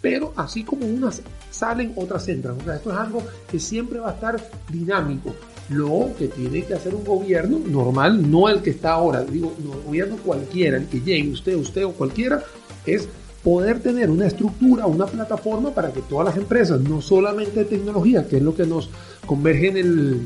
Pero 0.00 0.32
así 0.36 0.62
como 0.62 0.86
unas 0.86 1.22
salen, 1.50 1.92
otras 1.96 2.28
entran. 2.28 2.56
O 2.60 2.64
sea, 2.64 2.76
esto 2.76 2.92
es 2.92 2.96
algo 2.96 3.22
que 3.50 3.58
siempre 3.58 3.98
va 3.98 4.10
a 4.10 4.12
estar 4.12 4.36
dinámico. 4.70 5.34
Lo 5.68 6.10
que 6.16 6.28
tiene 6.28 6.62
que 6.62 6.74
hacer 6.74 6.94
un 6.94 7.04
gobierno 7.04 7.58
normal, 7.58 8.30
no 8.30 8.48
el 8.48 8.62
que 8.62 8.70
está 8.70 8.92
ahora, 8.92 9.24
digo, 9.24 9.52
no, 9.64 9.82
gobierno 9.84 10.16
cualquiera, 10.24 10.76
el 10.76 10.86
que 10.86 11.00
llegue, 11.00 11.30
usted, 11.30 11.56
usted 11.56 11.84
o 11.84 11.92
cualquiera, 11.92 12.44
es 12.84 13.08
poder 13.42 13.80
tener 13.80 14.10
una 14.10 14.26
estructura, 14.26 14.86
una 14.86 15.06
plataforma 15.06 15.70
para 15.70 15.92
que 15.92 16.02
todas 16.02 16.26
las 16.26 16.36
empresas, 16.36 16.80
no 16.80 17.00
solamente 17.00 17.60
de 17.60 17.64
tecnología, 17.64 18.26
que 18.26 18.36
es 18.36 18.42
lo 18.42 18.54
que 18.54 18.66
nos 18.66 18.90
converge 19.24 19.68
en, 19.68 19.76
el, 19.76 20.20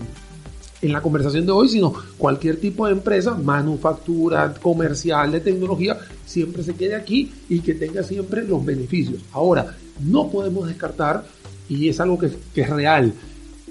en 0.83 0.93
la 0.93 1.03
conversación 1.03 1.47
de 1.47 1.53
hoy, 1.53 1.69
sino 1.69 1.93
cualquier 2.17 2.59
tipo 2.59 2.87
de 2.87 2.93
empresa, 2.93 3.35
manufactura, 3.35 4.55
comercial, 4.55 5.33
de 5.33 5.41
tecnología, 5.41 5.99
siempre 6.25 6.63
se 6.63 6.75
quede 6.75 6.95
aquí 6.95 7.31
y 7.49 7.61
que 7.61 7.75
tenga 7.75 8.03
siempre 8.03 8.43
los 8.45 8.65
beneficios. 8.65 9.23
Ahora, 9.33 9.77
no 10.03 10.31
podemos 10.31 10.67
descartar, 10.67 11.25
y 11.69 11.89
es 11.89 12.01
algo 12.01 12.19
que, 12.19 12.31
que 12.55 12.63
es 12.63 12.71
real, 12.71 13.13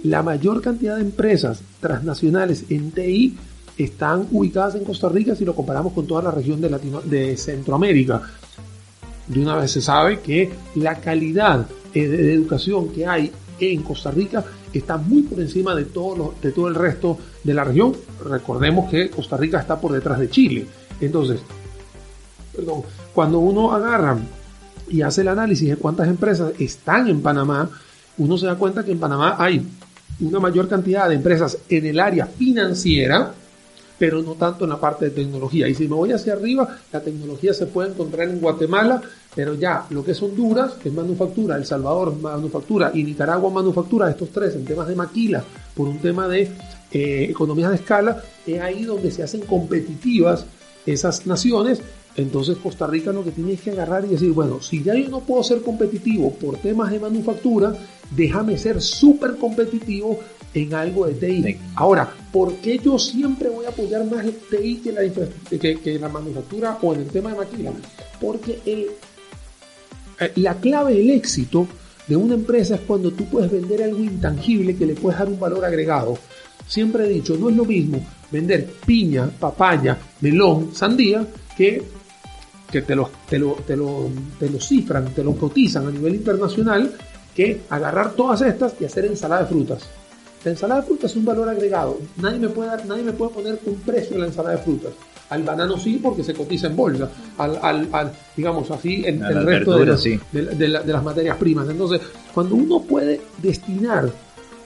la 0.04 0.24
mayor 0.24 0.62
cantidad 0.62 0.96
de 0.96 1.02
empresas 1.02 1.62
transnacionales 1.80 2.66
en 2.70 2.92
TI 2.92 3.38
están 3.78 4.28
ubicadas 4.32 4.76
en 4.76 4.84
Costa 4.84 5.10
Rica 5.10 5.36
si 5.36 5.46
lo 5.46 5.56
comparamos 5.56 5.94
con 5.94 6.06
toda 6.06 6.24
la 6.24 6.32
región 6.32 6.62
de, 6.62 6.70
de 7.06 7.38
Centroamérica. 7.38 8.22
De 9.28 9.40
una 9.40 9.56
vez 9.56 9.72
se 9.72 9.82
sabe 9.82 10.20
que 10.20 10.52
la 10.76 10.96
calidad 10.96 11.66
eh, 11.94 12.08
de 12.08 12.34
educación 12.34 12.90
que 12.90 13.06
hay 13.06 13.32
en 13.60 13.84
Costa 13.84 14.12
Rica 14.12 14.44
está 14.74 14.98
muy 14.98 15.24
por 15.24 15.40
encima 15.40 15.76
de 15.76 15.86
todo, 15.86 16.34
de 16.42 16.52
todo 16.52 16.68
el 16.68 16.76
resto 16.76 17.18
de 17.44 17.54
la 17.54 17.64
región. 17.64 17.94
Recordemos 18.24 18.90
que 18.90 19.10
Costa 19.10 19.38
Rica 19.38 19.60
está 19.60 19.80
por 19.80 19.92
detrás 19.92 20.20
de 20.20 20.30
Chile. 20.30 20.66
Entonces, 21.02 21.42
perdón, 22.56 22.84
cuando 23.14 23.40
uno 23.40 23.74
agarra 23.74 24.18
y 24.90 25.02
hace 25.02 25.22
el 25.22 25.30
análisis 25.30 25.70
de 25.70 25.78
cuántas 25.78 26.08
empresas 26.08 26.54
están 26.60 27.08
en 27.08 27.22
Panamá, 27.22 27.70
uno 28.18 28.38
se 28.38 28.46
da 28.46 28.56
cuenta 28.56 28.84
que 28.84 28.92
en 28.92 29.00
Panamá 29.00 29.36
hay 29.40 29.66
una 30.22 30.40
mayor 30.40 30.68
cantidad 30.68 31.08
de 31.08 31.16
empresas 31.16 31.58
en 31.70 31.86
el 31.86 32.00
área 32.00 32.26
financiera, 32.26 33.34
pero 33.98 34.22
no 34.22 34.34
tanto 34.34 34.64
en 34.64 34.70
la 34.70 34.80
parte 34.80 35.06
de 35.06 35.12
tecnología. 35.12 35.68
Y 35.68 35.76
si 35.76 35.88
me 35.88 35.96
voy 35.96 36.12
hacia 36.12 36.34
arriba, 36.34 36.78
la 36.92 37.02
tecnología 37.02 37.54
se 37.54 37.66
puede 37.66 37.90
encontrar 37.90 38.30
en 38.30 38.40
Guatemala, 38.40 39.02
pero 39.36 39.56
ya 39.56 39.86
lo 39.90 40.04
que 40.04 40.12
es 40.12 40.22
Honduras, 40.22 40.74
que 40.74 40.90
es 40.90 40.96
manufactura, 40.96 41.58
El 41.58 41.66
Salvador 41.66 42.16
manufactura 42.16 42.92
y 42.94 43.04
Nicaragua 43.04 43.52
manufactura, 43.52 44.10
estos 44.10 44.30
tres 44.30 44.56
en 44.56 44.66
temas 44.66 44.88
de 44.88 44.96
maquila, 44.96 45.44
por 45.76 45.88
un 45.88 46.00
tema 46.00 46.28
de 46.28 46.50
eh, 46.92 47.28
economías 47.30 47.72
de 47.72 47.76
escala, 47.76 48.24
es 48.48 48.60
ahí 48.62 48.84
donde 48.84 49.12
se 49.12 49.22
hacen 49.22 49.42
competitivas 49.42 50.46
esas 50.86 51.26
naciones. 51.28 51.82
Entonces 52.20 52.58
Costa 52.58 52.86
Rica 52.86 53.12
lo 53.12 53.24
que 53.24 53.32
tiene 53.32 53.54
es 53.54 53.62
que 53.62 53.72
agarrar 53.72 54.04
y 54.06 54.10
decir, 54.10 54.32
bueno, 54.32 54.62
si 54.62 54.84
ya 54.84 54.94
yo 54.94 55.10
no 55.10 55.22
puedo 55.22 55.42
ser 55.44 55.62
competitivo 55.62 56.32
por 56.34 56.58
temas 56.58 56.92
de 56.92 57.00
manufactura, 57.00 57.74
déjame 58.12 58.58
ser 58.58 58.82
súper 58.82 59.38
competitivo 59.38 60.20
en 60.54 60.74
algo 60.74 61.08
de 61.08 61.14
TI. 61.14 61.58
Ahora, 61.76 62.12
¿por 62.32 62.56
qué 62.56 62.78
yo 62.78 63.00
siempre 63.00 63.50
voy 63.50 63.66
a 63.66 63.70
apoyar 63.70 64.06
más 64.06 64.26
el 64.26 64.36
TI 64.36 64.76
que 64.78 64.92
la, 64.92 65.02
que, 65.82 66.00
la 66.00 66.10
manufactura 66.10 66.78
o 66.82 66.94
en 66.94 67.02
el 67.02 67.08
tema 67.08 67.32
de 67.32 67.38
maquila? 67.38 67.72
Porque 68.20 68.60
el, 68.66 68.88
eh, 70.20 70.32
la 70.36 70.56
clave 70.56 70.96
del 70.96 71.12
éxito 71.12 71.68
de 72.08 72.18
una 72.18 72.34
empresa 72.34 72.76
es 72.76 72.82
cuando 72.82 73.12
tú 73.12 73.26
puedes 73.26 73.50
vender 73.50 73.84
algo 73.84 74.00
intangible 74.00 74.76
que 74.76 74.86
le 74.86 74.96
puedes 74.96 75.20
dar 75.20 75.30
un 75.30 75.40
valor 75.40 75.64
agregado. 75.64 76.18
Siempre 76.68 77.06
he 77.06 77.10
dicho, 77.10 77.38
no 77.38 77.50
es 77.50 77.56
lo 77.56 77.64
mismo 77.64 78.06
vender 78.32 78.68
piña, 78.86 79.30
papaya, 79.40 79.98
melón, 80.22 80.70
sandía, 80.74 81.26
que, 81.56 81.84
que 82.72 82.82
te, 82.82 82.96
lo, 82.96 83.10
te, 83.30 83.40
lo, 83.40 83.54
te, 83.66 83.76
lo, 83.76 84.10
te 84.40 84.50
lo 84.50 84.60
cifran, 84.60 85.14
te 85.14 85.24
lo 85.24 85.36
cotizan 85.36 85.88
a 85.88 85.92
nivel 85.92 86.16
internacional 86.16 86.92
que 87.36 87.62
agarrar 87.70 88.14
todas 88.14 88.42
estas 88.42 88.74
y 88.80 88.86
hacer 88.86 89.06
ensalada 89.06 89.44
de 89.44 89.48
frutas. 89.48 89.88
La 90.44 90.52
ensalada 90.52 90.82
de 90.82 90.88
frutas 90.88 91.12
es 91.12 91.18
un 91.18 91.26
valor 91.26 91.50
agregado. 91.50 91.98
Nadie 92.18 92.40
me 92.40 92.50
puede, 92.50 92.70
dar, 92.70 92.86
nadie 92.86 93.04
me 93.04 93.14
puede 93.14 93.32
poner 93.32 93.60
un 93.66 93.76
precio 93.76 94.16
en 94.16 94.22
la 94.22 94.28
ensalada 94.28 94.56
de 94.56 94.64
frutas. 94.64 94.92
Al 95.30 95.44
banano 95.44 95.78
sí, 95.78 96.00
porque 96.02 96.24
se 96.24 96.34
cotiza 96.34 96.68
en 96.68 96.76
bolsa. 96.76 97.10
Al, 97.38 97.88
al, 97.92 98.12
digamos 98.36 98.72
así, 98.72 99.04
el, 99.06 99.22
el 99.22 99.46
resto 99.46 99.78
de, 99.78 100.16
de, 100.32 100.68
las 100.68 101.04
materias 101.04 101.38
primas. 101.38 101.70
Entonces, 101.70 102.02
cuando 102.34 102.56
uno 102.56 102.82
puede 102.82 103.22
destinar 103.38 104.10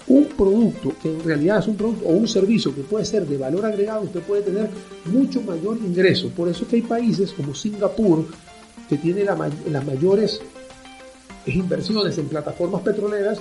un 0.08 0.26
producto 0.26 0.94
que 1.02 1.10
en 1.10 1.24
realidad 1.24 1.60
es 1.60 1.68
un 1.68 1.76
producto 1.76 2.06
o 2.06 2.12
un 2.12 2.28
servicio 2.28 2.74
que 2.76 2.82
puede 2.82 3.06
ser 3.06 3.26
de 3.26 3.38
valor 3.38 3.66
agregado, 3.66 4.02
usted 4.02 4.22
puede 4.22 4.42
tener 4.42 4.70
mucho 5.06 5.42
mayor 5.42 5.78
ingreso. 5.78 6.30
Por 6.30 6.50
eso 6.50 6.68
que 6.68 6.78
hay 6.78 6.82
países 6.82 7.32
como 7.34 7.56
Singapur 7.56 8.26
que 8.89 8.98
tiene 8.98 9.24
las 9.24 9.86
mayores 9.86 10.42
inversiones 11.46 12.18
en 12.18 12.28
plataformas 12.28 12.82
petroleras 12.82 13.39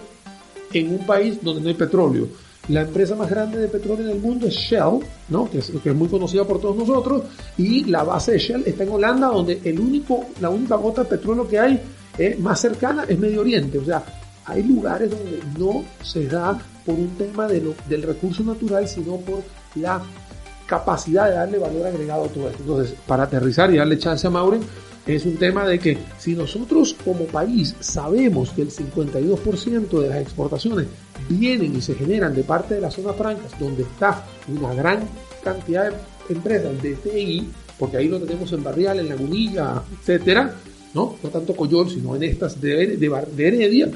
en 0.72 0.90
un 0.90 1.07
país 1.07 1.38
donde 1.42 1.62
no 1.62 1.68
hay 1.68 1.75
petróleo. 1.75 2.29
La 2.68 2.83
empresa 2.83 3.16
más 3.16 3.29
grande 3.29 3.59
de 3.59 3.66
petróleo 3.66 4.05
en 4.05 4.12
el 4.12 4.20
mundo 4.20 4.46
es 4.46 4.55
Shell, 4.55 5.01
que, 5.51 5.59
es, 5.59 5.94
muy 5.96 6.07
conocida 6.07 6.44
por 6.44 6.61
todos 6.61 6.77
nosotros, 6.77 7.25
y 7.59 7.85
la 7.85 8.05
base 8.05 8.33
de 8.33 8.38
Shell 8.38 8.62
está 8.66 8.85
en 8.85 8.90
Holanda, 8.90 9.27
donde 9.29 9.61
el 9.64 9.81
único, 9.81 10.27
la 10.40 10.48
única 10.48 10.77
gota 10.77 11.03
de 11.03 11.09
petróleo 11.09 11.48
que 11.48 11.59
hay 11.59 11.81
eh, 12.18 12.37
más 12.38 12.61
cercana 12.61 13.05
es 13.09 13.18
Medio 13.18 13.40
Oriente. 13.40 13.79
O 13.79 13.85
sea, 13.85 14.05
hay 14.44 14.62
lugares 14.62 15.11
donde 15.11 15.40
no 15.59 15.85
se 16.02 16.26
da 16.26 16.59
por 16.85 16.94
un 16.94 17.11
tema 17.16 17.46
de 17.46 17.74
del 17.88 18.02
recurso 18.02 18.42
natural, 18.42 18.88
sino 18.88 19.16
por 19.18 19.42
la 19.74 20.02
capacidad 20.66 21.28
de 21.28 21.35
darle 21.35 21.59
valor 21.59 21.87
agregado 21.87 22.24
a 22.24 22.28
todo 22.28 22.48
esto. 22.48 22.62
Entonces, 22.62 22.94
para 23.07 23.24
aterrizar 23.24 23.72
y 23.72 23.76
darle 23.76 23.98
chance 23.98 24.26
a 24.26 24.31
Maureen, 24.31 24.62
es 25.07 25.24
un 25.26 25.37
tema 25.37 25.66
de 25.66 25.78
que 25.78 25.98
si 26.18 26.35
nosotros 26.35 26.96
como 27.05 27.24
país 27.26 27.74
sabemos 27.81 28.50
que 28.50 28.62
el 28.62 28.70
52% 28.70 30.00
de 30.00 30.09
las 30.09 30.18
exportaciones 30.18 30.87
vienen 31.28 31.76
y 31.76 31.81
se 31.81 31.94
generan 31.94 32.35
de 32.35 32.44
parte 32.44 32.74
de 32.74 32.81
las 32.81 32.94
zonas 32.94 33.16
francas, 33.16 33.50
donde 33.59 33.83
está 33.83 34.24
una 34.48 34.72
gran 34.74 35.00
cantidad 35.42 35.90
de 35.90 36.35
empresas 36.35 36.81
de 36.81 36.94
TI, 36.94 37.50
porque 37.78 37.96
ahí 37.96 38.09
lo 38.09 38.20
tenemos 38.20 38.52
en 38.52 38.62
Barrial, 38.62 39.00
en 39.00 39.09
Lagunilla, 39.09 39.83
etcétera, 40.00 40.55
¿no? 40.94 41.16
no 41.20 41.28
tanto 41.31 41.55
Coyol, 41.55 41.90
sino 41.90 42.14
en 42.14 42.22
estas 42.22 42.61
de, 42.61 42.96
de, 42.96 43.46
Heredia, 43.46 43.90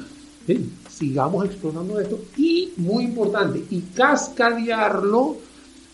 sigamos 0.89 1.47
explorando 1.47 2.01
esto 2.01 2.21
y, 2.37 2.73
muy 2.77 3.05
importante, 3.05 3.63
y 3.71 3.81
cascadearlo 3.95 5.37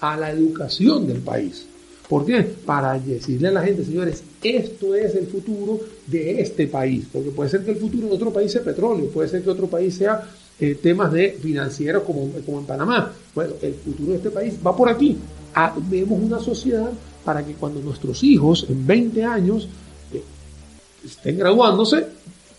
a 0.01 0.17
la 0.17 0.31
educación 0.31 1.07
del 1.07 1.19
país. 1.19 1.67
¿Por 2.09 2.27
qué? 2.27 2.43
Para 2.43 2.99
decirle 2.99 3.49
a 3.49 3.53
la 3.53 3.63
gente, 3.63 3.85
señores, 3.85 4.23
esto 4.43 4.95
es 4.95 5.15
el 5.15 5.29
futuro 5.29 5.81
de 6.07 6.43
este 6.43 6.67
país. 6.67 7.07
Porque 7.11 7.31
puede 7.31 7.49
ser 7.49 7.65
que 7.65 7.71
el 7.71 7.79
futuro 7.79 8.09
de 8.09 8.15
otro 8.15 8.33
país 8.33 8.53
sea 8.53 8.63
petróleo, 8.63 9.09
puede 9.09 9.29
ser 9.29 9.43
que 9.43 9.51
otro 9.51 9.67
país 9.67 9.95
sea 9.95 10.29
eh, 10.61 10.75
temas 10.75 11.11
de 11.13 11.39
financieros 11.41 12.03
como, 12.03 12.31
en 12.37 12.67
Panamá. 12.67 13.13
Bueno, 13.35 13.55
el 13.63 13.75
futuro 13.75 14.11
de 14.11 14.17
este 14.17 14.31
país 14.31 14.55
va 14.65 14.77
por 14.77 14.89
aquí. 14.89 15.17
Ah, 15.55 15.75
vemos 15.89 16.21
una 16.21 16.39
sociedad 16.39 16.91
para 17.25 17.45
que 17.45 17.55
cuando 17.55 17.81
nuestros 17.81 18.23
hijos 18.23 18.67
en 18.69 18.87
20 18.87 19.25
años 19.25 19.69
eh, 20.13 20.23
estén 21.05 21.39
graduándose, 21.39 22.07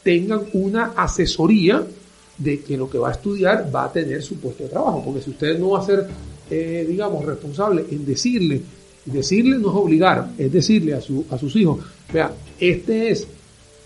tengan 0.03 0.41
una 0.53 0.93
asesoría 0.95 1.83
de 2.37 2.61
que 2.61 2.77
lo 2.77 2.89
que 2.89 2.97
va 2.97 3.09
a 3.09 3.11
estudiar 3.13 3.73
va 3.73 3.85
a 3.85 3.91
tener 3.91 4.21
su 4.21 4.37
puesto 4.37 4.63
de 4.63 4.69
trabajo. 4.69 5.01
Porque 5.03 5.21
si 5.21 5.29
usted 5.31 5.57
no 5.59 5.71
va 5.71 5.79
a 5.79 5.85
ser, 5.85 6.07
eh, 6.49 6.85
digamos, 6.87 7.25
responsable 7.25 7.85
en 7.89 8.05
decirle 8.05 8.61
Decirle 9.05 9.57
no 9.57 9.69
es 9.69 9.75
obligar, 9.75 10.29
es 10.37 10.51
decirle 10.51 10.93
a, 10.93 11.01
su, 11.01 11.25
a 11.29 11.37
sus 11.37 11.53
hijos, 11.57 11.79
vea, 12.13 12.31
este 12.57 13.11
es 13.11 13.27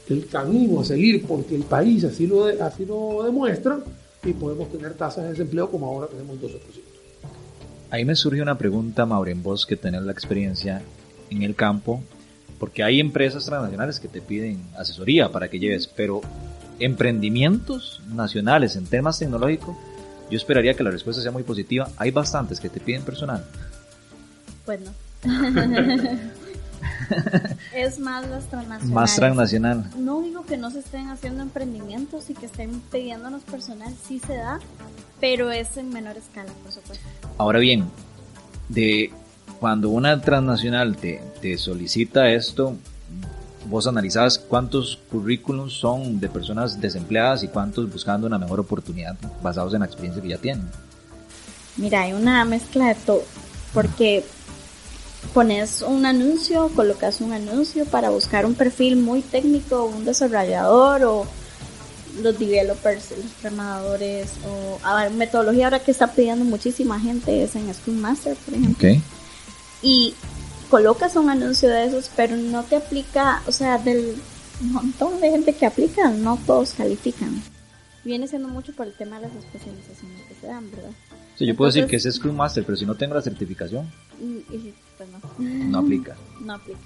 el 0.09 0.27
camino 0.27 0.81
a 0.81 0.85
seguir 0.85 1.25
porque 1.25 1.55
el 1.55 1.63
país 1.63 2.03
así 2.03 2.27
lo, 2.27 2.45
así 2.45 2.85
lo 2.85 3.23
demuestra 3.23 3.79
y 4.23 4.33
podemos 4.33 4.71
tener 4.71 4.93
tasas 4.93 5.23
de 5.23 5.31
desempleo 5.31 5.71
como 5.71 5.87
ahora 5.87 6.07
tenemos 6.07 6.37
12%. 6.37 6.59
Ahí 7.89 8.05
me 8.05 8.15
surge 8.15 8.41
una 8.41 8.57
pregunta, 8.57 9.07
Maureen, 9.07 9.41
vos 9.41 9.65
que 9.65 9.75
tenés 9.75 10.03
la 10.03 10.11
experiencia 10.11 10.83
en 11.31 11.41
el 11.41 11.55
campo, 11.55 12.03
porque 12.59 12.83
hay 12.83 12.99
empresas 12.99 13.45
transnacionales 13.45 13.99
que 13.99 14.07
te 14.07 14.21
piden 14.21 14.61
asesoría 14.77 15.31
para 15.31 15.49
que 15.49 15.59
lleves, 15.59 15.87
pero 15.87 16.21
emprendimientos 16.79 18.01
nacionales 18.07 18.75
en 18.75 18.85
temas 18.85 19.19
tecnológicos, 19.19 19.75
yo 20.29 20.37
esperaría 20.37 20.73
que 20.73 20.83
la 20.83 20.91
respuesta 20.91 21.21
sea 21.21 21.31
muy 21.31 21.43
positiva. 21.43 21.89
Hay 21.97 22.11
bastantes 22.11 22.59
que 22.59 22.69
te 22.69 22.79
piden 22.79 23.03
personal. 23.03 23.45
Pues 24.65 24.81
no. 24.81 24.91
es 27.73 27.99
más 27.99 28.27
las 28.27 28.45
transnacionales. 28.49 28.93
Más 28.93 29.15
transnacional. 29.15 29.89
No 29.97 30.21
digo 30.21 30.45
que 30.45 30.57
no 30.57 30.69
se 30.71 30.79
estén 30.79 31.09
haciendo 31.09 31.43
emprendimientos 31.43 32.29
y 32.29 32.33
que 32.33 32.47
estén 32.47 32.81
pidiéndonos 32.91 33.43
personal, 33.43 33.93
sí 34.05 34.19
se 34.19 34.35
da, 34.35 34.59
pero 35.19 35.51
es 35.51 35.77
en 35.77 35.89
menor 35.89 36.17
escala, 36.17 36.51
por 36.63 36.71
supuesto. 36.71 37.05
Ahora 37.37 37.59
bien, 37.59 37.85
de 38.69 39.11
cuando 39.59 39.89
una 39.89 40.21
transnacional 40.21 40.95
te, 40.95 41.21
te 41.41 41.57
solicita 41.57 42.29
esto, 42.29 42.75
vos 43.69 43.87
analizás 43.87 44.37
cuántos 44.39 44.99
currículums 45.11 45.73
son 45.73 46.19
de 46.19 46.29
personas 46.29 46.79
desempleadas 46.79 47.43
y 47.43 47.47
cuántos 47.47 47.91
buscando 47.91 48.27
una 48.27 48.37
mejor 48.37 48.59
oportunidad 48.59 49.15
basados 49.41 49.73
en 49.73 49.81
la 49.81 49.85
experiencia 49.85 50.21
que 50.21 50.29
ya 50.29 50.37
tienen. 50.37 50.67
Mira, 51.75 52.01
hay 52.01 52.13
una 52.13 52.43
mezcla 52.45 52.87
de 52.87 52.95
todo, 52.95 53.23
porque 53.73 54.23
pones 55.33 55.81
un 55.81 56.05
anuncio, 56.05 56.69
colocas 56.75 57.21
un 57.21 57.33
anuncio 57.33 57.85
para 57.85 58.09
buscar 58.09 58.45
un 58.45 58.55
perfil 58.55 58.95
muy 58.97 59.21
técnico, 59.21 59.85
un 59.85 60.05
desarrollador 60.05 61.03
o 61.03 61.27
los 62.21 62.39
developers, 62.39 63.11
los 63.11 63.31
programadores, 63.41 64.31
o 64.47 64.79
a 64.83 65.03
ver, 65.03 65.11
metodología 65.11 65.65
ahora 65.65 65.79
que 65.79 65.91
está 65.91 66.11
pidiendo 66.11 66.45
muchísima 66.45 66.99
gente 66.99 67.43
es 67.43 67.55
en 67.55 67.71
Scrum 67.71 67.97
Master, 67.97 68.35
por 68.37 68.55
ejemplo. 68.55 68.89
Ok. 68.89 69.01
Y 69.81 70.13
colocas 70.69 71.15
un 71.15 71.29
anuncio 71.29 71.69
de 71.69 71.85
esos, 71.85 72.09
pero 72.15 72.35
no 72.35 72.63
te 72.63 72.75
aplica, 72.75 73.41
o 73.47 73.51
sea, 73.51 73.77
del 73.77 74.15
montón 74.61 75.19
de 75.21 75.29
gente 75.31 75.53
que 75.53 75.65
aplica, 75.65 76.09
no 76.09 76.37
todos 76.45 76.73
califican. 76.73 77.41
Viene 78.03 78.27
siendo 78.27 78.47
mucho 78.47 78.73
por 78.73 78.87
el 78.87 78.93
tema 78.93 79.19
de 79.19 79.27
las 79.27 79.35
especializaciones 79.35 80.21
que 80.27 80.35
se 80.35 80.47
dan, 80.47 80.69
¿verdad? 80.71 80.91
Sí, 81.35 81.45
yo 81.45 81.55
puedo 81.55 81.69
decir 81.71 81.85
que 81.87 81.97
es 81.97 82.03
Scrum 82.11 82.35
Master, 82.35 82.63
pero 82.65 82.75
si 82.77 82.85
no 82.85 82.95
tengo 82.95 83.13
la 83.13 83.21
certificación, 83.21 83.89
Y, 84.19 84.37
y, 84.55 84.73
pues 84.97 85.09
no. 85.09 85.19
no 85.37 85.79
aplica. 85.85 86.15
no 86.39 86.53
aplica. 86.53 86.79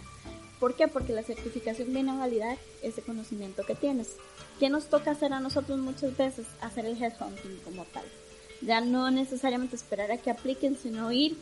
¿Por 0.59 0.75
qué? 0.75 0.87
Porque 0.87 1.13
la 1.13 1.23
certificación 1.23 1.91
viene 1.93 2.11
a 2.11 2.15
validar 2.15 2.57
ese 2.83 3.01
conocimiento 3.01 3.63
que 3.65 3.73
tienes. 3.73 4.09
¿Qué 4.59 4.69
nos 4.69 4.85
toca 4.85 5.11
hacer 5.11 5.33
a 5.33 5.39
nosotros 5.39 5.79
muchas 5.79 6.15
veces? 6.17 6.45
Hacer 6.61 6.85
el 6.85 7.01
headhunting 7.01 7.57
como 7.63 7.83
tal. 7.85 8.03
Ya 8.61 8.79
no 8.81 9.09
necesariamente 9.09 9.75
esperar 9.75 10.11
a 10.11 10.17
que 10.17 10.29
apliquen, 10.29 10.77
sino 10.77 11.11
ir 11.11 11.35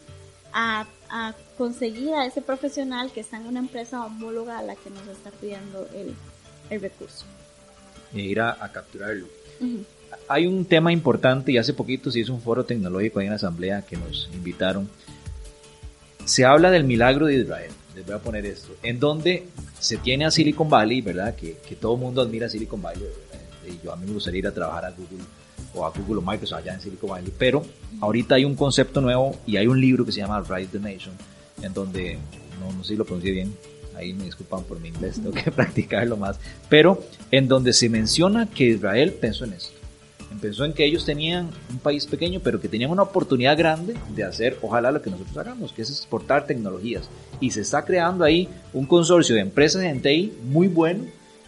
a, 0.53 0.85
a 1.09 1.33
conseguir 1.57 2.13
a 2.13 2.25
ese 2.25 2.41
profesional 2.41 3.11
que 3.11 3.21
está 3.21 3.37
en 3.37 3.47
una 3.47 3.59
empresa 3.59 4.05
homóloga 4.05 4.59
a 4.59 4.63
la 4.63 4.75
que 4.75 4.89
nos 4.89 5.07
está 5.07 5.31
pidiendo 5.31 5.87
el, 5.93 6.13
el 6.69 6.81
recurso. 6.81 7.25
E 8.13 8.21
ir 8.21 8.39
a, 8.39 8.63
a 8.63 8.71
capturarlo. 8.71 9.27
Ujú. 9.59 9.85
Hay 10.27 10.47
un 10.47 10.65
tema 10.65 10.91
importante 10.91 11.51
y 11.51 11.57
hace 11.57 11.73
poquito 11.73 12.09
se 12.09 12.19
hizo 12.19 12.33
un 12.33 12.41
foro 12.41 12.65
tecnológico 12.65 13.19
ahí 13.19 13.27
en 13.27 13.31
la 13.31 13.35
asamblea 13.35 13.83
que 13.83 13.97
nos 13.97 14.29
invitaron. 14.33 14.89
Se 16.25 16.45
habla 16.45 16.71
del 16.71 16.83
milagro 16.83 17.27
de 17.27 17.35
Israel. 17.35 17.71
Les 17.95 18.05
voy 18.05 18.15
a 18.15 18.19
poner 18.19 18.45
esto. 18.45 18.75
En 18.83 18.99
donde 18.99 19.47
se 19.79 19.97
tiene 19.97 20.25
a 20.25 20.31
Silicon 20.31 20.69
Valley, 20.69 21.01
¿verdad? 21.01 21.35
Que, 21.35 21.57
que 21.57 21.75
todo 21.75 21.95
el 21.95 21.99
mundo 21.99 22.21
admira 22.21 22.47
a 22.47 22.49
Silicon 22.49 22.81
Valley. 22.81 23.03
Y 23.67 23.83
yo 23.83 23.91
a 23.93 23.95
mí 23.95 24.07
me 24.07 24.13
gustaría 24.13 24.39
ir 24.39 24.47
a 24.47 24.53
trabajar 24.53 24.85
a 24.85 24.91
Google 24.91 25.23
o 25.73 25.85
a 25.85 25.91
Google 25.91 26.17
o 26.17 26.21
Microsoft 26.21 26.59
allá 26.59 26.73
en 26.73 26.81
Silicon 26.81 27.09
Valley. 27.09 27.33
Pero 27.37 27.63
ahorita 28.01 28.35
hay 28.35 28.45
un 28.45 28.55
concepto 28.55 29.01
nuevo 29.01 29.35
y 29.45 29.57
hay 29.57 29.67
un 29.67 29.79
libro 29.79 30.05
que 30.05 30.11
se 30.11 30.19
llama 30.19 30.41
Rise 30.41 30.69
the 30.71 30.79
Nation, 30.79 31.13
en 31.61 31.73
donde, 31.73 32.17
no, 32.59 32.71
no 32.71 32.83
sé 32.83 32.89
si 32.89 32.95
lo 32.95 33.05
pronuncié 33.05 33.31
bien, 33.31 33.53
ahí 33.95 34.13
me 34.13 34.25
disculpan 34.25 34.63
por 34.63 34.79
mi 34.79 34.89
inglés, 34.89 35.15
tengo 35.15 35.31
que 35.31 35.51
practicarlo 35.51 36.17
más, 36.17 36.39
pero 36.69 37.03
en 37.31 37.47
donde 37.47 37.73
se 37.73 37.89
menciona 37.89 38.49
que 38.49 38.65
Israel 38.65 39.13
pensó 39.13 39.45
en 39.45 39.53
esto. 39.53 39.79
Pensó 40.39 40.63
en 40.63 40.73
que 40.73 40.85
ellos 40.85 41.05
tenían 41.05 41.49
un 41.69 41.79
país 41.79 42.05
pequeño, 42.05 42.39
pero 42.41 42.61
que 42.61 42.69
tenían 42.69 42.91
una 42.91 43.01
oportunidad 43.01 43.57
grande 43.57 43.95
de 44.15 44.23
hacer, 44.23 44.57
ojalá 44.61 44.91
lo 44.91 45.01
que 45.01 45.09
nosotros 45.09 45.35
hagamos, 45.37 45.73
que 45.73 45.81
es 45.81 45.89
exportar 45.89 46.45
tecnologías. 46.45 47.09
Y 47.41 47.51
se 47.51 47.61
está 47.61 47.83
creando 47.83 48.23
ahí 48.23 48.47
un 48.71 48.85
consorcio 48.85 49.35
de 49.35 49.41
empresas 49.41 49.83
en 49.83 50.01
TI 50.01 50.31
muy 50.43 50.67
bueno 50.67 51.05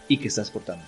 y 0.07 0.17
que 0.17 0.27
está 0.27 0.41
exportando. 0.41 0.83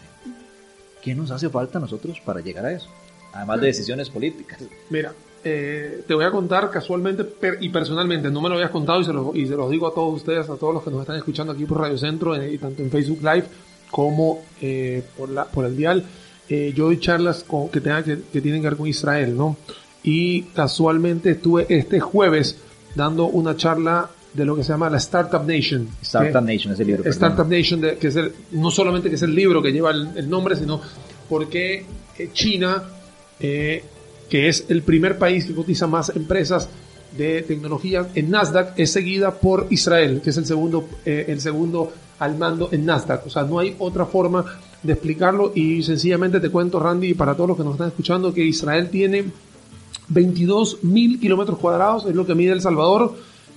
¿Qué 1.02 1.14
nos 1.14 1.32
hace 1.32 1.50
falta 1.50 1.78
a 1.78 1.82
nosotros 1.82 2.20
para 2.20 2.42
llegar 2.42 2.66
a 2.66 2.74
eso? 2.74 2.90
Además 3.34 3.62
de 3.62 3.68
decisiones 3.68 4.10
políticas. 4.10 4.60
Mira, 4.90 5.14
eh, 5.44 6.04
te 6.08 6.14
voy 6.14 6.24
a 6.26 6.32
contar 6.32 6.70
casualmente 6.72 7.24
per- 7.24 7.58
y 7.62 7.70
personalmente, 7.70 8.30
no 8.32 8.42
me 8.42 8.48
lo 8.50 8.56
habías 8.56 8.70
contado 8.72 9.02
y 9.02 9.06
se 9.06 9.12
lo, 9.14 9.32
y 9.36 9.46
se 9.48 9.56
los 9.56 9.70
digo 9.70 9.88
a 9.88 9.94
todos 9.94 10.14
ustedes, 10.16 10.50
a 10.50 10.56
todos 10.56 10.74
los 10.74 10.84
que 10.84 10.92
nos 10.92 11.02
están 11.02 11.16
escuchando 11.18 11.52
aquí 11.54 11.66
por 11.66 11.80
Radio 11.82 11.98
Centro, 11.98 12.36
eh, 12.36 12.54
y 12.54 12.58
tanto 12.58 12.82
en 12.84 12.90
Facebook 12.92 13.20
Live 13.22 13.46
como 13.92 14.42
eh, 14.62 15.04
por, 15.18 15.30
la, 15.30 15.46
por 15.46 15.66
el 15.66 15.76
dial. 15.76 16.04
Eh, 16.50 16.74
yo 16.76 16.86
doy 16.86 17.00
charlas 17.00 17.44
con- 17.44 17.70
que, 17.70 17.82
tengan 17.82 18.04
que, 18.04 18.20
que 18.32 18.42
tienen 18.42 18.62
que 18.62 18.70
ver 18.70 18.78
con 18.78 18.88
Israel, 18.88 19.36
¿no? 19.36 19.58
Y 20.04 20.44
casualmente 20.54 21.32
estuve 21.32 21.66
este 21.70 22.00
jueves 22.00 22.58
dando 22.96 23.26
una 23.26 23.56
charla 23.56 24.10
de 24.34 24.46
lo 24.46 24.56
que 24.56 24.64
se 24.64 24.70
llama 24.70 24.90
la 24.90 24.98
Startup 24.98 25.44
Nation. 25.46 25.88
Startup 26.02 26.46
que- 26.46 26.54
Nation 26.54 26.74
es 26.74 26.80
el 26.80 26.88
libro. 26.88 27.04
perdón. 27.04 27.14
Startup 27.32 27.48
Nation, 27.52 27.82
de- 27.82 27.98
que 27.98 28.08
es 28.08 28.16
el- 28.16 28.34
no 28.52 28.72
solamente 28.72 29.10
que 29.10 29.16
es 29.16 29.22
el 29.22 29.34
libro 29.36 29.62
que 29.62 29.72
lleva 29.72 29.92
el, 29.92 30.10
el 30.16 30.30
nombre, 30.30 30.56
sino 30.56 30.82
porque 31.30 31.86
eh, 32.18 32.30
China, 32.34 32.84
eh, 33.44 33.84
que 34.30 34.48
es 34.48 34.66
el 34.70 34.82
primer 34.82 35.20
país 35.20 35.46
que 35.46 35.54
cotiza 35.54 35.86
más 35.86 36.10
empresas 36.16 36.70
de 37.16 37.44
tecnología 37.44 38.08
en 38.16 38.32
Nasdaq, 38.32 38.74
es 38.78 38.92
seguida 38.92 39.32
por 39.32 39.68
Israel, 39.70 40.22
que 40.24 40.32
es 40.32 40.38
el 40.38 40.46
segundo, 40.46 40.88
eh, 41.06 41.26
el 41.28 41.40
segundo 41.40 41.92
al 42.20 42.38
mando 42.38 42.70
en 42.72 42.86
Nasdaq. 42.86 43.28
O 43.28 43.30
sea, 43.30 43.44
no 43.44 43.60
hay 43.60 43.76
otra 43.78 44.06
forma 44.06 44.46
de 44.82 44.94
explicarlo 44.94 45.52
y 45.54 45.84
sencillamente 45.84 46.40
te 46.40 46.50
cuento, 46.50 46.80
Randy, 46.80 47.10
y 47.10 47.14
para 47.14 47.36
todos 47.36 47.50
los 47.50 47.58
que 47.58 47.64
nos 47.64 47.74
están 47.74 47.90
escuchando, 47.90 48.34
que 48.34 48.44
Israel 48.44 48.90
tiene 48.90 49.26
22 50.08 50.84
mil 50.84 51.20
kilómetros 51.20 51.60
cuadrados, 51.60 52.06
es 52.06 52.16
lo 52.16 52.26
que 52.26 52.34
mide 52.34 52.54
El 52.54 52.62
Salvador, 52.62 53.14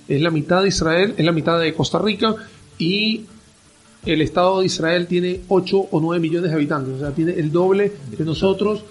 es 0.07 0.21
la 0.21 0.31
mitad 0.31 0.61
de 0.61 0.67
Israel, 0.67 1.13
es 1.17 1.25
la 1.25 1.31
mitad 1.31 1.59
de 1.59 1.73
Costa 1.73 1.97
Rica 1.99 2.35
y 2.77 3.25
el 4.05 4.21
Estado 4.21 4.59
de 4.59 4.65
Israel 4.67 5.07
tiene 5.07 5.41
8 5.47 5.87
o 5.91 5.99
9 5.99 6.21
millones 6.21 6.51
de 6.51 6.55
habitantes, 6.55 6.93
o 6.95 6.99
sea, 6.99 7.11
tiene 7.11 7.33
el 7.33 7.51
doble 7.51 7.93
de 8.17 8.23
nosotros 8.23 8.83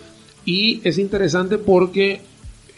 y 0.46 0.80
es 0.82 0.96
interesante 0.96 1.58
porque, 1.58 2.22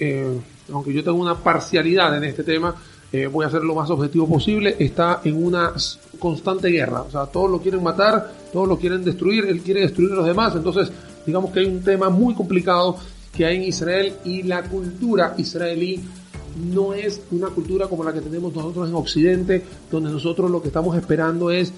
eh, 0.00 0.40
aunque 0.72 0.92
yo 0.92 1.04
tengo 1.04 1.18
una 1.18 1.36
parcialidad 1.36 2.16
en 2.16 2.24
este 2.24 2.42
tema, 2.42 2.74
eh, 3.12 3.26
voy 3.26 3.46
a 3.46 3.50
ser 3.50 3.62
lo 3.62 3.74
más 3.74 3.88
objetivo 3.90 4.28
posible, 4.28 4.74
está 4.78 5.20
en 5.24 5.42
una 5.42 5.72
constante 6.18 6.68
guerra, 6.68 7.02
o 7.02 7.10
sea, 7.10 7.26
todos 7.26 7.50
lo 7.50 7.60
quieren 7.60 7.82
matar, 7.82 8.32
todos 8.52 8.66
lo 8.66 8.78
quieren 8.78 9.04
destruir, 9.04 9.46
él 9.46 9.60
quiere 9.60 9.82
destruir 9.82 10.12
a 10.12 10.16
los 10.16 10.26
demás, 10.26 10.54
entonces 10.56 10.90
digamos 11.24 11.52
que 11.52 11.60
hay 11.60 11.66
un 11.66 11.82
tema 11.82 12.10
muy 12.10 12.34
complicado 12.34 12.96
que 13.34 13.46
hay 13.46 13.56
en 13.56 13.62
Israel 13.62 14.14
y 14.24 14.42
la 14.42 14.62
cultura 14.64 15.34
israelí 15.38 16.00
no 16.72 16.92
es 16.92 17.20
una 17.30 17.48
cultura 17.48 17.86
como 17.86 18.02
la 18.02 18.12
que 18.12 18.20
tenemos 18.20 18.54
nosotros 18.54 18.88
en 18.88 18.94
Occidente, 18.94 19.64
donde 19.90 20.10
nosotros 20.10 20.50
lo 20.50 20.60
que 20.60 20.68
estamos 20.68 20.96
esperando 20.96 21.50
es 21.50 21.72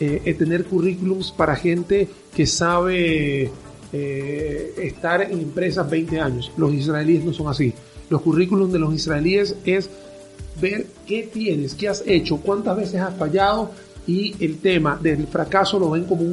eh, 0.00 0.22
eh, 0.24 0.34
tener 0.34 0.64
currículums 0.64 1.32
para 1.32 1.54
gente 1.54 2.08
que 2.34 2.46
sabe 2.46 3.50
eh, 3.92 4.74
estar 4.78 5.22
en 5.22 5.38
empresas 5.40 5.88
20 5.88 6.20
años. 6.20 6.50
Los 6.56 6.72
israelíes 6.72 7.24
no 7.24 7.32
son 7.32 7.48
así. 7.48 7.72
Los 8.08 8.22
currículums 8.22 8.72
de 8.72 8.78
los 8.78 8.94
israelíes 8.94 9.56
es 9.64 9.90
ver 10.60 10.86
qué 11.06 11.28
tienes, 11.32 11.74
qué 11.74 11.88
has 11.88 12.02
hecho, 12.06 12.36
cuántas 12.38 12.76
veces 12.76 13.00
has 13.00 13.14
fallado 13.16 13.70
y 14.06 14.34
el 14.44 14.58
tema 14.58 14.98
del 15.00 15.26
fracaso 15.26 15.78
lo 15.78 15.90
ven 15.90 16.04
como 16.04 16.24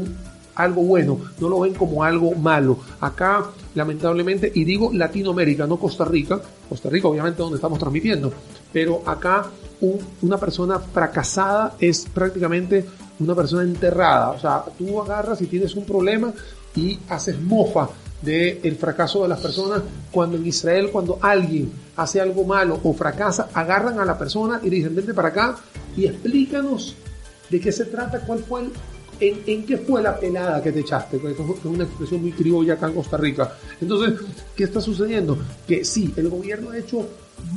algo 0.56 0.82
bueno, 0.82 1.20
no 1.40 1.48
lo 1.48 1.60
ven 1.62 1.74
como 1.74 2.04
algo 2.04 2.34
malo. 2.36 2.80
Acá, 3.00 3.46
lamentablemente, 3.76 4.52
y 4.54 4.66
digo 4.66 4.92
Latinoamérica, 4.94 5.66
no 5.66 5.78
Costa 5.78 6.04
Rica, 6.04 6.42
Costa 6.68 6.90
Rica 6.90 7.08
obviamente 7.08 7.42
donde 7.42 7.56
estamos 7.56 7.80
transmitiendo, 7.80 8.34
pero 8.74 9.02
acá 9.06 9.46
un- 9.80 10.00
una 10.22 10.38
persona 10.38 10.80
fracasada 10.80 11.76
es 11.80 12.06
prácticamente 12.14 12.84
una 13.20 13.36
persona 13.36 13.64
enterrada. 13.64 14.32
O 14.32 14.40
sea, 14.40 14.64
tú 14.78 15.02
agarras 15.02 15.42
y 15.42 15.46
tienes 15.46 15.76
un 15.76 15.86
problema 15.86 16.34
y 16.80 17.00
haces 17.10 17.40
mofa 17.40 17.90
del 18.22 18.76
fracaso 18.76 19.24
de 19.24 19.30
las 19.30 19.40
personas. 19.40 19.82
Cuando 20.12 20.38
en 20.38 20.46
Israel 20.46 20.90
cuando 20.92 21.20
alguien 21.22 21.72
hace 21.96 22.22
algo 22.22 22.44
malo 22.44 22.80
o 22.84 22.94
fracasa 22.94 23.50
agarran 23.54 24.00
a 24.00 24.06
la 24.06 24.18
persona 24.18 24.60
y 24.64 24.70
le 24.70 24.78
dicen 24.78 24.96
vente 24.96 25.14
para 25.14 25.30
acá 25.30 25.58
y 25.96 26.06
explícanos 26.06 26.96
de 27.50 27.60
qué 27.60 27.72
se 27.72 27.86
trata 27.86 28.22
cuál 28.22 28.40
fue 28.40 28.70
en, 29.20 29.66
qué 29.66 29.78
fue 29.78 30.02
la 30.02 30.18
pelada 30.18 30.64
que 30.64 30.72
te 30.72 30.80
echaste 30.80 31.18
es 31.18 31.66
una 31.66 31.84
expresión 31.84 32.22
muy 32.22 32.32
criolla 32.32 32.76
acá 32.76 32.88
en 32.88 32.94
Costa 32.94 33.18
Rica. 33.18 33.54
Entonces 33.82 34.20
¿qué 34.56 34.64
está 34.64 34.80
sucediendo? 34.80 35.38
que 35.68 35.84
sí, 35.84 36.14
el 36.16 36.30
gobierno 36.30 36.72
ha 36.72 36.78
hecho 36.78 37.06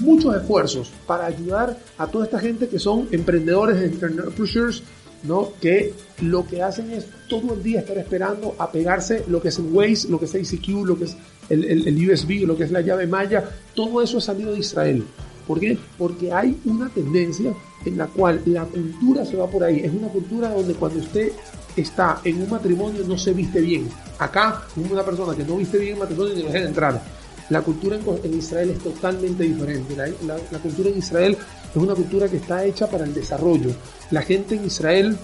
muchos 0.01 0.35
esfuerzos 0.35 0.91
para 1.07 1.27
ayudar 1.27 1.79
a 1.99 2.07
toda 2.07 2.25
esta 2.25 2.39
gente 2.39 2.69
que 2.69 2.79
son 2.79 3.09
emprendedores 3.13 3.81
entrepreneurs 3.81 4.83
¿no? 5.25 5.51
Que 5.61 5.93
lo 6.21 6.47
que 6.47 6.63
hacen 6.63 6.91
es 6.91 7.07
todo 7.29 7.55
el 7.55 7.63
día 7.63 7.81
estar 7.81 7.97
esperando 7.99 8.55
a 8.59 8.71
pegarse 8.71 9.25
lo 9.29 9.41
que 9.41 9.49
es 9.49 9.59
el 9.59 9.67
Waze, 9.73 10.09
lo 10.09 10.19
que 10.19 10.25
es 10.27 10.35
ACQ, 10.35 10.69
lo 10.85 10.99
que 10.99 11.05
es 11.05 11.17
el, 11.49 11.65
el- 11.65 11.89
el 11.89 12.11
USB, 12.11 12.47
lo 12.47 12.57
que 12.57 12.65
es 12.65 12.71
la 12.71 12.81
llave 12.81 13.07
Maya, 13.07 13.45
todo 13.75 14.03
eso 14.03 14.19
ha 14.19 14.21
salido 14.21 14.53
de 14.53 14.59
Israel. 14.61 15.05
¿Por 15.47 15.59
qué? 15.59 15.77
Porque 15.99 16.33
hay 16.33 16.57
una 16.65 16.89
tendencia 16.89 17.53
en 17.85 17.99
la 17.99 18.07
cual 18.07 18.41
la 18.47 18.65
cultura 18.65 19.25
se 19.27 19.37
va 19.37 19.49
por 19.49 19.65
ahí. 19.65 19.81
Es 19.81 19.93
una 19.93 20.07
cultura 20.09 20.51
donde 20.51 20.75
cuando 20.75 21.01
usted 21.01 21.33
está 21.77 22.21
en 22.25 22.43
un 22.43 22.49
matrimonio 22.51 23.03
no 23.07 23.19
se 23.19 23.33
viste 23.33 23.61
bien. 23.61 23.89
Acá, 24.19 24.63
una 24.77 25.03
persona 25.05 25.35
que 25.37 25.43
no 25.45 25.57
viste 25.57 25.79
bien 25.79 25.95
en 25.95 25.99
matrimonio 25.99 26.35
ni 26.35 26.43
lo 26.43 26.49
dejan 26.49 26.69
entrar. 26.69 27.03
La 27.51 27.61
cultura 27.61 27.99
en 28.23 28.35
Israel 28.39 28.71
es 28.71 28.79
totalmente 28.79 29.43
diferente. 29.43 29.97
La, 29.97 30.07
la- 30.27 30.41
la 30.51 30.59
cultura 30.61 30.91
en 30.91 30.99
Israel 30.99 31.37
es 31.75 31.83
una 31.83 31.95
cultura 31.95 32.29
que 32.29 32.37
está 32.37 32.65
hecha 32.65 32.89
para 32.89 33.05
el 33.05 33.15
desarrollo. 33.15 33.71
La 34.11 34.23
gente 34.23 34.57
en 34.57 34.67
Israel, 34.67 35.17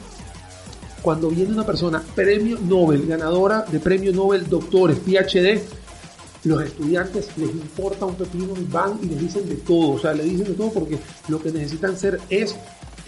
cuando 1.03 1.29
viene 1.29 1.53
una 1.53 1.67
persona 1.67 2.03
premio 2.15 2.59
Nobel, 2.61 3.07
ganadora 3.07 3.65
de 3.71 3.81
premio 3.81 4.13
Nobel, 4.13 4.49
doctores, 4.49 4.99
PhD, 4.99 5.61
los 6.45 6.63
estudiantes 6.63 7.29
les 7.37 7.51
importa 7.51 8.07
un 8.07 8.15
pepino 8.15 8.55
y 8.57 8.65
van 8.65 8.99
y 9.03 9.07
les 9.07 9.21
dicen 9.21 9.49
de 9.49 9.57
todo. 9.57 9.93
O 9.93 9.99
sea, 9.99 10.15
le 10.15 10.25
dicen 10.25 10.47
de 10.47 10.55
todo 10.55 10.71
porque 10.73 10.99
lo 11.29 11.43
que 11.43 11.53
necesitan 11.53 11.99
ser 11.99 12.21
es 12.31 12.57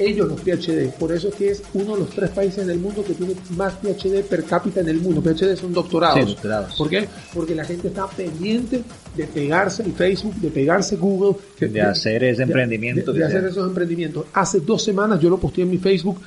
ellos 0.00 0.26
los 0.28 0.40
PhD. 0.40 0.90
Por 0.98 1.12
eso 1.12 1.28
es 1.28 1.34
que 1.34 1.50
es 1.50 1.62
uno 1.74 1.94
de 1.94 2.00
los 2.00 2.10
tres 2.10 2.30
países 2.30 2.66
del 2.66 2.78
mundo 2.78 3.04
que 3.04 3.14
tiene 3.14 3.34
más 3.56 3.74
PhD 3.74 4.22
per 4.24 4.44
cápita 4.44 4.80
en 4.80 4.88
el 4.88 5.00
mundo. 5.00 5.20
PhD 5.22 5.56
son 5.56 5.72
doctorados. 5.72 6.20
Sí, 6.20 6.26
doctorados. 6.34 6.74
¿Por 6.76 6.88
qué? 6.88 7.06
Porque 7.34 7.54
la 7.54 7.64
gente 7.64 7.88
está 7.88 8.06
pendiente 8.08 8.82
de 9.16 9.24
pegarse 9.26 9.82
el 9.82 9.92
Facebook, 9.92 10.34
de 10.36 10.48
pegarse 10.50 10.96
Google, 10.96 11.36
que- 11.58 11.68
De 11.68 11.82
hacer 11.82 12.24
ese 12.24 12.42
emprendimiento 12.44 13.12
de, 13.12 13.18
que 13.20 13.24
de 13.24 13.24
hacer 13.26 13.44
esos 13.50 13.68
emprendimientos. 13.68 14.26
Hace 14.32 14.60
dos 14.60 14.82
semanas 14.82 15.20
yo 15.20 15.28
lo 15.30 15.38
posteé 15.38 15.64
en 15.64 15.70
mi 15.70 15.78
Facebook. 15.78 16.20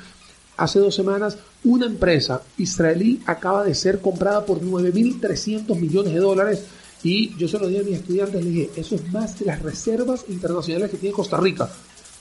hace 0.56 0.78
dos 0.78 0.94
semanas, 0.94 1.36
una 1.64 1.88
empresa 1.88 2.42
israelí 2.60 3.20
acaba 3.26 3.64
de 3.64 3.74
ser 3.74 4.00
comprada 4.00 4.46
por 4.46 4.62
9.300 4.62 5.76
millones 5.80 6.14
de 6.14 6.20
dólares 6.20 6.64
y 7.04 7.36
yo 7.38 7.48
se 7.48 7.58
lo 7.60 7.68
dije 7.68 7.82
a 7.82 7.84
mis 7.84 7.96
estudiantes, 7.96 8.44
le 8.46 8.50
dije, 8.52 8.70
eso 8.78 8.96
es 8.96 9.12
más 9.12 9.38
de 9.40 9.46
las 9.48 9.62
reservas 9.62 10.24
internacionales 10.30 10.92
que 10.92 10.98
tiene 10.98 11.14
Costa 11.14 11.38
Rica. 11.38 11.70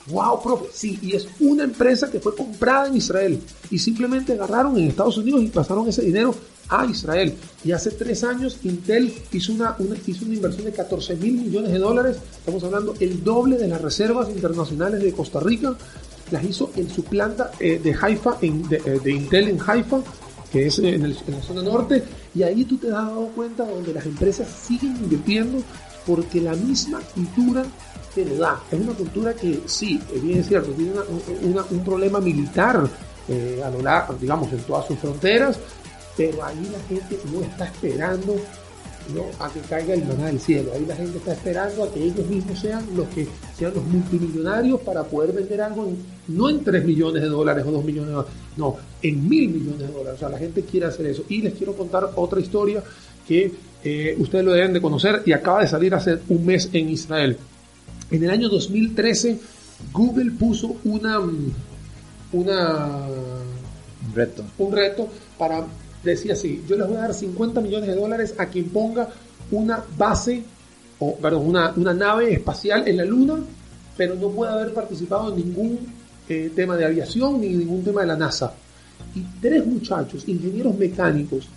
Wow, 0.07 0.41
profe, 0.41 0.65
sí, 0.73 0.99
y 1.01 1.15
es 1.15 1.27
una 1.39 1.63
empresa 1.63 2.11
que 2.11 2.19
fue 2.19 2.35
comprada 2.35 2.87
en 2.87 2.97
Israel 2.97 3.39
y 3.71 3.79
simplemente 3.79 4.33
agarraron 4.33 4.77
en 4.77 4.89
Estados 4.89 5.17
Unidos 5.17 5.41
y 5.43 5.47
pasaron 5.47 5.87
ese 5.87 6.01
dinero 6.01 6.35
a 6.67 6.85
Israel. 6.85 7.33
Y 7.63 7.71
hace 7.71 7.91
tres 7.91 8.23
años 8.25 8.57
Intel 8.63 9.13
hizo 9.31 9.53
una, 9.53 9.77
hizo 10.05 10.25
una 10.25 10.35
inversión 10.35 10.65
de 10.65 10.73
14 10.73 11.15
mil 11.15 11.33
millones 11.35 11.71
de 11.71 11.79
dólares, 11.79 12.17
estamos 12.37 12.63
hablando 12.65 12.93
el 12.99 13.23
doble 13.23 13.57
de 13.57 13.67
las 13.67 13.81
reservas 13.81 14.29
internacionales 14.29 15.01
de 15.01 15.13
Costa 15.13 15.39
Rica, 15.39 15.73
las 16.31 16.43
hizo 16.43 16.71
en 16.75 16.89
su 16.89 17.03
planta 17.05 17.51
eh, 17.59 17.79
de 17.81 17.95
Haifa, 17.99 18.37
eh, 18.41 18.99
de, 19.03 19.11
Intel 19.11 19.49
en 19.49 19.59
Haifa, 19.65 20.01
que 20.51 20.67
es 20.67 20.79
en, 20.79 21.05
en, 21.05 21.15
la 21.27 21.41
zona 21.41 21.61
norte, 21.61 22.03
y 22.35 22.43
ahí 22.43 22.65
tú 22.65 22.77
te 22.77 22.87
has 22.87 22.93
dado 22.93 23.27
cuenta 23.29 23.65
donde 23.65 23.93
las 23.93 24.05
empresas 24.05 24.47
siguen 24.49 24.97
invirtiendo 24.97 25.63
porque 26.05 26.41
la 26.41 26.53
misma 26.53 26.99
cultura 27.13 27.63
Es 28.71 28.79
una 28.79 28.93
cultura 28.93 29.33
que 29.33 29.61
sí, 29.65 29.99
bien 30.21 30.39
es 30.39 30.47
cierto, 30.47 30.71
tiene 30.71 30.93
un 31.71 31.83
problema 31.83 32.19
militar 32.19 32.87
eh, 33.27 33.61
a 33.63 33.69
lo 33.69 33.81
largo, 33.81 34.15
digamos, 34.19 34.51
en 34.51 34.59
todas 34.59 34.85
sus 34.87 34.99
fronteras, 34.99 35.57
pero 36.15 36.43
ahí 36.43 36.69
la 36.71 36.79
gente 36.87 37.19
no 37.31 37.41
está 37.41 37.65
esperando 37.65 38.35
¿no? 39.13 39.23
a 39.43 39.49
que 39.49 39.59
caiga 39.61 39.93
el 39.93 40.05
maná 40.05 40.27
del 40.27 40.39
cielo. 40.39 40.71
Ahí 40.73 40.85
la 40.85 40.95
gente 40.95 41.17
está 41.17 41.33
esperando 41.33 41.83
a 41.83 41.91
que 41.91 42.03
ellos 42.03 42.27
mismos 42.27 42.59
sean 42.59 42.85
los 42.95 43.07
que 43.09 43.27
sean 43.57 43.73
los 43.73 43.83
multimillonarios 43.85 44.79
para 44.81 45.03
poder 45.03 45.33
vender 45.33 45.61
algo 45.61 45.91
no 46.27 46.49
en 46.49 46.63
3 46.63 46.85
millones 46.85 47.21
de 47.23 47.29
dólares 47.29 47.65
o 47.67 47.71
2 47.71 47.83
millones 47.83 48.09
de 48.09 48.13
dólares, 48.13 48.33
no, 48.57 48.77
en 49.01 49.29
mil 49.29 49.49
millones 49.49 49.87
de 49.87 49.93
dólares. 49.93 50.13
O 50.15 50.19
sea, 50.19 50.29
la 50.29 50.37
gente 50.37 50.63
quiere 50.63 50.85
hacer 50.85 51.05
eso. 51.07 51.23
Y 51.29 51.41
les 51.41 51.53
quiero 51.53 51.75
contar 51.75 52.11
otra 52.15 52.39
historia 52.39 52.83
que 53.27 53.51
eh, 53.83 54.15
ustedes 54.19 54.45
lo 54.45 54.51
deben 54.51 54.73
de 54.73 54.81
conocer 54.81 55.23
y 55.25 55.31
acaba 55.31 55.61
de 55.61 55.67
salir 55.67 55.93
hace 55.93 56.19
un 56.29 56.45
mes 56.45 56.69
en 56.73 56.89
Israel. 56.89 57.37
En 58.13 58.23
el 58.23 58.29
año 58.29 58.47
2013, 58.47 59.39
Google 59.91 60.31
puso 60.33 60.75
una, 60.83 61.19
una 62.31 63.07
un 64.07 64.13
reto. 64.13 64.43
un 64.59 64.71
reto 64.71 65.09
para 65.35 65.65
decía 66.03 66.33
así, 66.33 66.63
yo 66.67 66.75
les 66.75 66.87
voy 66.87 66.97
a 66.97 67.01
dar 67.01 67.13
50 67.15 67.59
millones 67.59 67.87
de 67.87 67.95
dólares 67.95 68.35
a 68.37 68.45
quien 68.45 68.69
ponga 68.69 69.09
una 69.49 69.83
base, 69.97 70.43
o 70.99 71.15
perdón, 71.15 71.47
una, 71.47 71.73
una 71.75 71.91
nave 71.95 72.33
espacial 72.33 72.87
en 72.87 72.97
la 72.97 73.05
Luna, 73.05 73.39
pero 73.97 74.13
no 74.13 74.29
puede 74.29 74.51
haber 74.51 74.75
participado 74.75 75.29
en 75.29 75.37
ningún 75.37 75.79
eh, 76.29 76.51
tema 76.55 76.77
de 76.77 76.85
aviación 76.85 77.41
ni 77.41 77.49
ningún 77.49 77.83
tema 77.83 78.01
de 78.01 78.07
la 78.07 78.15
NASA. 78.15 78.53
Y 79.15 79.23
tres 79.41 79.65
muchachos, 79.65 80.27
ingenieros 80.27 80.77
mecánicos, 80.77 81.47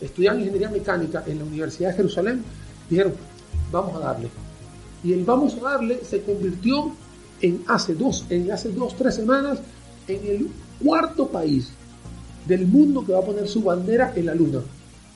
estudian 0.00 0.38
ingeniería 0.38 0.70
mecánica 0.70 1.24
en 1.26 1.38
la 1.38 1.44
Universidad 1.44 1.90
de 1.90 1.96
Jerusalén, 1.96 2.44
dijeron, 2.88 3.14
vamos 3.72 3.96
a 3.96 3.98
darle. 3.98 4.41
Y 5.04 5.12
el 5.12 5.24
vamos 5.24 5.54
a 5.54 5.70
darle 5.70 6.00
se 6.04 6.22
convirtió 6.22 6.92
en 7.40 7.62
hace 7.66 7.94
dos, 7.94 8.24
en 8.30 8.50
hace 8.52 8.70
dos, 8.70 8.96
tres 8.96 9.16
semanas, 9.16 9.58
en 10.06 10.26
el 10.26 10.48
cuarto 10.82 11.28
país 11.28 11.70
del 12.46 12.66
mundo 12.66 13.04
que 13.04 13.12
va 13.12 13.20
a 13.20 13.24
poner 13.24 13.48
su 13.48 13.62
bandera 13.62 14.12
en 14.14 14.26
la 14.26 14.34
luna. 14.34 14.60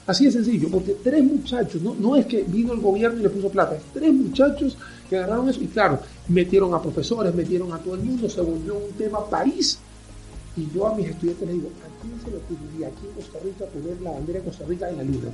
Así 0.06 0.24
de 0.24 0.30
sencillo, 0.30 0.68
porque 0.70 0.96
tres 1.02 1.24
muchachos, 1.24 1.82
no, 1.82 2.14
es 2.14 2.26
que 2.26 2.44
vino 2.44 2.72
el 2.72 2.80
gobierno 2.80 3.18
y 3.18 3.22
le 3.24 3.28
puso 3.28 3.48
plata, 3.48 3.74
es 3.74 3.82
tres 3.92 4.12
muchachos 4.12 4.76
que 5.10 5.16
agarraron 5.16 5.48
eso 5.48 5.60
y 5.60 5.66
claro, 5.66 5.98
metieron 6.28 6.72
a 6.74 6.80
profesores, 6.80 7.34
metieron 7.34 7.72
a 7.72 7.78
todo 7.78 7.94
el 7.94 8.02
mundo, 8.02 8.28
se 8.28 8.40
volvió 8.40 8.74
un 8.74 8.92
tema 8.96 9.24
país. 9.28 9.78
Y 10.56 10.68
yo 10.72 10.86
a 10.86 10.94
mis 10.94 11.08
estudiantes 11.08 11.46
les 11.46 11.56
digo, 11.56 11.68
¿a 11.84 12.02
quién 12.02 12.20
se 12.24 12.30
le 12.30 12.36
ocurriría 12.36 12.86
aquí 12.86 13.06
en 13.06 13.12
Costa 13.14 13.38
Rica 13.44 13.64
poner 13.66 14.00
la 14.00 14.10
bandera 14.12 14.38
de 14.38 14.44
Costa 14.44 14.64
Rica 14.64 14.88
en 14.88 14.96
la 14.96 15.02
luna? 15.02 15.28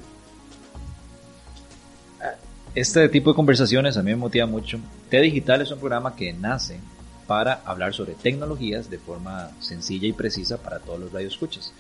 Este 2.75 3.07
tipo 3.11 3.31
de 3.31 3.37
conversaciones 3.37 3.99
a 3.99 4.03
mí 4.03 4.13
me 4.13 4.17
motiva 4.17 4.47
mucho. 4.47 4.79
T 5.11 5.21
Digital 5.21 5.61
es 5.61 5.71
un 5.71 5.79
programa 5.79 6.17
que 6.17 6.33
nace 6.33 6.81
para 7.27 7.61
hablar 7.67 7.93
sobre 7.93 8.15
tecnologías 8.15 8.89
de 8.89 8.99
forma 8.99 9.51
sencilla 9.61 10.09
y 10.09 10.15
precisa 10.15 10.57
para 10.57 10.79
todos 10.79 10.99
los 10.99 11.13
radioescuchas. 11.13 11.75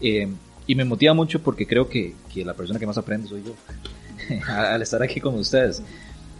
Eh, 0.00 0.28
y 0.68 0.74
me 0.76 0.84
motiva 0.84 1.14
mucho 1.14 1.42
porque 1.42 1.66
creo 1.66 1.88
que, 1.88 2.14
que, 2.32 2.44
la 2.44 2.54
persona 2.54 2.78
que 2.78 2.86
más 2.86 2.96
aprende 2.96 3.26
soy 3.26 3.42
yo 3.42 3.54
al 4.48 4.80
estar 4.82 5.02
aquí 5.02 5.20
con 5.20 5.34
ustedes. 5.34 5.82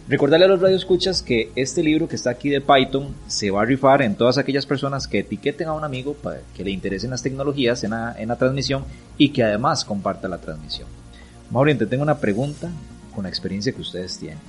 Recordarle 0.07 0.45
a 0.45 0.49
los 0.49 0.61
radioescuchas 0.61 1.21
que 1.21 1.51
este 1.57 1.83
libro 1.83 2.07
que 2.07 2.15
está 2.15 2.29
aquí 2.29 2.49
de 2.49 2.61
Python 2.61 3.13
se 3.27 3.51
va 3.51 3.63
a 3.63 3.65
rifar 3.65 4.01
en 4.03 4.15
todas 4.15 4.37
aquellas 4.37 4.65
personas 4.65 5.05
que 5.05 5.19
etiqueten 5.19 5.67
a 5.67 5.73
un 5.73 5.83
amigo 5.83 6.13
para 6.13 6.39
que 6.55 6.63
le 6.63 6.71
interesen 6.71 7.09
las 7.09 7.21
tecnologías 7.21 7.83
en 7.83 7.91
la, 7.91 8.15
en 8.17 8.29
la 8.29 8.37
transmisión 8.37 8.85
y 9.17 9.29
que 9.29 9.43
además 9.43 9.83
comparta 9.83 10.29
la 10.29 10.37
transmisión. 10.37 10.87
Maureen, 11.49 11.77
te 11.77 11.85
tengo 11.85 12.03
una 12.03 12.17
pregunta 12.17 12.69
con 13.11 13.23
la 13.23 13.29
experiencia 13.29 13.71
que 13.71 13.81
ustedes 13.81 14.17
tienen 14.17 14.39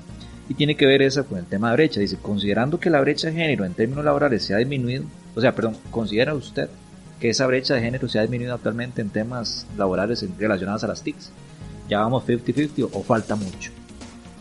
y 0.49 0.55
tiene 0.55 0.77
que 0.77 0.87
ver 0.87 1.03
eso 1.03 1.25
con 1.27 1.39
el 1.39 1.47
tema 1.47 1.71
de 1.71 1.77
brecha. 1.77 2.01
Dice, 2.01 2.19
considerando 2.21 2.79
que 2.79 2.91
la 2.91 3.01
brecha 3.01 3.29
de 3.29 3.35
género 3.35 3.65
en 3.65 3.75
términos 3.75 4.05
laborales 4.05 4.45
se 4.45 4.55
ha 4.55 4.59
disminuido, 4.59 5.05
o 5.35 5.41
sea, 5.41 5.55
perdón, 5.55 5.77
¿considera 5.91 6.35
usted 6.35 6.69
que 7.21 7.31
esa 7.31 7.47
brecha 7.47 7.75
de 7.75 7.81
género 7.81 8.09
se 8.09 8.19
ha 8.19 8.23
disminuido 8.23 8.55
actualmente 8.55 9.01
en 9.01 9.11
temas 9.11 9.67
laborales 9.77 10.25
relacionados 10.39 10.85
a 10.85 10.89
las 10.89 11.03
TICs? 11.03 11.31
¿Ya 11.89 12.01
vamos 12.01 12.27
50-50 12.27 12.89
o 12.93 13.03
falta 13.03 13.37
mucho? 13.37 13.71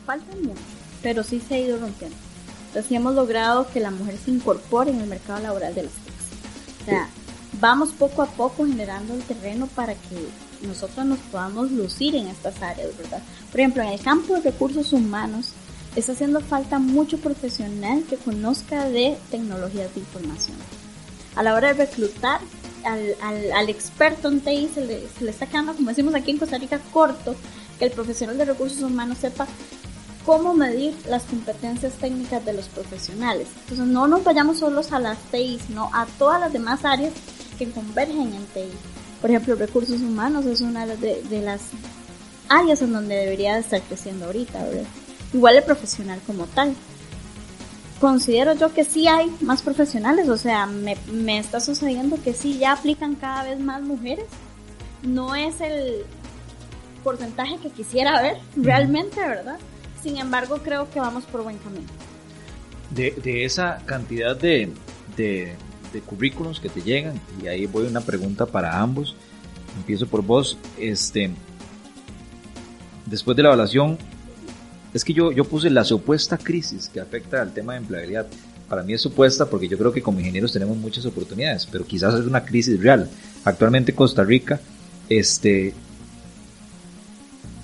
Falta 0.06 0.36
mucho, 0.36 0.60
pero 1.02 1.24
sí 1.24 1.40
se 1.40 1.56
ha 1.56 1.60
ido 1.60 1.78
rompiendo. 1.78 2.18
Entonces 2.68 2.92
hemos 2.92 3.16
logrado 3.16 3.68
que 3.72 3.80
la 3.80 3.92
mujer 3.92 4.18
se 4.18 4.32
incorpore 4.32 4.92
en 4.92 5.02
el 5.02 5.08
mercado 5.08 5.42
laboral 5.42 5.76
de 5.76 5.84
las 5.84 5.94
TICs. 5.94 6.82
O 6.82 6.86
sea, 6.86 7.10
vamos 7.60 7.92
poco 7.92 8.22
a 8.22 8.28
poco 8.28 8.66
generando 8.66 9.14
el 9.14 9.22
terreno 9.22 9.68
para 9.68 9.94
que 9.94 10.18
nosotros 10.64 11.06
nos 11.06 11.20
podamos 11.20 11.72
lucir 11.72 12.16
en 12.16 12.28
estas 12.28 12.62
áreas, 12.62 12.96
¿verdad? 12.98 13.22
Por 13.52 13.60
ejemplo, 13.60 13.84
en 13.84 13.90
el 13.90 14.00
campo 14.00 14.36
de 14.36 14.42
recursos 14.42 14.94
humanos, 14.94 15.50
está 15.96 16.14
haciendo 16.14 16.40
falta 16.40 16.80
mucho 16.80 17.18
profesional 17.18 18.04
que 18.10 18.18
conozca 18.18 18.90
de 18.90 19.18
tecnologías 19.30 19.94
de 19.94 20.00
información. 20.00 20.58
A 21.36 21.44
la 21.44 21.54
hora 21.54 21.74
de 21.74 21.86
reclutar 21.86 22.40
al, 22.84 23.16
al, 23.54 23.70
experto 23.70 24.30
en 24.30 24.42
TI 24.42 24.70
se 24.74 24.86
le, 24.86 25.08
se 25.08 25.24
le 25.24 25.32
está 25.32 25.46
quedando, 25.46 25.74
como 25.74 25.90
decimos 25.90 26.16
aquí 26.16 26.32
en 26.32 26.38
Costa 26.38 26.58
Rica, 26.58 26.80
corto 26.92 27.36
que 27.78 27.86
el 27.86 27.92
profesional 27.92 28.38
de 28.38 28.46
recursos 28.46 28.82
humanos 28.82 29.20
sepa 29.20 29.48
cómo 30.26 30.54
medir 30.54 30.96
las 31.08 31.24
competencias 31.24 31.94
técnicas 31.94 32.44
de 32.46 32.54
los 32.54 32.68
profesionales. 32.68 33.48
Entonces 33.62 33.88
no 33.88 34.08
nos 34.08 34.24
vayamos 34.24 34.60
solos 34.60 34.92
a 34.92 35.00
las 35.00 35.18
TI, 35.32 35.60
sino 35.66 35.90
a 35.94 36.06
todas 36.18 36.40
las 36.40 36.54
demás 36.54 36.86
áreas 36.86 37.14
que 37.58 37.70
convergen 37.70 38.34
en 38.34 38.46
TI. 38.48 38.72
Por 39.22 39.30
ejemplo, 39.30 39.56
recursos 39.56 40.02
humanos 40.02 40.46
es 40.46 40.62
una 40.62 40.86
de, 40.86 41.22
de 41.22 41.42
las 41.42 41.62
áreas 42.50 42.82
en 42.82 42.92
donde 42.92 43.16
debería 43.16 43.58
estar 43.58 43.82
creciendo 43.82 44.26
ahorita, 44.26 44.64
¿verdad? 44.64 44.84
igual 45.34 45.58
el 45.58 45.64
profesional 45.64 46.20
como 46.26 46.46
tal. 46.48 46.74
Considero 48.00 48.54
yo 48.56 48.74
que 48.74 48.84
sí 48.84 49.08
hay 49.08 49.32
más 49.42 49.62
profesionales, 49.62 50.28
o 50.28 50.38
sea, 50.38 50.66
me, 50.66 50.98
me 51.12 51.38
está 51.38 51.60
sucediendo 51.60 52.18
que 52.22 52.34
sí 52.34 52.58
ya 52.58 52.74
aplican 52.74 53.16
cada 53.16 53.44
vez 53.44 53.60
más 53.60 53.82
mujeres. 53.84 54.26
No 55.04 55.36
es 55.36 55.62
el 55.62 56.04
porcentaje 57.04 57.58
que 57.58 57.70
quisiera 57.70 58.22
ver 58.22 58.38
realmente, 58.56 59.20
¿verdad? 59.20 59.60
Sin 60.02 60.18
embargo, 60.18 60.60
creo 60.64 60.90
que 60.90 61.00
vamos 61.00 61.26
por 61.26 61.44
buen 61.44 61.58
camino. 61.60 61.88
De, 62.90 63.12
de 63.24 63.46
esa 63.46 63.82
cantidad 63.86 64.36
de, 64.36 64.72
de, 65.16 65.56
de 65.94 66.02
currículums 66.02 66.60
que 66.60 66.70
te 66.70 66.82
llegan, 66.82 67.20
y 67.42 67.48
ahí 67.48 67.66
voy 67.66 67.86
una 67.86 68.02
pregunta 68.02 68.46
para 68.46 68.80
ambos. 68.80 69.16
Empiezo 69.78 70.08
por 70.08 70.22
vos. 70.22 70.58
Este, 70.78 71.32
después 73.06 73.36
de 73.38 73.44
la 73.44 73.50
evaluación, 73.50 73.98
es 74.94 75.04
que 75.04 75.14
yo, 75.14 75.32
yo 75.32 75.46
puse 75.46 75.70
la 75.70 75.84
supuesta 75.84 76.38
crisis 76.38 76.90
que 76.90 77.00
afecta 77.00 77.42
al 77.42 77.54
tema 77.54 77.74
de 77.74 77.80
empleabilidad. 77.80 78.28
Para 78.68 78.84
mí 78.84 78.94
es 78.94 79.02
supuesta 79.02 79.50
porque 79.50 79.68
yo 79.68 79.78
creo 79.78 79.92
que 79.92 80.02
como 80.02 80.20
ingenieros 80.20 80.54
tenemos 80.54 80.78
muchas 80.78 81.06
oportunidades, 81.06 81.68
pero 81.70 81.86
quizás 81.86 82.14
es 82.16 82.26
una 82.26 82.44
crisis 82.44 82.80
real. 82.80 83.10
Actualmente 83.44 83.94
Costa 83.94 84.24
Rica 84.24 84.60
este, 85.10 85.74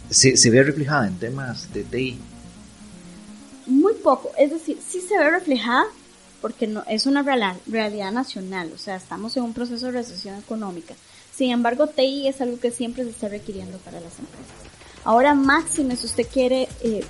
se, 0.10 0.36
se 0.36 0.50
ve 0.50 0.64
reflejada 0.64 1.08
en 1.08 1.18
temas 1.18 1.74
de 1.74 1.84
TI. 1.84 2.20
Muy 3.68 3.94
poco, 3.96 4.32
es 4.38 4.52
decir, 4.52 4.78
sí 4.86 5.02
se 5.02 5.18
ve 5.18 5.30
reflejada 5.30 5.86
porque 6.42 6.68
no, 6.68 6.84
es 6.88 7.06
una 7.06 7.24
realidad 7.24 8.12
nacional, 8.12 8.72
o 8.74 8.78
sea, 8.78 8.96
estamos 8.96 9.36
en 9.38 9.44
un 9.44 9.54
proceso 9.54 9.88
de 9.88 9.94
recesión 9.94 10.38
económica. 10.38 10.96
Sin 11.34 11.52
embargo, 11.52 11.88
TI 11.88 12.28
es 12.28 12.42
algo 12.42 12.60
que 12.60 12.72
siempre 12.72 13.04
se 13.04 13.12
está 13.12 13.28
requiriendo 13.28 13.78
para 13.80 14.00
las 14.00 14.18
empresas. 14.18 14.56
Ahora, 15.04 15.36
máxime, 15.36 15.96
si 15.96 16.08
usted 16.08 16.28
quiere 16.28 16.68
eh, 16.82 17.04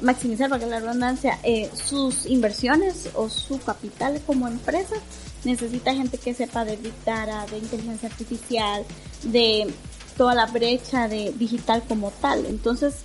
maximizar, 0.00 0.50
para 0.50 0.66
la 0.66 0.80
redundancia, 0.80 1.38
eh, 1.44 1.70
sus 1.72 2.26
inversiones 2.26 3.08
o 3.14 3.28
su 3.28 3.58
capital 3.60 4.20
como 4.26 4.48
empresa, 4.48 4.96
necesita 5.44 5.94
gente 5.94 6.18
que 6.18 6.34
sepa 6.34 6.64
de 6.64 6.76
Big 6.76 6.92
Data, 7.04 7.46
de 7.50 7.58
inteligencia 7.58 8.08
artificial, 8.08 8.84
de 9.22 9.72
toda 10.16 10.34
la 10.34 10.46
brecha 10.46 11.08
de 11.08 11.32
digital 11.32 11.82
como 11.88 12.10
tal. 12.10 12.46
Entonces, 12.46 12.96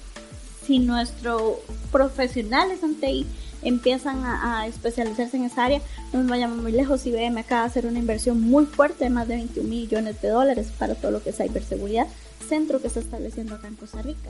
si 0.65 0.79
nuestro 0.79 1.61
profesional 1.91 2.71
es 2.71 2.83
ante 2.83 3.25
empiezan 3.61 4.23
a, 4.23 4.61
a 4.61 4.67
especializarse 4.67 5.37
en 5.37 5.43
esa 5.45 5.65
área, 5.65 5.81
no 6.13 6.19
nos 6.19 6.29
vayamos 6.29 6.57
muy 6.59 6.71
lejos, 6.71 7.05
IBM 7.05 7.37
acaba 7.39 7.61
de 7.61 7.67
hacer 7.67 7.85
una 7.85 7.99
inversión 7.99 8.41
muy 8.41 8.65
fuerte 8.65 9.05
de 9.05 9.09
más 9.09 9.27
de 9.27 9.35
21 9.35 9.67
millones 9.67 10.21
de 10.21 10.29
dólares 10.29 10.67
para 10.77 10.95
todo 10.95 11.11
lo 11.11 11.23
que 11.23 11.31
es 11.31 11.37
ciberseguridad, 11.37 12.07
centro 12.47 12.81
que 12.81 12.87
está 12.87 12.99
estableciendo 12.99 13.55
acá 13.55 13.67
en 13.67 13.75
Costa 13.75 14.01
Rica. 14.01 14.29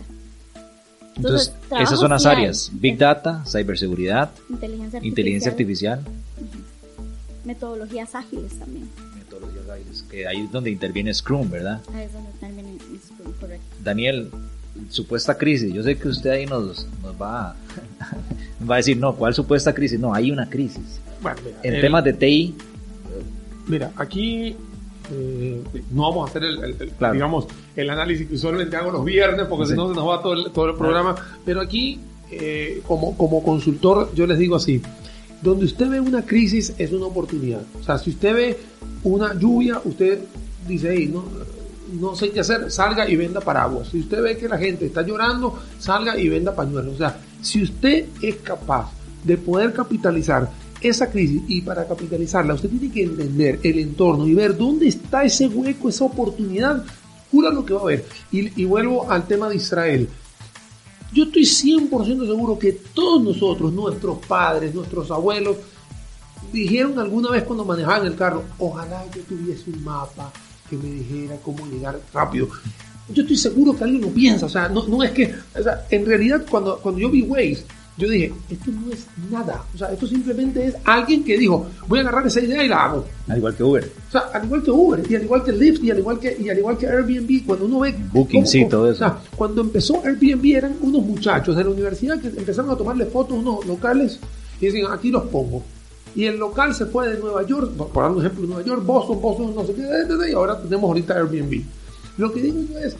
Entonces, 1.15 1.53
esas 1.79 1.99
son 1.99 2.11
las 2.11 2.25
áreas, 2.27 2.69
Big 2.73 2.97
Data, 2.97 3.43
ciberseguridad, 3.45 4.29
Inteligencia 4.49 4.99
artificial, 4.99 5.05
inteligencia 5.07 5.51
artificial, 5.51 6.01
metodologías 7.43 8.13
ágiles 8.13 8.59
también. 8.59 8.87
metodologías 9.17 9.69
ágiles, 9.69 10.05
que 10.09 10.27
ahí 10.27 10.41
es 10.41 10.51
donde 10.51 10.69
interviene 10.69 11.13
Scrum, 11.13 11.49
¿verdad? 11.49 11.81
Ahí 11.95 12.03
es 12.03 12.13
donde 12.13 12.29
también 12.39 12.67
es 12.93 13.11
correcto. 13.39 13.65
Daniel, 13.83 14.29
supuesta 14.89 15.37
crisis, 15.37 15.73
yo 15.73 15.83
sé 15.83 15.97
que 15.97 16.07
usted 16.07 16.29
ahí 16.31 16.45
nos, 16.45 16.87
nos 17.03 17.21
va, 17.21 17.49
a, 17.51 17.55
va 18.69 18.75
a 18.75 18.77
decir, 18.77 18.97
no, 18.97 19.15
¿cuál 19.15 19.33
supuesta 19.33 19.73
crisis? 19.73 19.99
No, 19.99 20.13
hay 20.13 20.31
una 20.31 20.49
crisis. 20.49 20.99
Bueno, 21.21 21.39
mira, 21.43 21.57
En 21.63 21.75
el- 21.75 21.81
temas 21.81 22.03
de 22.03 22.13
TI, 22.13 22.55
Mira, 23.67 23.91
aquí 23.97 24.55
eh, 25.11 25.61
no 25.91 26.03
vamos 26.03 26.27
a 26.27 26.29
hacer 26.29 26.43
el, 26.45 26.63
el- 26.63 26.75
el- 26.81 26.89
Claro. 26.91 27.13
digamos, 27.13 27.47
el 27.75 27.89
análisis 27.89 28.27
que 28.27 28.35
usualmente 28.35 28.75
hago 28.77 28.91
los 28.91 29.03
viernes, 29.03 29.45
porque 29.49 29.65
Sí. 29.65 29.71
si 29.71 29.77
no 29.77 29.89
se 29.89 29.95
nos 29.95 30.07
va 30.07 30.21
todo 30.21 30.33
el, 30.33 30.51
todo 30.51 30.69
el 30.69 30.75
programa. 30.75 31.15
Pero 31.45 31.59
aquí, 31.61 31.99
eh, 32.31 32.81
como, 32.87 33.17
como 33.17 33.43
consultor, 33.43 34.09
yo 34.15 34.25
les 34.25 34.37
digo 34.39 34.55
así, 34.55 34.81
donde 35.41 35.65
usted 35.65 35.89
ve 35.89 35.99
una 35.99 36.25
crisis 36.25 36.73
es 36.77 36.91
una 36.93 37.05
oportunidad. 37.07 37.61
O 37.79 37.83
sea, 37.83 37.97
si 37.97 38.09
usted 38.11 38.33
ve 38.33 38.57
una 39.03 39.33
lluvia, 39.33 39.81
usted 39.83 40.19
dice, 40.67 40.93
"Ey, 40.93 41.07
no, 41.07 41.25
no 41.93 42.15
sé 42.15 42.31
qué 42.31 42.41
hacer, 42.41 42.71
salga 42.71 43.09
y 43.09 43.15
venda 43.15 43.41
paraguas. 43.41 43.89
Si 43.89 43.99
usted 43.99 44.21
ve 44.21 44.37
que 44.37 44.47
la 44.47 44.57
gente 44.57 44.85
está 44.85 45.01
llorando, 45.01 45.59
salga 45.79 46.17
y 46.17 46.29
venda 46.29 46.55
pañuelos. 46.55 46.95
O 46.95 46.97
sea, 46.97 47.17
si 47.41 47.63
usted 47.63 48.05
es 48.21 48.35
capaz 48.37 48.91
de 49.23 49.37
poder 49.37 49.73
capitalizar 49.73 50.49
esa 50.81 51.09
crisis 51.09 51.41
y 51.47 51.61
para 51.61 51.87
capitalizarla 51.87 52.53
usted 52.53 52.69
tiene 52.69 52.91
que 52.91 53.03
entender 53.03 53.59
el 53.63 53.79
entorno 53.79 54.27
y 54.27 54.35
ver 54.35 54.55
dónde 54.55 54.87
está 54.87 55.23
ese 55.23 55.47
hueco, 55.47 55.89
esa 55.89 56.05
oportunidad, 56.05 56.85
jura 57.31 57.49
lo 57.49 57.65
que 57.65 57.73
va 57.73 57.79
a 57.79 57.83
haber. 57.83 58.05
Y, 58.31 58.65
vuelvo 58.65 59.09
al 59.09 59.27
tema 59.27 59.49
de 59.49 59.55
Israel. 59.55 60.07
Yo 61.13 61.23
estoy 61.23 61.43
100% 61.43 62.27
seguro 62.27 62.59
que 62.59 62.73
todos 62.73 63.23
nosotros, 63.23 63.73
nuestros 63.73 64.19
padres, 64.25 64.75
nuestros 64.75 65.09
abuelos, 65.09 65.57
dijeron 66.51 66.99
alguna 66.99 67.31
vez 67.31 67.43
cuando 67.43 67.65
manejaban 67.65 68.05
el 68.05 68.15
carro, 68.15 68.43
ojalá 68.59 69.03
yo 69.15 69.21
tuviese 69.23 69.71
un 69.71 69.83
mapa 69.83 70.31
que 70.69 70.77
me 70.77 70.89
dijera 70.89 71.35
cómo 71.43 71.65
llegar 71.67 71.99
rápido. 72.13 72.49
Yo 73.09 73.21
estoy 73.21 73.37
seguro 73.37 73.75
que 73.75 73.83
alguien 73.85 74.01
lo 74.01 74.09
piensa, 74.09 74.47
o 74.47 74.49
sea, 74.49 74.67
no, 74.67 74.85
no 74.87 75.01
es 75.01 75.11
que, 75.11 75.33
o 75.57 75.63
sea, 75.63 75.85
en 75.89 76.05
realidad 76.05 76.45
cuando, 76.49 76.77
cuando 76.79 76.99
yo 76.99 77.09
vi 77.09 77.21
Waze, 77.21 77.63
yo 77.97 78.09
dije, 78.09 78.31
esto 78.49 78.69
no 78.69 78.91
es 78.91 79.07
nada, 79.31 79.63
o 79.73 79.77
sea, 79.77 79.91
esto 79.91 80.05
simplemente 80.05 80.65
es 80.67 80.75
alguien 80.83 81.23
que 81.23 81.37
dijo, 81.37 81.65
voy 81.87 81.99
a 81.99 82.01
agarrar 82.03 82.27
esa 82.27 82.41
idea 82.41 82.63
y 82.63 82.67
la 82.67 82.85
hago. 82.85 83.05
al 83.27 83.37
igual 83.37 83.55
que 83.55 83.63
Uber, 83.63 83.91
O 84.07 84.11
sea, 84.11 84.21
al 84.33 84.45
igual 84.45 84.61
que 84.61 84.71
Uber, 84.71 85.03
y 85.09 85.15
al 85.15 85.23
igual 85.23 85.43
que 85.43 85.51
Lyft, 85.53 85.83
y 85.83 85.91
al 85.91 85.99
igual 85.99 86.19
que, 86.19 86.37
y 86.39 86.49
al 86.49 86.57
igual 86.57 86.77
que 86.77 86.85
Airbnb, 86.85 87.45
cuando 87.45 87.65
uno 87.65 87.79
ve... 87.79 87.95
Booking, 88.11 88.45
sí, 88.45 88.65
todo 88.69 88.91
eso. 88.91 89.05
O 89.05 89.07
sea, 89.07 89.17
cuando 89.35 89.61
empezó 89.61 90.03
Airbnb 90.05 90.45
eran 90.45 90.75
unos 90.81 91.03
muchachos 91.03 91.55
de 91.55 91.63
la 91.63 91.69
universidad 91.69 92.19
que 92.19 92.27
empezaron 92.27 92.69
a 92.69 92.75
tomarle 92.75 93.05
fotos 93.05 93.37
a 93.37 93.39
unos 93.39 93.65
locales 93.65 94.19
y 94.59 94.65
decían, 94.65 94.91
aquí 94.91 95.09
los 95.09 95.23
pongo. 95.23 95.63
Y 96.17 96.25
el 96.25 96.37
local 96.37 96.73
se 96.73 96.87
fue 96.87 97.09
de 97.13 97.19
Nueva 97.19 97.43
York, 97.45 97.71
por 97.75 98.17
ejemplo, 98.19 98.47
Nueva 98.47 98.63
York, 98.63 98.83
Boston, 98.85 99.21
Boston, 99.21 99.53
no 99.55 99.65
sé 99.65 99.73
qué, 99.75 99.83
y 100.29 100.33
ahora 100.33 100.59
tenemos 100.59 100.83
ahorita 100.89 101.13
Airbnb. 101.13 101.61
Lo 102.17 102.33
que 102.33 102.41
digo 102.41 102.57
yo 102.71 102.79
es, 102.79 102.95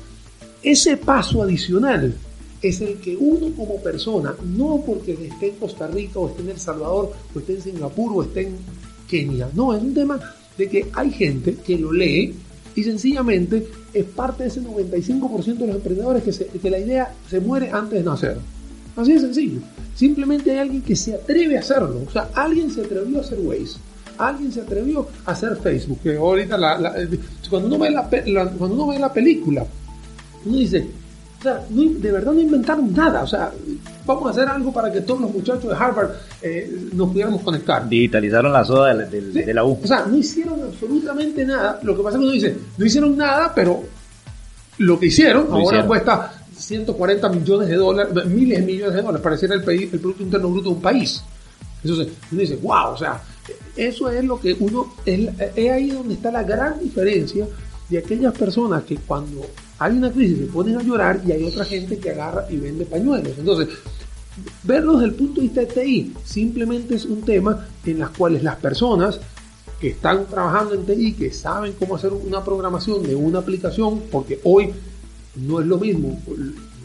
ese 0.62 0.98
paso 0.98 1.42
adicional 1.42 2.14
es 2.62 2.80
el 2.82 2.96
que 3.00 3.18
uno 3.18 3.54
como 3.56 3.82
persona, 3.82 4.36
no 4.46 4.84
porque 4.86 5.14
esté 5.14 5.50
en 5.50 5.56
Costa 5.56 5.88
Rica 5.88 6.20
o 6.20 6.30
esté 6.30 6.44
en 6.44 6.50
El 6.50 6.60
Salvador 6.60 7.12
o 7.36 7.40
esté 7.40 7.56
en 7.56 7.62
Singapur 7.62 8.12
o 8.16 8.22
esté 8.24 8.42
en 8.48 8.56
Kenia, 9.10 9.50
no, 9.54 9.74
es 9.76 9.82
un 9.82 9.94
tema 9.96 10.20
de 10.58 10.70
que 10.70 10.88
hay 10.94 11.10
gente 11.12 11.56
que 11.56 11.78
lo 11.78 11.92
lee 11.92 12.36
y 12.76 12.84
sencillamente 12.84 13.68
es 13.94 14.06
parte 14.06 14.44
de 14.44 14.50
ese 14.50 14.62
95% 14.62 15.58
de 15.58 15.68
los 15.68 15.76
emprendedores 15.78 16.22
que, 16.24 16.32
se- 16.34 16.46
que 16.48 16.70
la 16.70 16.78
idea 16.80 17.14
se 17.28 17.40
muere 17.40 17.72
antes 17.72 17.98
de 18.00 18.04
nacer. 18.06 18.38
Así 18.98 19.14
de 19.14 19.20
sencillo. 19.20 19.60
Simplemente 19.96 20.52
hay 20.52 20.58
alguien 20.60 20.82
que 20.82 20.96
se 20.96 21.14
atreve 21.16 21.56
a 21.56 21.60
hacerlo. 21.62 22.02
O 22.08 22.12
sea, 22.12 22.30
alguien 22.34 22.70
se 22.72 22.82
atrevió 22.82 23.20
a 23.20 23.22
hacer 23.22 23.40
Waze. 23.42 23.78
Alguien 24.18 24.52
se 24.52 24.62
atrevió 24.62 25.08
a 25.26 25.32
hacer 25.32 25.56
Facebook. 25.58 26.00
Que 26.02 26.18
ahorita, 26.18 26.58
la- 26.58 26.78
la- 26.80 27.00
eh, 27.02 27.08
cuando, 27.50 27.68
uno 27.68 27.78
ve 27.80 27.92
la, 27.92 28.04
cuando 28.10 28.76
uno 28.76 28.88
ve 28.88 28.98
la 29.00 29.14
película, 29.14 29.64
uno 30.46 30.58
dice, 30.58 30.88
o 31.40 31.44
sea, 31.44 31.64
no- 31.70 32.00
de 32.00 32.12
verdad 32.12 32.32
no 32.34 32.42
inventaron 32.42 32.92
nada. 32.94 33.22
O 33.22 33.28
sea, 33.28 33.52
vamos 34.08 34.26
a 34.28 34.32
hacer 34.32 34.48
algo 34.48 34.74
para 34.74 34.92
que 34.92 35.02
todos 35.02 35.22
los 35.22 35.32
muchachos 35.32 35.66
de 35.70 35.76
Harvard 35.76 36.10
eh, 36.42 36.90
nos 36.94 37.10
pudiéramos 37.12 37.42
conectar. 37.44 37.88
digitalizaron 37.88 38.52
la 38.52 38.66
soda 38.66 38.88
de 38.88 38.94
la, 38.96 39.06
del- 39.06 39.34
Sí. 39.34 39.42
de 39.44 39.54
la 39.54 39.64
U. 39.64 39.78
O 39.84 39.88
sea, 39.88 40.06
no 40.08 40.18
hicieron 40.18 40.60
absolutamente 40.64 41.46
nada. 41.46 41.80
Lo 41.84 41.96
que 41.96 42.02
pasa 42.02 42.18
es 42.18 42.20
que 42.22 42.26
uno 42.26 42.34
dice, 42.34 42.56
no 42.78 42.86
hicieron 42.86 43.16
nada, 43.16 43.52
pero 43.54 43.84
lo 44.80 45.00
que 45.00 45.06
hicieron 45.08 45.46
Lo 45.46 45.54
ahora 45.54 45.64
hicieron. 45.66 45.88
cuesta 45.88 46.37
140 46.68 47.30
millones 47.30 47.70
de 47.70 47.76
dólares, 47.76 48.26
miles 48.26 48.60
de 48.60 48.66
millones 48.66 48.96
de 48.96 49.02
dólares, 49.02 49.22
pareciera 49.22 49.56
el, 49.56 49.64
país, 49.64 49.90
el 49.94 50.00
Producto 50.00 50.24
Interno 50.24 50.50
Bruto 50.50 50.70
de 50.70 50.76
un 50.76 50.82
país. 50.82 51.24
Entonces, 51.82 52.14
uno 52.30 52.42
dice, 52.42 52.58
wow, 52.58 52.92
o 52.94 52.98
sea, 52.98 53.22
eso 53.76 54.10
es 54.10 54.24
lo 54.26 54.38
que 54.38 54.54
uno, 54.60 54.94
es, 55.06 55.30
ahí 55.40 55.92
donde 55.92 56.16
está 56.16 56.30
la 56.30 56.44
gran 56.44 56.78
diferencia 56.80 57.48
de 57.90 57.98
aquellas 57.98 58.38
personas 58.38 58.84
que 58.84 58.98
cuando 58.98 59.46
hay 59.80 59.96
una 59.96 60.12
crisis 60.12 60.40
se 60.40 60.46
ponen 60.48 60.76
a 60.76 60.84
llorar 60.84 61.22
y 61.26 61.32
hay 61.32 61.44
otra 61.46 61.64
gente 61.64 61.98
que 62.00 62.10
agarra 62.10 62.46
y 62.50 62.58
vende 62.58 62.86
pañuelos. 62.86 63.34
Entonces, 63.38 63.70
verlo 64.64 64.94
desde 64.94 65.06
el 65.06 65.14
punto 65.14 65.36
de 65.36 65.48
vista 65.48 65.62
de 65.62 65.68
TI 65.68 66.14
simplemente 66.26 66.96
es 66.96 67.06
un 67.06 67.22
tema 67.22 67.66
en 67.86 68.00
las 68.00 68.10
cuales 68.10 68.44
las 68.44 68.58
personas 68.58 69.22
que 69.80 69.90
están 69.90 70.26
trabajando 70.26 70.74
en 70.74 70.86
TI, 70.86 71.14
que 71.14 71.32
saben 71.32 71.76
cómo 71.80 71.96
hacer 71.96 72.12
una 72.12 72.44
programación 72.44 73.04
de 73.04 73.16
una 73.16 73.40
aplicación, 73.40 74.02
porque 74.12 74.42
hoy 74.44 74.74
no 75.46 75.60
es 75.60 75.68
lo 75.68 75.78
mismo 75.78 76.20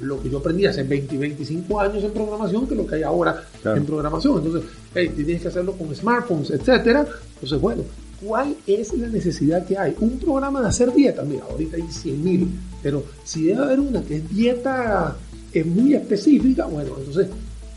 lo 0.01 0.21
que 0.21 0.29
yo 0.31 0.39
aprendí 0.39 0.67
hace 0.67 0.83
20, 0.83 1.17
25 1.17 1.81
años 1.81 2.03
en 2.03 2.11
programación 2.11 2.67
que 2.67 2.75
lo 2.75 2.87
que 2.87 2.97
hay 2.97 3.03
ahora 3.05 3.45
Claro. 3.63 3.77
en 3.77 3.87
programación. 3.87 4.39
Entonces, 4.45 4.69
hey, 4.95 5.13
tienes 5.15 5.43
que 5.43 5.49
hacerlo 5.49 5.73
con 5.75 5.95
smartphones, 5.95 6.51
etcétera. 6.51 7.07
Entonces, 7.35 7.61
bueno, 7.61 7.83
¿cuál 8.21 8.57
es 8.67 8.93
la 8.95 9.07
necesidad 9.07 9.65
que 9.65 9.79
hay? 9.79 9.95
Un 10.01 10.19
programa 10.19 10.61
de 10.61 10.67
hacer 10.69 10.93
dieta, 10.93 11.23
mira, 11.23 11.45
ahorita 11.49 11.77
hay 11.77 11.85
100 11.89 12.25
mil, 12.25 12.49
pero 12.83 13.05
si 13.23 13.45
debe 13.45 13.63
haber 13.63 13.79
una 13.81 14.03
que 14.03 14.17
es 14.17 14.29
dieta 14.29 15.17
es 15.53 15.67
muy 15.67 15.95
específica, 15.95 16.67
bueno, 16.67 16.91
entonces 16.99 17.29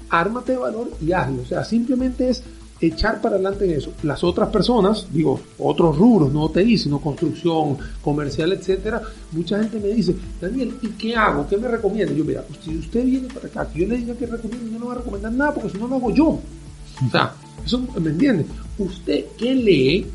ármate 0.10 0.54
de 0.54 0.58
valor 0.58 0.90
y 1.06 1.12
hazlo. 1.12 1.42
O 1.44 1.46
sea, 1.46 1.64
simplemente 1.64 2.30
es 2.30 2.42
echar 2.88 3.22
para 3.22 3.36
adelante 3.36 3.66
en 3.66 3.72
eso. 3.72 3.92
Las 4.04 4.24
otras 4.24 4.50
personas, 4.50 5.08
digo, 5.12 5.40
otros 5.60 5.98
rubros, 5.98 6.32
no 6.34 6.50
TI, 6.50 6.78
sino 6.78 7.00
construcción, 7.00 7.78
comercial, 8.02 8.54
etcétera, 8.54 9.02
mucha 9.32 9.60
gente 9.60 9.80
me 9.80 9.90
dice, 9.90 10.16
Daniel, 10.40 10.76
¿y 10.82 10.88
qué 10.90 11.16
hago? 11.16 11.48
¿Qué 11.48 11.58
me 11.58 11.68
recomienda? 11.68 12.14
Yo, 12.14 12.24
mira, 12.26 12.42
pues, 12.42 12.60
si 12.64 12.78
usted 12.78 13.06
viene 13.06 13.28
para 13.28 13.48
acá, 13.48 13.68
que 13.72 13.80
yo 13.80 13.88
le 13.88 13.98
diga 13.98 14.16
que 14.16 14.26
recomiendo, 14.26 14.72
yo 14.72 14.80
no 14.80 14.86
voy 14.86 14.96
a 14.96 14.98
recomendar 14.98 15.32
nada 15.32 15.54
porque 15.54 15.70
si 15.70 15.78
no 15.78 15.88
lo 15.88 15.96
hago 15.96 16.12
yo. 16.12 16.26
O 16.26 17.12
sea, 17.12 17.34
eso 17.66 17.80
me 18.00 18.10
entiende. 18.10 18.46
¿Usted 18.78 19.26
qué 19.38 19.56
lee 19.56 20.06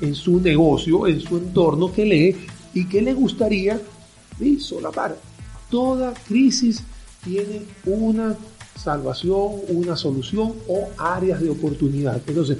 en 0.00 0.14
su 0.14 0.40
negocio, 0.40 1.06
en 1.06 1.20
su 1.20 1.36
entorno, 1.36 1.92
qué 1.92 2.04
lee 2.04 2.36
y 2.74 2.86
qué 2.86 3.02
le 3.02 3.14
gustaría 3.14 3.80
sí, 4.38 4.58
solapar? 4.58 5.16
Toda 5.70 6.14
crisis 6.26 6.82
tiene 7.24 7.62
una 7.86 8.36
salvación, 8.76 9.52
una 9.68 9.96
solución 9.96 10.52
o 10.68 10.88
áreas 10.98 11.40
de 11.40 11.50
oportunidad. 11.50 12.20
Entonces, 12.26 12.58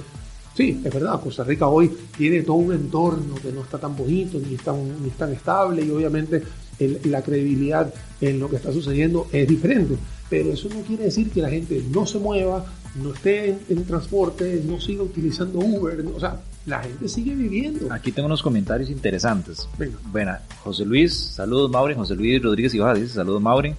sí, 0.55 0.81
es 0.83 0.93
verdad, 0.93 1.19
Costa 1.21 1.43
Rica 1.43 1.67
hoy 1.67 1.91
tiene 2.17 2.41
todo 2.41 2.57
un 2.57 2.73
entorno 2.73 3.35
que 3.35 3.51
no 3.51 3.61
está 3.61 3.77
tan 3.77 3.95
bonito 3.95 4.39
ni 4.39 4.55
tan, 4.57 5.03
ni 5.03 5.09
tan 5.11 5.31
estable 5.33 5.83
y 5.83 5.89
obviamente 5.89 6.41
el- 6.79 6.99
la 7.05 7.21
credibilidad 7.21 7.93
en 8.21 8.39
lo 8.39 8.49
que 8.49 8.55
está 8.57 8.71
sucediendo 8.71 9.27
es 9.31 9.47
diferente. 9.47 9.95
Pero 10.29 10.51
eso 10.51 10.67
no 10.69 10.81
quiere 10.81 11.03
decir 11.05 11.29
que 11.29 11.41
la 11.41 11.49
gente 11.49 11.83
no 11.91 12.05
se 12.07 12.17
mueva, 12.17 12.65
no 13.01 13.13
esté 13.13 13.49
en, 13.49 13.59
en 13.69 13.85
transporte, 13.85 14.63
no 14.65 14.79
siga 14.81 15.03
utilizando 15.03 15.59
Uber. 15.59 16.03
no- 16.03 16.15
o 16.15 16.19
sea, 16.19 16.41
la 16.65 16.81
gente 16.81 17.07
sigue 17.07 17.35
viviendo. 17.35 17.93
Aquí 17.93 18.11
tengo 18.11 18.25
unos 18.25 18.41
comentarios 18.41 18.89
interesantes. 18.89 19.69
Venga. 19.77 19.97
Bueno, 20.11 20.35
José 20.63 20.83
Luis, 20.83 21.13
saludos 21.13 21.69
Maureen, 21.69 21.99
José 21.99 22.15
Luis 22.15 22.41
Rodríguez 22.41 22.73
Ibaja 22.73 22.95
dice 22.95 23.13
saludos 23.13 23.39
Maureen. 23.41 23.75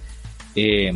Eh, 0.55 0.93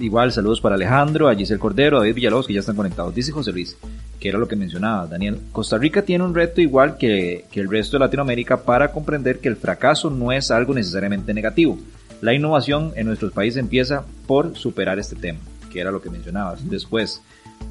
igual 0.00 0.32
saludos 0.32 0.60
para 0.60 0.74
Alejandro, 0.74 1.28
a 1.28 1.34
Giselle 1.34 1.60
Cordero, 1.60 1.96
a 1.96 2.00
David 2.00 2.14
Villalobos 2.14 2.46
que 2.46 2.54
ya 2.54 2.60
están 2.60 2.76
conectados. 2.76 3.14
Dice 3.14 3.32
José 3.32 3.52
Luis, 3.52 3.76
que 4.18 4.28
era 4.28 4.38
lo 4.38 4.48
que 4.48 4.56
mencionaba 4.56 5.06
Daniel, 5.06 5.40
Costa 5.52 5.78
Rica 5.78 6.02
tiene 6.02 6.24
un 6.24 6.34
reto 6.34 6.60
igual 6.60 6.96
que, 6.96 7.44
que 7.50 7.60
el 7.60 7.70
resto 7.70 7.96
de 7.96 8.04
Latinoamérica 8.04 8.62
para 8.62 8.90
comprender 8.92 9.38
que 9.38 9.48
el 9.48 9.56
fracaso 9.56 10.10
no 10.10 10.32
es 10.32 10.50
algo 10.50 10.74
necesariamente 10.74 11.34
negativo. 11.34 11.78
La 12.20 12.34
innovación 12.34 12.92
en 12.96 13.06
nuestros 13.06 13.32
países 13.32 13.58
empieza 13.58 14.04
por 14.26 14.56
superar 14.56 14.98
este 14.98 15.16
tema, 15.16 15.38
que 15.72 15.80
era 15.80 15.90
lo 15.90 16.02
que 16.02 16.10
mencionabas. 16.10 16.68
Después, 16.68 17.22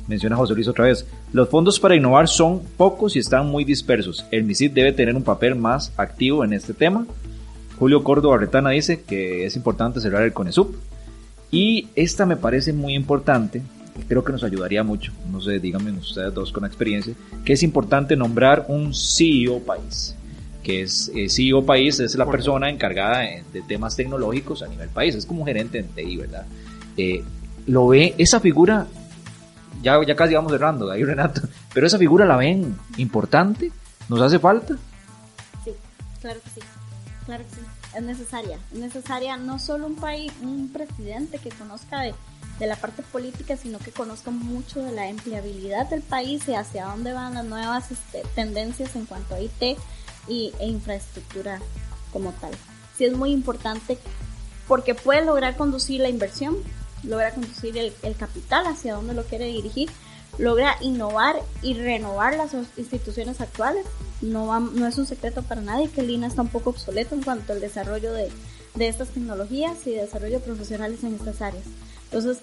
menciona 0.07 0.35
José 0.35 0.55
Luis 0.55 0.67
otra 0.67 0.85
vez, 0.85 1.05
los 1.33 1.49
fondos 1.49 1.79
para 1.79 1.95
innovar 1.95 2.27
son 2.27 2.61
pocos 2.77 3.15
y 3.15 3.19
están 3.19 3.47
muy 3.47 3.63
dispersos. 3.63 4.25
El 4.31 4.43
MISID 4.43 4.71
debe 4.71 4.91
tener 4.91 5.15
un 5.15 5.23
papel 5.23 5.55
más 5.55 5.93
activo 5.97 6.43
en 6.43 6.53
este 6.53 6.73
tema. 6.73 7.05
Julio 7.77 8.03
Córdoba 8.03 8.37
Retana 8.37 8.71
dice 8.71 9.03
que 9.03 9.45
es 9.45 9.55
importante 9.55 10.01
cerrar 10.01 10.23
el 10.23 10.33
CONESUP. 10.33 10.75
Y 11.51 11.87
esta 11.95 12.25
me 12.25 12.37
parece 12.37 12.73
muy 12.73 12.93
importante 12.93 13.61
creo 14.07 14.23
que 14.23 14.31
nos 14.31 14.43
ayudaría 14.43 14.81
mucho, 14.83 15.11
no 15.29 15.41
sé, 15.41 15.59
díganme 15.59 15.91
ustedes 15.91 16.33
dos 16.33 16.53
con 16.53 16.63
experiencia, 16.63 17.13
que 17.43 17.53
es 17.53 17.63
importante 17.63 18.15
nombrar 18.15 18.65
un 18.69 18.93
CEO 18.93 19.59
país 19.59 20.15
que 20.63 20.81
es 20.81 21.09
eh, 21.15 21.29
CEO 21.29 21.65
país, 21.65 21.99
es 21.99 22.15
la 22.15 22.25
persona 22.25 22.69
encargada 22.69 23.19
de, 23.19 23.43
de, 23.53 23.61
temas 23.61 23.95
tecnológicos 23.95 24.61
a 24.61 24.67
nivel 24.67 24.89
país, 24.89 25.15
es 25.15 25.25
como 25.25 25.41
un 25.41 25.47
gerente 25.47 25.79
en 25.79 25.87
TI, 25.87 26.17
¿verdad? 26.17 26.45
Eh, 26.97 27.23
lo 27.65 27.87
ve, 27.87 28.13
esa 28.17 28.39
figura, 28.39 28.85
ya, 29.81 29.99
ya 30.05 30.15
casi 30.15 30.33
vamos 30.33 30.51
cerrando, 30.51 30.91
ahí 30.91 31.03
Renato, 31.03 31.41
pero 31.73 31.87
esa 31.87 31.97
figura 31.97 32.25
la 32.25 32.35
ven 32.35 32.77
importante, 32.97 33.71
¿nos 34.09 34.21
hace 34.21 34.37
falta? 34.37 34.75
Sí, 35.63 35.71
claro 36.21 36.39
que 36.43 36.49
sí, 36.49 36.67
claro 37.25 37.43
que 37.45 37.55
sí, 37.55 37.61
es 37.95 38.03
necesaria, 38.03 38.59
es 38.71 38.79
necesaria 38.79 39.37
no 39.37 39.59
solo 39.59 39.87
un 39.87 39.95
país, 39.95 40.31
un 40.41 40.69
presidente 40.69 41.39
que 41.39 41.49
conozca 41.49 42.01
de, 42.01 42.13
de 42.59 42.67
la 42.67 42.75
parte 42.75 43.03
política, 43.03 43.57
sino 43.57 43.79
que 43.79 43.91
conozca 43.91 44.31
mucho 44.31 44.81
de 44.81 44.91
la 44.91 45.07
empleabilidad 45.09 45.89
del 45.89 46.01
país 46.01 46.47
y 46.47 46.53
hacia 46.53 46.85
dónde 46.85 47.13
van 47.13 47.33
las 47.33 47.45
nuevas 47.45 47.91
este, 47.91 48.23
tendencias 48.35 48.95
en 48.95 49.05
cuanto 49.05 49.35
a 49.35 49.41
IT 49.41 49.77
y, 50.27 50.53
e 50.59 50.67
infraestructura 50.67 51.59
como 52.11 52.31
tal. 52.33 52.51
Sí 52.97 53.05
es 53.05 53.15
muy 53.15 53.31
importante 53.31 53.97
porque 54.67 54.93
puede 54.93 55.25
lograr 55.25 55.57
conducir 55.57 56.01
la 56.01 56.09
inversión, 56.09 56.57
logra 57.03 57.31
conducir 57.31 57.77
el, 57.77 57.93
el 58.03 58.15
capital 58.15 58.67
hacia 58.67 58.95
donde 58.95 59.13
lo 59.13 59.23
quiere 59.23 59.45
dirigir, 59.45 59.89
logra 60.39 60.75
innovar 60.81 61.35
y 61.61 61.73
renovar 61.75 62.35
las 62.35 62.53
instituciones 62.77 63.41
actuales. 63.41 63.85
No, 64.21 64.47
va, 64.47 64.59
no 64.59 64.87
es 64.87 64.97
un 64.97 65.05
secreto 65.05 65.43
para 65.43 65.61
nadie 65.61 65.89
que 65.89 66.01
el 66.01 66.09
INA 66.09 66.27
está 66.27 66.41
un 66.41 66.47
poco 66.47 66.71
obsoleto 66.71 67.13
en 67.13 67.21
cuanto 67.21 67.53
al 67.53 67.61
desarrollo 67.61 68.11
de, 68.13 68.29
de 68.75 68.87
estas 68.87 69.09
tecnologías 69.09 69.85
y 69.85 69.91
desarrollo 69.91 70.39
de 70.39 70.45
profesionales 70.45 71.03
en 71.03 71.15
estas 71.15 71.41
áreas. 71.41 71.65
Entonces, 72.05 72.39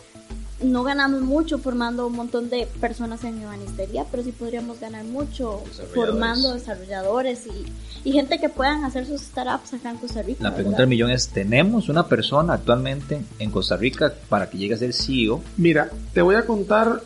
no 0.63 0.85
ganamos 0.85 1.21
mucho 1.23 1.59
formando 1.59 2.07
un 2.07 2.15
montón 2.15 2.49
de 2.49 2.67
personas 2.81 3.25
en 3.25 3.43
ebanistería, 3.43 4.07
pero 4.11 4.23
sí 4.23 4.33
podríamos 4.33 4.81
ganar 4.81 5.05
mucho 5.05 5.63
formando 5.95 6.55
desarrolladores 6.55 7.47
y, 7.47 8.09
y, 8.09 8.13
gente 8.13 8.39
que 8.39 8.49
puedan 8.49 8.85
hacer 8.85 9.07
sus 9.07 9.21
startups 9.21 9.75
acá 9.75 9.91
en 9.91 9.99
Costa 9.99 10.23
Rica. 10.23 10.43
La 10.43 10.55
pregunta 10.55 10.79
del 10.79 10.89
millón 10.89 11.11
es, 11.11 11.29
¿tenemos 11.29 11.89
una 11.89 12.07
persona 12.09 12.55
actualmente 12.55 13.23
en 13.39 13.51
Costa 13.51 13.77
Rica 13.77 14.15
para 14.29 14.49
que 14.49 14.57
llegue 14.57 14.75
a 14.75 14.79
ser 14.79 14.95
CEO? 14.95 15.43
Mira, 15.59 15.91
te 16.15 16.23
voy 16.23 16.37
a 16.37 16.47
contar 16.47 17.03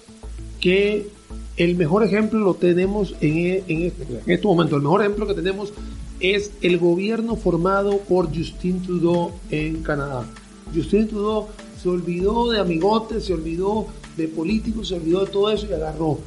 que 0.61 1.09
el 1.57 1.77
mejor 1.77 2.05
ejemplo 2.05 2.39
lo 2.41 2.55
tenemos 2.55 3.15
en, 3.21 3.65
en, 3.69 3.83
este, 3.83 4.05
en 4.05 4.31
este 4.31 4.47
momento. 4.47 4.77
El 4.77 4.83
mejor 4.83 5.01
ejemplo 5.03 5.27
que 5.27 5.35
tenemos 5.35 5.73
es 6.21 6.53
el 6.61 6.79
gobierno 6.79 7.37
formado 7.37 7.99
por 7.99 8.35
Justin 8.35 8.83
Trudeau 8.83 9.33
en 9.51 9.83
Canadá. 9.83 10.27
Justin 10.75 11.09
Trudeau 11.09 11.49
se 11.83 11.89
olvidó 11.89 12.51
de 12.51 12.61
amigotes, 12.61 13.25
se 13.25 13.33
olvidó 13.33 13.87
de 14.17 14.29
políticos, 14.29 14.89
se 14.89 14.95
olvidó 14.95 15.25
de 15.25 15.31
todo 15.31 15.51
eso 15.51 15.67
y 15.69 15.73
agarró 15.73 16.19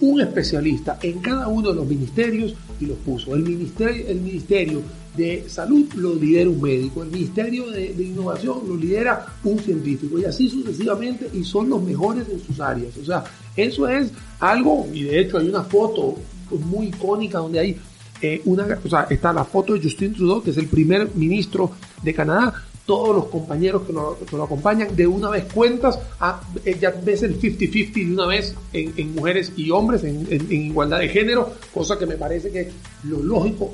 un 0.00 0.20
especialista 0.20 0.98
en 1.02 1.18
cada 1.18 1.48
uno 1.48 1.70
de 1.70 1.74
los 1.74 1.86
ministerios 1.86 2.54
y 2.80 2.86
los 2.86 2.96
puso. 2.98 3.34
El 3.34 3.42
ministerio, 3.42 4.06
el 4.08 4.20
ministerio 4.20 4.82
de 5.16 5.44
salud 5.48 5.86
lo 5.94 6.14
lidera 6.14 6.48
un 6.48 6.60
médico, 6.62 7.02
el 7.02 7.10
ministerio 7.10 7.70
de, 7.70 7.92
de, 7.92 8.04
innovación 8.04 8.60
lo 8.66 8.76
lidera 8.76 9.26
un 9.44 9.58
científico 9.58 10.18
y 10.18 10.24
así 10.24 10.48
sucesivamente 10.48 11.28
y 11.34 11.44
son 11.44 11.68
los 11.68 11.82
mejores 11.82 12.28
en 12.28 12.40
sus 12.40 12.60
áreas. 12.60 12.96
O 12.96 13.04
sea, 13.04 13.24
eso 13.64 13.88
es 13.88 14.10
algo, 14.38 14.86
y 14.92 15.04
de 15.04 15.20
hecho 15.20 15.38
hay 15.38 15.48
una 15.48 15.62
foto 15.62 16.16
muy 16.50 16.86
icónica 16.86 17.38
donde 17.38 17.58
hay 17.58 17.76
eh, 18.22 18.42
una, 18.44 18.78
o 18.84 18.88
sea, 18.88 19.06
está 19.08 19.32
la 19.32 19.44
foto 19.44 19.74
de 19.74 19.80
Justin 19.82 20.14
Trudeau, 20.14 20.42
que 20.42 20.50
es 20.50 20.56
el 20.58 20.66
primer 20.66 21.14
ministro 21.14 21.70
de 22.02 22.14
Canadá, 22.14 22.54
todos 22.84 23.14
los 23.14 23.26
compañeros 23.26 23.82
que 23.82 23.92
lo, 23.92 24.18
que 24.18 24.36
lo, 24.36 24.44
acompañan, 24.44 24.94
de 24.96 25.06
una 25.06 25.30
vez 25.30 25.44
cuentas, 25.52 25.98
a, 26.18 26.40
ya 26.80 26.90
ves 26.90 27.22
el 27.22 27.40
50-50 27.40 27.92
de 27.92 28.12
una 28.12 28.26
vez 28.26 28.54
en, 28.72 28.92
en, 28.96 29.14
mujeres 29.14 29.52
y 29.56 29.70
hombres, 29.70 30.02
en, 30.04 30.26
en, 30.28 30.40
en, 30.50 30.66
igualdad 30.66 30.98
de 30.98 31.08
género, 31.08 31.52
cosa 31.72 31.98
que 31.98 32.06
me 32.06 32.16
parece 32.16 32.50
que 32.50 32.68
lo 33.04 33.22
lógico, 33.22 33.72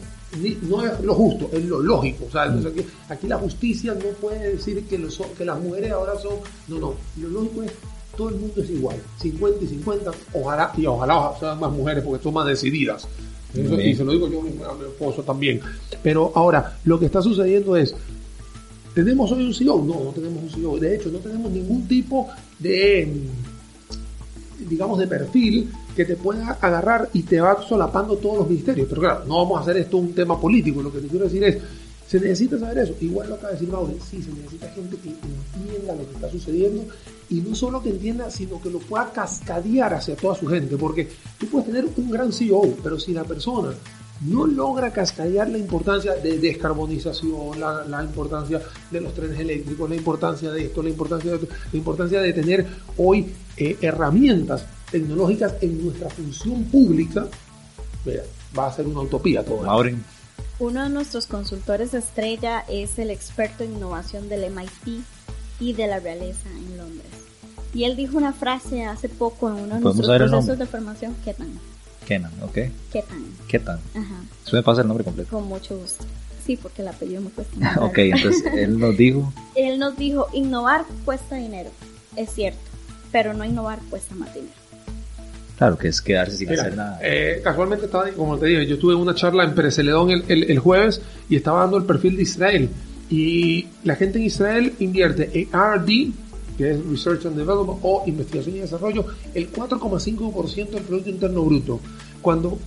no 0.62 0.84
es 0.84 1.00
lo 1.00 1.14
justo, 1.14 1.48
es 1.52 1.64
lo 1.64 1.80
lógico. 1.80 2.26
O 2.28 2.30
sea, 2.30 2.46
mm. 2.46 2.66
aquí, 2.66 2.86
aquí, 3.08 3.26
la 3.26 3.38
justicia 3.38 3.94
no 3.94 4.06
puede 4.20 4.52
decir 4.52 4.84
que, 4.84 4.98
los, 4.98 5.18
que 5.36 5.44
las 5.44 5.58
mujeres 5.60 5.92
ahora 5.92 6.18
son, 6.18 6.34
no, 6.68 6.78
no, 6.78 6.94
lo 7.20 7.28
lógico 7.28 7.62
es 7.62 7.72
todo 8.16 8.30
el 8.30 8.36
mundo 8.36 8.62
es 8.62 8.70
igual, 8.70 8.96
50 9.20 9.64
y 9.64 9.68
50, 9.68 10.10
ojalá, 10.32 10.72
y 10.76 10.86
ojalá 10.86 11.32
sean 11.38 11.60
más 11.60 11.72
mujeres 11.72 12.02
porque 12.04 12.22
son 12.22 12.34
más 12.34 12.46
decididas. 12.46 13.06
Eso, 13.54 13.80
y 13.80 13.94
se 13.94 14.04
lo 14.04 14.12
digo 14.12 14.28
yo 14.28 14.40
a 14.40 14.42
mi, 14.42 14.50
a 14.50 14.74
mi 14.74 14.84
esposo 14.84 15.22
también. 15.22 15.60
Pero 16.02 16.32
ahora, 16.34 16.78
lo 16.84 16.98
que 16.98 17.06
está 17.06 17.22
sucediendo 17.22 17.76
es, 17.76 17.94
¿Tenemos 18.96 19.30
hoy 19.30 19.44
un 19.44 19.52
CEO? 19.52 19.84
No, 19.84 20.04
no 20.04 20.10
tenemos 20.10 20.42
un 20.42 20.48
CEO. 20.48 20.78
De 20.78 20.96
hecho, 20.96 21.10
no 21.10 21.18
tenemos 21.18 21.52
ningún 21.52 21.86
tipo 21.86 22.30
de, 22.58 23.06
digamos, 24.70 24.98
de 24.98 25.06
perfil 25.06 25.70
que 25.94 26.06
te 26.06 26.16
pueda 26.16 26.52
agarrar 26.62 27.10
y 27.12 27.22
te 27.24 27.38
va 27.38 27.62
solapando 27.62 28.16
todos 28.16 28.38
los 28.38 28.48
ministerios. 28.48 28.88
Pero 28.88 29.02
claro, 29.02 29.24
no 29.26 29.36
vamos 29.36 29.58
a 29.58 29.60
hacer 29.60 29.76
esto 29.76 29.98
un 29.98 30.14
tema 30.14 30.40
político. 30.40 30.80
Lo 30.80 30.90
que 30.90 31.00
te 31.00 31.08
quiero 31.08 31.26
decir 31.26 31.44
es, 31.44 31.58
se 32.08 32.18
necesita 32.18 32.58
saber 32.58 32.78
eso. 32.78 32.94
Igual 33.02 33.28
lo 33.28 33.34
acaba 33.34 33.48
de 33.50 33.58
decir 33.58 33.68
Mauri, 33.68 33.98
sí, 34.00 34.22
se 34.22 34.30
necesita 34.30 34.66
gente 34.70 34.96
que 34.96 35.10
entienda 35.10 35.94
lo 35.94 36.08
que 36.08 36.14
está 36.14 36.30
sucediendo 36.30 36.84
y 37.28 37.36
no 37.36 37.54
solo 37.54 37.82
que 37.82 37.90
entienda, 37.90 38.30
sino 38.30 38.60
que 38.60 38.70
lo 38.70 38.78
pueda 38.78 39.12
cascadear 39.12 39.94
hacia 39.94 40.16
toda 40.16 40.34
su 40.34 40.46
gente. 40.46 40.76
Porque 40.76 41.08
tú 41.38 41.46
puedes 41.46 41.66
tener 41.66 41.86
un 41.96 42.10
gran 42.10 42.32
CEO, 42.32 42.74
pero 42.82 42.98
si 42.98 43.12
la 43.12 43.24
persona 43.24 43.72
no 44.22 44.46
logra 44.46 44.92
cascadear 44.92 45.48
la 45.48 45.58
importancia 45.58 46.14
de 46.14 46.38
descarbonización, 46.38 47.60
la, 47.60 47.84
la, 47.84 48.02
importancia 48.02 48.62
de 48.90 49.00
los 49.00 49.12
trenes 49.14 49.38
eléctricos, 49.38 49.90
la 49.90 49.96
importancia 49.96 50.50
de 50.50 50.64
esto, 50.64 50.82
la 50.82 50.88
importancia 50.88 51.32
de, 51.32 51.48
la 51.72 51.78
importancia 51.78 52.20
de 52.20 52.32
tener 52.32 52.66
hoy 52.96 53.32
eh, 53.56 53.76
herramientas 53.80 54.64
tecnológicas 54.90 55.54
en 55.60 55.84
nuestra 55.84 56.08
función 56.08 56.64
pública, 56.64 57.26
mira, 58.04 58.22
va 58.56 58.68
a 58.68 58.72
ser 58.72 58.86
una 58.86 59.00
utopía 59.00 59.44
todo. 59.44 59.62
Maureen. 59.62 60.02
Uno 60.58 60.84
de 60.84 60.88
nuestros 60.88 61.26
consultores 61.26 61.92
estrella 61.92 62.64
es 62.68 62.98
el 62.98 63.10
experto 63.10 63.64
en 63.64 63.74
innovación 63.74 64.30
del 64.30 64.50
MIT 64.50 65.04
y 65.60 65.72
de 65.72 65.86
la 65.86 66.00
realeza 66.00 66.48
en 66.50 66.76
Londres. 66.76 67.06
Y 67.74 67.84
él 67.84 67.96
dijo 67.96 68.16
una 68.16 68.32
frase 68.32 68.84
hace 68.84 69.08
poco 69.08 69.48
en 69.48 69.56
uno 69.56 69.74
de 69.74 69.80
nuestros 69.80 70.06
procesos 70.06 70.58
de 70.58 70.66
formación, 70.66 71.14
¿qué 71.24 71.34
tan? 71.34 71.48
Kenan, 72.06 72.32
¿ok? 72.42 72.58
Ketan. 72.92 73.24
Ketan. 73.48 73.80
Ajá. 73.94 74.22
¿Eso 74.46 74.56
me 74.56 74.62
pasa 74.62 74.82
el 74.82 74.88
nombre 74.88 75.04
completo? 75.04 75.28
Con 75.30 75.46
mucho 75.46 75.76
gusto. 75.76 76.04
Sí, 76.46 76.56
porque 76.56 76.82
el 76.82 76.88
apellido 76.88 77.20
me 77.20 77.30
cuesta. 77.30 77.80
ok, 77.80 77.98
entonces 77.98 78.44
él 78.54 78.78
nos 78.78 78.96
dijo. 78.96 79.32
él 79.56 79.78
nos 79.78 79.96
dijo, 79.96 80.28
innovar 80.32 80.84
cuesta 81.04 81.34
dinero, 81.34 81.70
es 82.14 82.30
cierto, 82.30 82.60
pero 83.10 83.34
no 83.34 83.44
innovar 83.44 83.80
cuesta 83.90 84.14
más 84.14 84.32
dinero. 84.32 84.54
Claro, 85.58 85.78
que 85.78 85.88
es 85.88 86.02
quedarse 86.02 86.36
sin 86.36 86.50
Mira, 86.50 86.62
hacer 86.62 86.76
nada. 86.76 87.00
Eh, 87.02 87.40
casualmente 87.42 87.86
estaba, 87.86 88.08
como 88.10 88.38
te 88.38 88.46
dije, 88.46 88.66
yo 88.66 88.78
tuve 88.78 88.94
una 88.94 89.14
charla 89.14 89.42
en 89.42 89.54
Pereceledón 89.54 90.10
el, 90.10 90.24
el, 90.28 90.50
el, 90.50 90.58
jueves 90.58 91.00
y 91.30 91.36
estaba 91.36 91.60
dando 91.60 91.78
el 91.78 91.84
perfil 91.84 92.16
de 92.16 92.22
Israel. 92.22 92.68
Y 93.08 93.66
la 93.84 93.94
gente 93.94 94.18
en 94.18 94.24
Israel 94.24 94.74
invierte 94.80 95.30
en 95.32 95.48
RD, 95.52 96.12
que 96.58 96.70
es 96.70 96.86
Research 96.86 97.26
and 97.26 97.36
Development 97.36 97.78
o 97.82 98.02
Investigación 98.06 98.56
y 98.56 98.60
Desarrollo, 98.60 99.06
el 99.34 99.52
4,5% 99.52 100.70
del 100.70 100.82
Producto 100.82 101.10
Interno 101.10 101.42
Bruto. 101.44 101.80
Cuando 102.20 102.58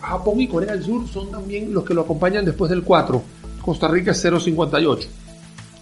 Japón 0.00 0.40
y 0.40 0.48
Corea 0.48 0.72
del 0.72 0.82
Sur 0.82 1.06
son 1.08 1.30
también 1.30 1.72
los 1.72 1.84
que 1.84 1.94
lo 1.94 2.02
acompañan 2.02 2.44
después 2.44 2.70
del 2.70 2.82
4. 2.82 3.22
Costa 3.62 3.88
Rica 3.88 4.12
es 4.12 4.24
0,58. 4.24 5.06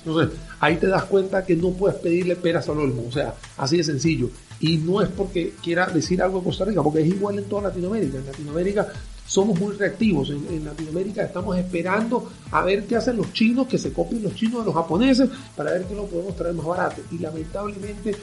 Entonces, 0.04 0.38
ahí 0.60 0.76
te 0.76 0.86
das 0.86 1.04
cuenta 1.04 1.44
que 1.44 1.56
no 1.56 1.70
puedes 1.70 1.98
pedirle 1.98 2.36
peras 2.36 2.68
al 2.68 2.78
olmo. 2.78 3.04
O 3.08 3.12
sea, 3.12 3.34
así 3.56 3.76
de 3.76 3.84
sencillo. 3.84 4.30
Y 4.60 4.78
no 4.78 5.00
es 5.00 5.08
porque 5.08 5.54
quiera 5.62 5.86
decir 5.86 6.20
algo 6.22 6.38
de 6.38 6.44
Costa 6.44 6.64
Rica, 6.64 6.82
porque 6.82 7.00
es 7.00 7.06
igual 7.06 7.38
en 7.38 7.44
toda 7.44 7.68
Latinoamérica. 7.68 8.18
En 8.18 8.26
Latinoamérica 8.26 8.88
somos 9.28 9.60
muy 9.60 9.76
reactivos. 9.76 10.30
En, 10.30 10.44
en, 10.50 10.64
Latinoamérica 10.64 11.22
estamos 11.22 11.56
esperando 11.56 12.28
a 12.50 12.62
ver 12.62 12.86
qué 12.86 12.96
hacen 12.96 13.18
los 13.18 13.32
chinos, 13.32 13.68
que 13.68 13.78
se 13.78 13.92
copien 13.92 14.22
los 14.22 14.34
chinos 14.34 14.60
de 14.60 14.66
los 14.66 14.74
japoneses, 14.74 15.28
para 15.54 15.72
ver 15.72 15.84
qué 15.84 15.94
lo 15.94 16.06
podemos 16.06 16.34
traer 16.34 16.54
más 16.54 16.66
barato. 16.66 17.02
Y 17.12 17.18
lamentablemente 17.18 18.16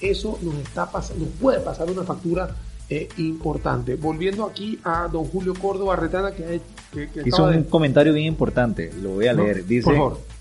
eso 0.00 0.38
nos 0.42 0.56
está 0.56 0.90
pasando, 0.90 1.24
nos 1.24 1.34
puede 1.34 1.60
pasar 1.60 1.90
una 1.90 2.02
factura 2.02 2.54
eh, 2.90 3.08
importante. 3.18 3.94
Volviendo 3.94 4.44
aquí 4.44 4.78
a 4.84 5.08
don 5.10 5.24
Julio 5.24 5.54
Córdoba 5.54 5.96
Retana, 5.96 6.32
que, 6.32 6.60
que, 6.92 7.08
que 7.08 7.22
hizo 7.28 7.44
un 7.44 7.64
comentario 7.64 8.12
bien 8.12 8.26
importante, 8.26 8.92
lo 9.00 9.10
voy 9.10 9.28
a 9.28 9.32
leer. 9.32 9.64
Dice, 9.64 9.90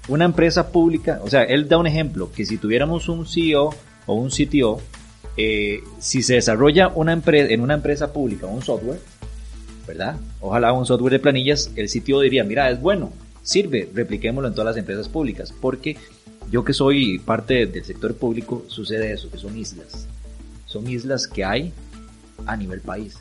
una 0.07 0.25
empresa 0.25 0.69
pública, 0.69 1.19
o 1.23 1.29
sea, 1.29 1.43
él 1.43 1.67
da 1.67 1.77
un 1.77 1.85
ejemplo, 1.85 2.31
que 2.31 2.45
si 2.45 2.57
tuviéramos 2.57 3.07
un 3.09 3.27
CEO 3.27 3.69
o 4.05 4.13
un 4.13 4.29
CTO, 4.29 4.79
eh, 5.35 5.83
si 5.99 6.23
se 6.23 6.35
desarrolla 6.35 6.87
una 6.95 7.13
empresa, 7.13 7.53
en 7.53 7.61
una 7.61 7.75
empresa 7.75 8.11
pública 8.11 8.47
un 8.47 8.63
software, 8.63 8.99
¿verdad? 9.87 10.17
Ojalá 10.41 10.73
un 10.73 10.85
software 10.85 11.13
de 11.13 11.19
planillas, 11.19 11.71
el 11.75 11.89
sitio 11.89 12.19
diría, 12.19 12.43
mira, 12.43 12.69
es 12.69 12.79
bueno, 12.81 13.11
sirve, 13.41 13.89
repliquémoslo 13.93 14.49
en 14.49 14.53
todas 14.53 14.75
las 14.75 14.77
empresas 14.77 15.07
públicas, 15.07 15.53
porque 15.61 15.95
yo 16.51 16.63
que 16.63 16.73
soy 16.73 17.19
parte 17.19 17.65
del 17.65 17.83
sector 17.83 18.15
público, 18.15 18.65
sucede 18.67 19.13
eso, 19.13 19.29
que 19.31 19.37
son 19.37 19.57
islas. 19.57 20.07
Son 20.65 20.87
islas 20.89 21.27
que 21.27 21.45
hay 21.45 21.73
a 22.45 22.55
nivel 22.55 22.81
país. 22.81 23.17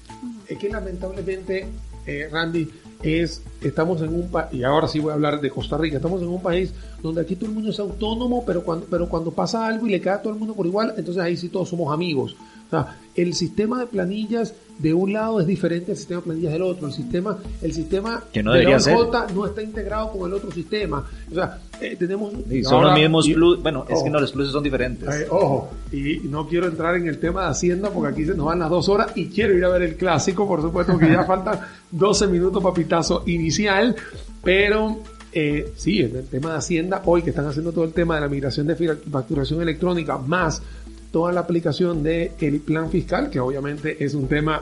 Es 0.48 0.58
que 0.58 0.68
lamentablemente, 0.68 1.66
eh, 2.06 2.28
Randy, 2.30 2.68
es, 3.02 3.42
estamos 3.60 4.00
en 4.02 4.14
un 4.14 4.30
país, 4.30 4.48
y 4.52 4.64
ahora 4.64 4.88
sí 4.88 4.98
voy 4.98 5.10
a 5.10 5.14
hablar 5.14 5.40
de 5.40 5.50
Costa 5.50 5.76
Rica, 5.76 5.96
estamos 5.96 6.22
en 6.22 6.28
un 6.28 6.42
país 6.42 6.72
donde 7.02 7.20
aquí 7.20 7.36
todo 7.36 7.46
el 7.46 7.54
mundo 7.54 7.70
es 7.70 7.78
autónomo, 7.78 8.44
pero 8.44 8.64
cuando, 8.64 8.86
pero 8.86 9.08
cuando 9.08 9.30
pasa 9.30 9.66
algo 9.66 9.86
y 9.86 9.90
le 9.90 10.00
cae 10.00 10.14
a 10.14 10.22
todo 10.22 10.32
el 10.32 10.38
mundo 10.38 10.54
por 10.54 10.66
igual, 10.66 10.94
entonces 10.96 11.22
ahí 11.22 11.36
sí 11.36 11.48
todos 11.48 11.68
somos 11.68 11.92
amigos. 11.92 12.36
O 12.66 12.70
sea, 12.70 12.96
el 13.16 13.34
sistema 13.34 13.80
de 13.80 13.86
planillas 13.86 14.54
de 14.78 14.92
un 14.92 15.12
lado 15.14 15.40
es 15.40 15.46
diferente 15.46 15.92
al 15.92 15.96
sistema 15.96 16.20
de 16.20 16.24
planillas 16.24 16.52
del 16.52 16.62
otro. 16.62 16.86
El 16.88 16.92
sistema, 16.92 17.38
el 17.62 17.72
sistema 17.72 18.24
Que 18.32 18.42
no 18.42 18.52
de 18.52 18.58
debería 18.58 18.76
la 18.76 18.82
ser. 18.82 18.94
OJ 18.96 19.32
no 19.34 19.46
está 19.46 19.62
integrado 19.62 20.12
con 20.12 20.28
el 20.30 20.34
otro 20.36 20.50
sistema. 20.52 21.02
O 21.30 21.34
sea, 21.34 21.58
eh, 21.80 21.96
tenemos... 21.98 22.32
Y 22.50 22.62
son 22.62 22.74
ahora- 22.74 22.90
los 22.90 22.98
mismos 22.98 23.26
y- 23.28 23.34
plus. 23.34 23.62
Bueno, 23.62 23.86
es 23.88 24.02
que 24.02 24.10
no, 24.10 24.20
los 24.20 24.32
pluses 24.32 24.52
son 24.52 24.62
diferentes. 24.62 25.08
eh, 25.08 25.26
ojo, 25.30 25.70
y 25.92 26.18
no 26.28 26.46
quiero 26.46 26.66
entrar 26.66 26.94
en 26.96 27.08
el 27.08 27.18
tema 27.18 27.44
de 27.44 27.50
Hacienda 27.52 27.88
porque 27.90 28.12
aquí 28.12 28.24
se 28.26 28.34
nos 28.34 28.46
van 28.46 28.58
las 28.58 28.68
dos 28.68 28.88
horas 28.90 29.12
y 29.16 29.26
quiero 29.28 29.56
ir 29.56 29.64
a 29.64 29.70
ver 29.70 29.82
el 29.82 29.96
clásico, 29.96 30.46
por 30.46 30.60
supuesto 30.60 30.98
que 30.98 31.08
ya 31.10 31.24
faltan 31.26 31.58
12 31.90 32.26
minutos 32.26 32.62
para 32.62 32.74
pitazo 32.74 33.22
inicial, 33.26 33.96
pero 34.44 34.98
eh, 35.32 35.72
sí, 35.76 36.00
en 36.00 36.16
el 36.16 36.26
tema 36.26 36.52
de 36.52 36.58
Hacienda, 36.58 37.02
hoy 37.06 37.22
que 37.22 37.30
están 37.30 37.46
haciendo 37.46 37.72
todo 37.72 37.84
el 37.84 37.92
tema 37.92 38.14
de 38.16 38.20
la 38.22 38.28
migración 38.28 38.66
de 38.66 38.76
facturación 39.10 39.60
electrónica, 39.62 40.18
más 40.18 40.62
toda 41.16 41.32
la 41.32 41.40
aplicación 41.40 42.02
del 42.02 42.60
plan 42.60 42.90
fiscal, 42.90 43.30
que 43.30 43.40
obviamente 43.40 44.04
es 44.04 44.12
un 44.12 44.28
tema 44.28 44.60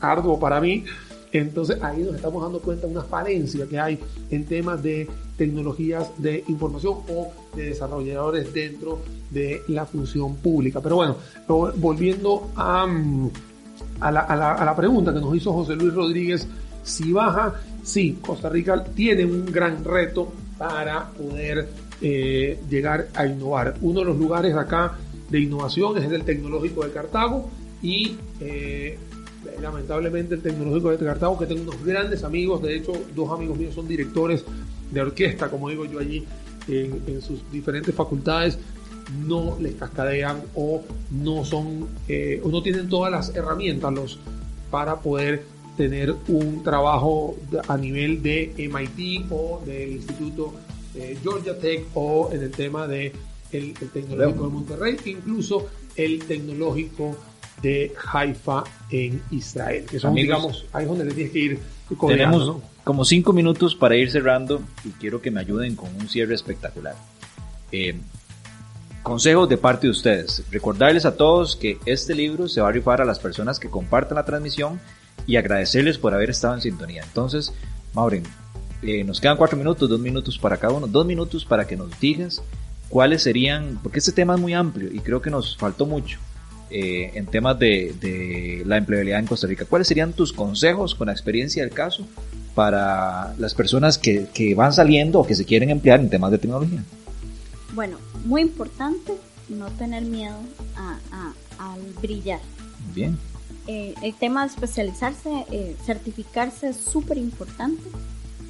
arduo 0.00 0.38
para 0.38 0.60
mí, 0.60 0.84
entonces 1.32 1.82
ahí 1.82 2.02
nos 2.02 2.14
estamos 2.14 2.42
dando 2.42 2.58
cuenta 2.60 2.86
de 2.86 2.92
una 2.92 3.04
falencia 3.04 3.64
que 3.66 3.78
hay 3.80 3.98
en 4.30 4.44
temas 4.44 4.82
de 4.82 5.08
tecnologías 5.38 6.10
de 6.18 6.44
información 6.48 6.98
o 7.08 7.32
de 7.56 7.70
desarrolladores 7.70 8.52
dentro 8.52 8.98
de 9.30 9.62
la 9.68 9.86
función 9.86 10.36
pública. 10.36 10.82
Pero 10.82 10.96
bueno, 10.96 11.16
volviendo 11.76 12.50
a, 12.54 12.86
a, 14.00 14.10
la, 14.12 14.20
a 14.20 14.36
la- 14.36 14.52
a 14.56 14.64
la 14.66 14.76
pregunta 14.76 15.14
que 15.14 15.20
nos 15.20 15.34
hizo 15.34 15.54
José 15.54 15.74
Luis 15.74 15.94
Rodríguez, 15.94 16.46
si 16.82 17.12
baja, 17.14 17.54
sí, 17.82 18.18
Costa 18.20 18.50
Rica 18.50 18.84
tiene 18.94 19.24
un 19.24 19.46
gran 19.46 19.82
reto 19.82 20.30
para 20.58 21.08
poder 21.08 21.66
eh, 22.02 22.58
llegar 22.68 23.08
a 23.14 23.24
innovar. 23.26 23.74
Uno 23.80 24.00
de 24.00 24.06
los 24.06 24.18
lugares 24.18 24.54
acá 24.54 24.98
de 25.30 25.40
innovación 25.40 25.96
es 25.98 26.10
el 26.10 26.24
Tecnológico 26.24 26.84
de 26.84 26.90
Cartago 26.92 27.50
y 27.82 28.16
eh, 28.40 28.98
lamentablemente 29.60 30.34
el 30.34 30.42
Tecnológico 30.42 30.90
de 30.90 30.98
Cartago, 30.98 31.38
que 31.38 31.46
tengo 31.46 31.62
unos 31.62 31.84
grandes 31.84 32.24
amigos, 32.24 32.62
de 32.62 32.76
hecho 32.76 32.92
dos 33.14 33.30
amigos 33.30 33.58
míos 33.58 33.74
son 33.74 33.88
directores 33.88 34.44
de 34.90 35.00
orquesta, 35.00 35.50
como 35.50 35.68
digo 35.68 35.84
yo 35.84 35.98
allí, 35.98 36.24
en, 36.68 37.20
sus 37.20 37.40
diferentes 37.52 37.94
facultades, 37.94 38.58
no 39.26 39.58
les 39.60 39.74
cascadean 39.74 40.42
o 40.54 40.82
no 41.10 41.44
son, 41.44 41.88
eh, 42.08 42.40
o 42.42 42.48
no 42.48 42.62
tienen 42.62 42.88
todas 42.88 43.12
las 43.12 43.36
herramientas 43.36 43.92
los, 43.92 44.18
para 44.70 45.00
poder 45.00 45.44
tener 45.76 46.14
un 46.28 46.62
trabajo 46.62 47.36
a 47.68 47.76
nivel 47.76 48.22
de 48.22 48.54
MIT 48.56 49.26
o 49.30 49.60
del 49.66 49.92
Instituto 49.92 50.54
eh, 50.94 51.18
Georgia 51.22 51.58
Tech 51.58 51.84
o 51.94 52.30
en 52.32 52.42
el 52.42 52.50
tema 52.50 52.86
de 52.86 53.12
el, 53.54 53.74
el 53.80 53.90
tecnológico 53.90 54.44
de 54.44 54.50
Monterrey, 54.50 54.96
incluso 55.04 55.68
el 55.96 56.24
tecnológico 56.24 57.16
de 57.62 57.92
Haifa 58.12 58.64
en 58.90 59.22
Israel, 59.30 59.86
que 59.86 59.98
son, 59.98 60.10
Amigos, 60.10 60.26
digamos, 60.26 60.66
ahí 60.72 60.82
es 60.82 60.88
donde 60.88 61.04
le 61.04 61.14
tienes 61.14 61.32
que 61.32 61.38
ir 61.38 61.58
codeando, 61.96 62.38
Tenemos 62.38 62.46
¿no? 62.46 62.62
como 62.84 63.04
cinco 63.04 63.32
minutos 63.32 63.74
para 63.74 63.96
ir 63.96 64.10
cerrando 64.10 64.60
y 64.84 64.90
quiero 64.90 65.22
que 65.22 65.30
me 65.30 65.40
ayuden 65.40 65.74
con 65.74 65.88
un 65.94 66.08
cierre 66.08 66.34
espectacular. 66.34 66.94
Eh, 67.72 67.96
consejos 69.02 69.48
de 69.48 69.58
parte 69.58 69.86
de 69.86 69.90
ustedes. 69.92 70.44
Recordarles 70.50 71.04
a 71.04 71.16
todos 71.16 71.56
que 71.56 71.78
este 71.86 72.14
libro 72.14 72.48
se 72.48 72.60
va 72.60 72.68
a 72.68 72.72
rifar 72.72 73.00
a 73.00 73.04
las 73.04 73.18
personas 73.18 73.58
que 73.58 73.70
compartan 73.70 74.16
la 74.16 74.24
transmisión 74.24 74.80
y 75.26 75.36
agradecerles 75.36 75.98
por 75.98 76.14
haber 76.14 76.30
estado 76.30 76.54
en 76.54 76.60
sintonía. 76.60 77.02
Entonces, 77.04 77.52
Maureen, 77.94 78.24
eh, 78.82 79.04
nos 79.04 79.20
quedan 79.20 79.36
cuatro 79.36 79.56
minutos, 79.56 79.88
dos 79.88 80.00
minutos 80.00 80.38
para 80.38 80.56
cada 80.56 80.74
uno, 80.74 80.86
dos 80.86 81.06
minutos 81.06 81.44
para 81.44 81.66
que 81.66 81.76
nos 81.76 81.98
digas 82.00 82.42
cuáles 82.88 83.22
serían, 83.22 83.78
porque 83.82 83.98
este 83.98 84.12
tema 84.12 84.34
es 84.34 84.40
muy 84.40 84.54
amplio 84.54 84.92
y 84.92 85.00
creo 85.00 85.20
que 85.20 85.30
nos 85.30 85.56
faltó 85.56 85.86
mucho 85.86 86.18
eh, 86.70 87.10
en 87.14 87.26
temas 87.26 87.58
de, 87.58 87.94
de 88.00 88.62
la 88.66 88.76
empleabilidad 88.76 89.18
en 89.20 89.26
Costa 89.26 89.46
Rica. 89.46 89.64
¿Cuáles 89.64 89.88
serían 89.88 90.12
tus 90.12 90.32
consejos 90.32 90.94
con 90.94 91.06
la 91.06 91.12
experiencia 91.12 91.62
del 91.62 91.72
caso 91.72 92.06
para 92.54 93.34
las 93.38 93.54
personas 93.54 93.98
que, 93.98 94.26
que 94.32 94.54
van 94.54 94.72
saliendo 94.72 95.20
o 95.20 95.26
que 95.26 95.34
se 95.34 95.44
quieren 95.44 95.70
emplear 95.70 96.00
en 96.00 96.08
temas 96.08 96.30
de 96.30 96.38
tecnología? 96.38 96.84
Bueno, 97.74 97.98
muy 98.24 98.42
importante 98.42 99.12
no 99.48 99.66
tener 99.72 100.02
miedo 100.04 100.36
a, 100.76 100.98
a- 101.12 101.72
al 101.72 101.80
brillar. 102.00 102.40
Bien. 102.94 103.18
Eh, 103.66 103.94
el 104.02 104.14
tema 104.14 104.42
de 104.46 104.52
especializarse, 104.52 105.30
eh, 105.50 105.74
certificarse 105.84 106.68
es 106.68 106.76
súper 106.76 107.18
importante. 107.18 107.82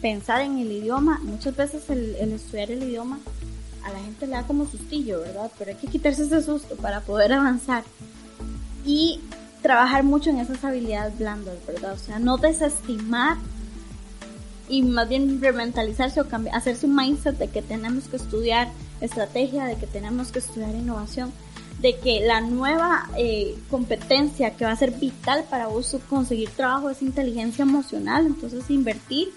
Pensar 0.03 0.43
en 0.43 0.59
el 0.59 0.71
idioma, 0.71 1.21
muchas 1.23 1.57
veces 1.57 1.89
el, 1.89 2.15
el 2.17 2.33
estudiar 2.33 2.71
el 2.71 2.83
idioma 2.83 3.19
a 3.85 3.93
la 3.93 4.01
gente 4.01 4.27
le 4.27 4.33
da 4.33 4.43
como 4.45 4.67
sustillo, 4.67 5.21
¿verdad? 5.21 5.51
Pero 5.59 5.71
hay 5.71 5.77
que 5.77 5.87
quitarse 5.87 6.25
ese 6.25 6.43
susto 6.43 6.77
para 6.77 7.01
poder 7.01 7.33
avanzar. 7.33 7.85
Y 8.85 9.21
trabajar 9.63 10.05
mucho 10.05 10.31
en 10.31 10.41
esas 10.41 10.63
habilidades 10.63 11.19
blandas, 11.19 11.57
¿verdad? 11.67 11.95
O 11.95 11.99
sea, 11.99 12.19
no 12.19 12.37
desestimar 12.37 13.39
y 14.69 14.83
más 14.83 15.09
bien 15.09 15.41
rementalizarse 15.41 16.21
o 16.21 16.29
cambiar, 16.29 16.57
hacerse 16.57 16.87
un 16.87 16.97
mindset 16.97 17.39
de 17.39 17.49
que 17.49 17.63
tenemos 17.63 18.05
que 18.05 18.17
estudiar 18.17 18.69
estrategia, 19.01 19.65
de 19.65 19.77
que 19.77 19.87
tenemos 19.87 20.33
que 20.33 20.39
estudiar 20.39 20.75
innovación, 20.75 21.33
de 21.81 21.97
que 21.97 22.27
la 22.27 22.41
nueva 22.41 23.09
eh, 23.17 23.57
competencia 23.71 24.55
que 24.55 24.65
va 24.65 24.73
a 24.73 24.77
ser 24.77 24.93
vital 24.93 25.45
para 25.51 25.67
vos 25.67 25.97
conseguir 26.09 26.51
trabajo 26.51 26.91
es 26.91 27.03
inteligencia 27.03 27.63
emocional, 27.63 28.27
entonces 28.27 28.69
invertir 28.71 29.29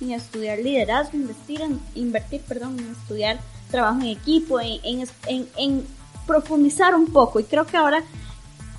en 0.00 0.12
estudiar 0.12 0.58
liderazgo, 0.58 1.16
investir 1.16 1.60
en, 1.62 1.80
invertir, 1.94 2.40
perdón, 2.42 2.78
en 2.78 2.90
estudiar 2.92 3.38
trabajo 3.74 4.00
en 4.02 4.06
equipo, 4.06 4.60
en, 4.60 5.04
en, 5.26 5.48
en- 5.56 5.86
profundizar 6.26 6.94
un 6.94 7.06
poco 7.06 7.38
y 7.40 7.44
creo 7.44 7.66
que 7.66 7.76
ahora 7.76 8.02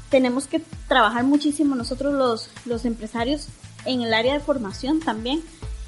tenemos 0.09 0.47
que 0.47 0.61
trabajar 0.87 1.23
muchísimo 1.25 1.75
nosotros 1.75 2.13
los, 2.13 2.49
los 2.65 2.85
empresarios 2.85 3.47
en 3.85 4.01
el 4.01 4.13
área 4.13 4.33
de 4.33 4.39
formación 4.39 4.99
también, 5.01 5.43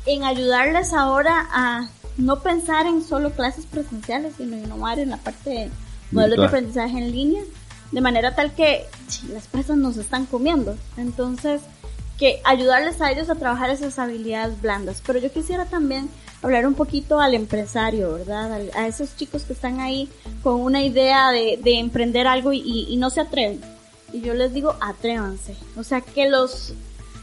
en 0.05 0.23
ayudarles 0.23 0.93
ahora 0.93 1.47
a 1.51 1.87
no 2.17 2.41
pensar 2.41 2.85
en 2.85 3.01
solo 3.03 3.31
clases 3.31 3.65
presenciales, 3.65 4.33
sino 4.37 4.57
innovar 4.57 4.99
en 4.99 5.09
la 5.11 5.17
parte 5.17 5.49
de 5.49 5.69
modelos 6.11 6.37
de 6.37 6.41
Virtual. 6.41 6.47
aprendizaje 6.47 6.97
en 6.97 7.11
línea, 7.11 7.43
de 7.91 8.01
manera 8.01 8.35
tal 8.35 8.53
que 8.53 8.85
las 9.33 9.47
presas 9.47 9.77
nos 9.77 9.97
están 9.97 10.25
comiendo. 10.25 10.77
Entonces, 10.97 11.61
que 12.19 12.41
ayudarles 12.43 12.99
a 13.01 13.11
ellos 13.11 13.29
a 13.29 13.35
trabajar 13.35 13.69
esas 13.69 13.97
habilidades 13.99 14.61
blandas. 14.61 15.01
Pero 15.05 15.19
yo 15.19 15.31
quisiera 15.31 15.65
también 15.65 16.09
hablar 16.41 16.67
un 16.67 16.73
poquito 16.75 17.19
al 17.19 17.33
empresario, 17.33 18.13
¿verdad? 18.13 18.61
A 18.75 18.87
esos 18.87 19.15
chicos 19.15 19.43
que 19.43 19.53
están 19.53 19.79
ahí 19.79 20.07
con 20.43 20.61
una 20.61 20.83
idea 20.83 21.31
de, 21.31 21.59
de 21.63 21.79
emprender 21.79 22.27
algo 22.27 22.53
y, 22.53 22.59
y- 22.59 22.87
y 22.89 22.97
no 22.97 23.09
se 23.09 23.21
atreven. 23.21 23.59
Y 24.13 24.21
yo 24.21 24.33
les 24.33 24.53
digo, 24.53 24.75
atrévanse. 24.79 25.55
O 25.77 25.83
sea, 25.83 26.01
que 26.01 26.29
los, 26.29 26.73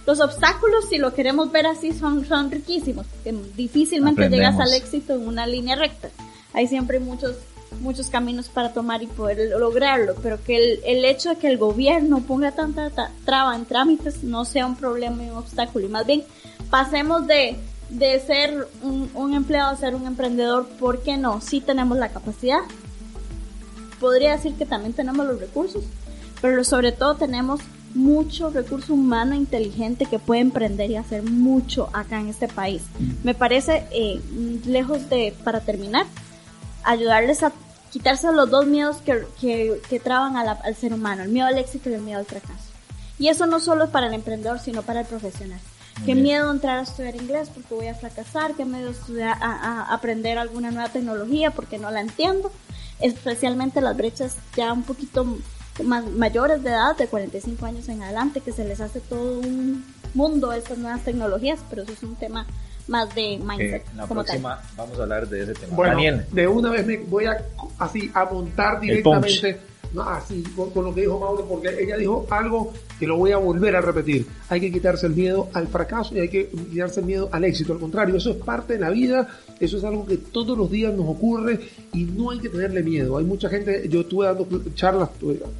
los 0.07 0.21
obstáculos, 0.21 0.87
si 0.91 0.99
lo 0.99 1.15
queremos 1.15 1.51
ver 1.53 1.67
así, 1.67 1.93
son, 1.93 2.27
son 2.27 2.51
riquísimos. 2.51 3.07
porque 3.07 3.33
difícilmente 3.57 4.23
llegas 4.29 4.55
al 4.61 4.75
éxito 4.75 5.15
en 5.15 5.27
una 5.29 5.47
línea 5.47 5.77
recta. 5.77 6.11
Hay 6.53 6.67
siempre 6.69 6.99
muchos 7.01 7.37
muchos 7.81 8.07
caminos 8.07 8.49
para 8.49 8.73
tomar 8.73 9.03
y 9.03 9.09
poder 9.09 9.51
lograrlo, 9.59 10.15
pero 10.23 10.41
que 10.45 10.57
el, 10.57 10.81
el 10.87 11.05
hecho 11.05 11.31
de 11.31 11.37
que 11.37 11.49
el 11.49 11.59
gobierno 11.59 12.21
ponga 12.21 12.53
tanta 12.53 12.89
ta- 12.91 13.11
traba 13.25 13.57
en 13.57 13.65
trámites 13.65 14.23
no 14.23 14.45
sea 14.45 14.65
un 14.65 14.77
problema 14.77 15.25
y 15.25 15.31
un 15.31 15.39
obstáculo, 15.39 15.85
y 15.85 15.89
más 15.89 16.07
bien 16.07 16.23
pasemos 16.71 17.27
de, 17.27 17.57
de 17.91 18.19
ser 18.21 18.67
un, 18.83 19.11
un 19.15 19.35
empleado 19.35 19.71
a 19.71 19.77
ser 19.77 19.95
un 19.95 20.07
emprendedor, 20.07 20.67
¿por 20.81 21.03
qué 21.03 21.17
no? 21.17 21.41
Sí 21.41 21.61
tenemos 21.61 21.99
la 21.99 22.09
capacidad, 22.09 22.61
podría 24.01 24.33
decir 24.33 24.55
que 24.55 24.67
también 24.67 24.93
tenemos 24.93 25.27
los 25.27 25.39
recursos, 25.41 25.85
pero 26.41 26.65
sobre 26.65 26.93
todo 26.93 27.15
tenemos 27.15 27.61
mucho 27.95 28.51
recurso 28.51 28.93
humano 28.95 29.35
inteligente 29.37 30.07
que 30.07 30.19
puede 30.19 30.41
emprender 30.41 30.91
y 30.91 30.97
hacer 30.97 31.23
mucho 31.23 31.89
acá 31.93 32.19
en 32.19 32.29
este 32.29 32.49
país. 32.49 32.83
Me 33.23 33.35
parece, 33.35 33.87
eh, 33.93 34.21
lejos 34.67 35.09
de, 35.09 35.33
para 35.45 35.61
terminar, 35.61 36.07
ayudarles 36.83 37.45
a 37.45 37.53
quitarse 37.93 38.33
los 38.33 38.51
dos 38.51 38.67
miedos 38.67 38.97
que, 38.97 39.25
que, 39.41 39.81
que 39.89 40.01
traban 40.01 40.37
a 40.37 40.43
la- 40.43 40.53
al 40.65 40.75
ser 40.75 40.93
humano, 40.93 41.23
el 41.23 41.29
miedo 41.29 41.47
al 41.47 41.57
éxito 41.57 41.89
y 41.89 41.95
el 41.95 42.01
miedo 42.03 42.19
al 42.19 42.25
fracaso. 42.27 42.65
Y 43.17 43.29
eso 43.29 43.47
no 43.47 43.61
solo 43.61 43.85
es 43.85 43.91
para 43.91 44.09
el 44.09 44.15
emprendedor, 44.15 44.59
sino 44.59 44.83
para 44.83 45.03
el 45.03 45.07
profesional. 45.07 45.61
Qué 46.05 46.13
bien. 46.13 46.23
miedo 46.23 46.51
entrar 46.51 46.79
a 46.79 46.83
estudiar 46.83 47.15
inglés 47.17 47.51
porque 47.53 47.75
voy 47.75 47.87
a 47.89 47.95
fracasar, 47.95 48.55
qué 48.55 48.65
miedo 48.65 48.91
estudiar, 48.91 49.37
a, 49.41 49.53
a 49.91 49.95
aprender 49.95 50.39
alguna 50.39 50.71
nueva 50.71 50.89
tecnología 50.89 51.51
porque 51.51 51.79
no 51.79 51.91
la 51.91 52.01
entiendo, 52.01 52.51
especialmente 53.01 53.81
las 53.81 53.97
brechas 53.97 54.37
ya 54.57 54.73
un 54.73 54.83
poquito 54.83 55.39
más 55.83 56.07
mayores 56.07 56.63
de 56.63 56.71
edad, 56.71 56.97
de 56.97 57.07
45 57.09 57.67
años 57.67 57.89
en 57.89 58.03
adelante, 58.03 58.41
que 58.41 58.53
se 58.53 58.65
les 58.65 58.81
hace 58.81 59.01
todo 59.01 59.41
un 59.41 59.85
mundo 60.15 60.53
estas 60.53 60.79
nuevas 60.79 61.03
tecnologías, 61.03 61.61
pero 61.71 61.83
eso 61.83 61.93
es 61.93 62.03
un 62.03 62.15
tema 62.17 62.47
más 62.87 63.13
de 63.15 63.39
mindset. 63.39 63.85
la 63.97 64.07
como 64.07 64.23
tal. 64.23 64.41
próxima 64.41 64.63
vamos 64.77 64.99
a 64.99 65.03
hablar 65.03 65.29
de 65.29 65.43
ese 65.43 65.55
tema. 65.55 65.75
Bueno, 65.75 65.95
Daniel, 65.95 66.27
de 66.31 66.47
una 66.47 66.71
vez 66.71 66.87
me 66.87 66.99
voy 66.99 67.25
a 67.27 67.39
así 67.79 68.11
a 68.15 68.25
montar 68.27 68.79
El 68.85 69.03
punch. 69.03 69.25
directamente 69.27 69.74
no, 69.95 70.03
así, 70.03 70.43
con, 70.57 70.85
lo 70.85 70.93
que 70.93 71.03
dijo 71.03 71.21
Mauro, 71.21 71.47
porque 71.47 71.69
ella 71.81 71.97
dijo 71.97 72.27
algo 72.29 72.73
que 72.99 73.07
lo 73.07 73.17
voy 73.17 73.31
a 73.31 73.37
volver 73.37 73.77
a 73.77 73.81
repetir. 73.81 74.27
Hay 74.49 74.61
que 74.61 74.73
quitarse 74.73 75.07
el 75.07 75.15
miedo 75.15 75.49
al 75.53 75.69
fracaso 75.69 76.17
y 76.17 76.21
hay 76.21 76.29
que 76.29 76.49
quitarse 76.49 76.99
el 76.99 77.07
miedo 77.07 77.29
al 77.31 77.45
éxito. 77.45 77.73
Al 77.73 77.79
contrario, 77.79 78.17
eso 78.17 78.31
es 78.31 78.37
parte 78.37 78.75
de 78.75 78.81
la 78.81 78.91
vida, 78.91 79.29
eso 79.61 79.79
es 79.79 79.85
algo 79.85 80.05
que 80.05 80.17
todos 80.17 80.59
los 80.59 80.69
días 80.69 80.93
nos 80.93 81.09
ocurre 81.09 81.61
y 81.93 82.05
no 82.05 82.31
hay 82.31 82.41
que 82.41 82.49
tenerle 82.49 82.83
miedo. 82.83 83.19
Hay 83.19 83.25
mucha 83.25 83.49
gente, 83.49 83.89
yo 83.89 84.01
estuve 84.01 84.27
dando 84.27 84.49
charlas, 84.75 85.11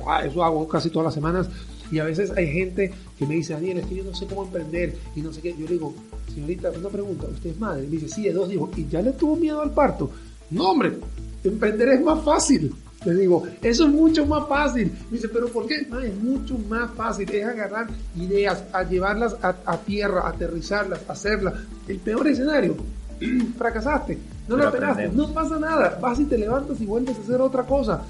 ah, 0.07 0.25
eso 0.25 0.43
hago 0.43 0.67
casi 0.67 0.91
todas 0.91 1.07
las 1.07 1.15
semanas, 1.15 1.49
y 1.93 2.01
a 2.01 2.05
veces 2.05 2.33
hay 2.37 2.49
gente 2.49 2.93
que 3.17 3.27
me 3.27 3.37
dice, 3.37 3.53
Daniel, 3.53 3.79
es 3.79 3.87
que 3.87 3.95
yo 3.95 4.03
no 4.05 4.15
sé 4.15 4.27
cómo 4.27 4.45
emprender 4.45 4.97
y 5.15 5.21
no 5.21 5.33
sé 5.33 5.41
qué. 5.41 5.53
Yo 5.53 5.67
le 5.67 5.75
digo, 5.75 5.95
señorita, 6.35 6.73
una 6.73 6.89
pregunta, 6.89 7.29
¿usted 7.29 7.51
es 7.51 7.61
madre? 7.61 7.85
Y 7.85 7.87
me 7.87 7.93
dice, 7.93 8.09
sí, 8.09 8.23
de 8.25 8.33
dos 8.33 8.53
hijos. 8.53 8.71
¿Y 8.77 8.89
ya 8.89 9.01
le 9.01 9.13
tuvo 9.13 9.37
miedo 9.37 9.61
al 9.61 9.73
parto? 9.73 10.11
No, 10.51 10.71
hombre, 10.71 10.95
emprender 11.45 11.91
es 11.91 12.03
más 12.03 12.25
fácil. 12.25 12.75
Le 13.05 13.15
digo, 13.15 13.47
eso 13.63 13.87
es 13.87 13.93
mucho 13.93 14.27
más 14.27 14.49
fácil. 14.49 14.93
Me 15.11 15.17
dice, 15.17 15.29
¿pero 15.29 15.49
por 15.49 15.67
qué? 15.67 15.87
Es 16.03 16.17
mucho 16.17 16.57
más 16.69 16.91
fácil. 16.93 17.31
Es 17.31 17.45
agarrar 17.45 17.89
ideas, 18.17 18.65
a 18.73 18.83
llevarlas 18.83 19.37
a, 19.43 19.55
a 19.67 19.77
tierra, 19.79 20.29
aterrizarlas, 20.29 21.01
hacerlas. 21.09 21.55
El 21.87 21.99
peor 21.99 22.27
escenario, 22.29 22.77
fracasaste, 23.59 24.19
no 24.49 24.57
lo 24.57 24.71
pegaste, 24.71 25.09
no 25.09 25.33
pasa 25.33 25.59
nada. 25.59 25.99
Vas 26.01 26.21
y 26.21 26.25
te 26.25 26.39
levantas 26.39 26.81
y 26.81 26.87
vuelves 26.87 27.17
a 27.19 27.21
hacer 27.21 27.41
otra 27.41 27.65
cosa. 27.65 28.03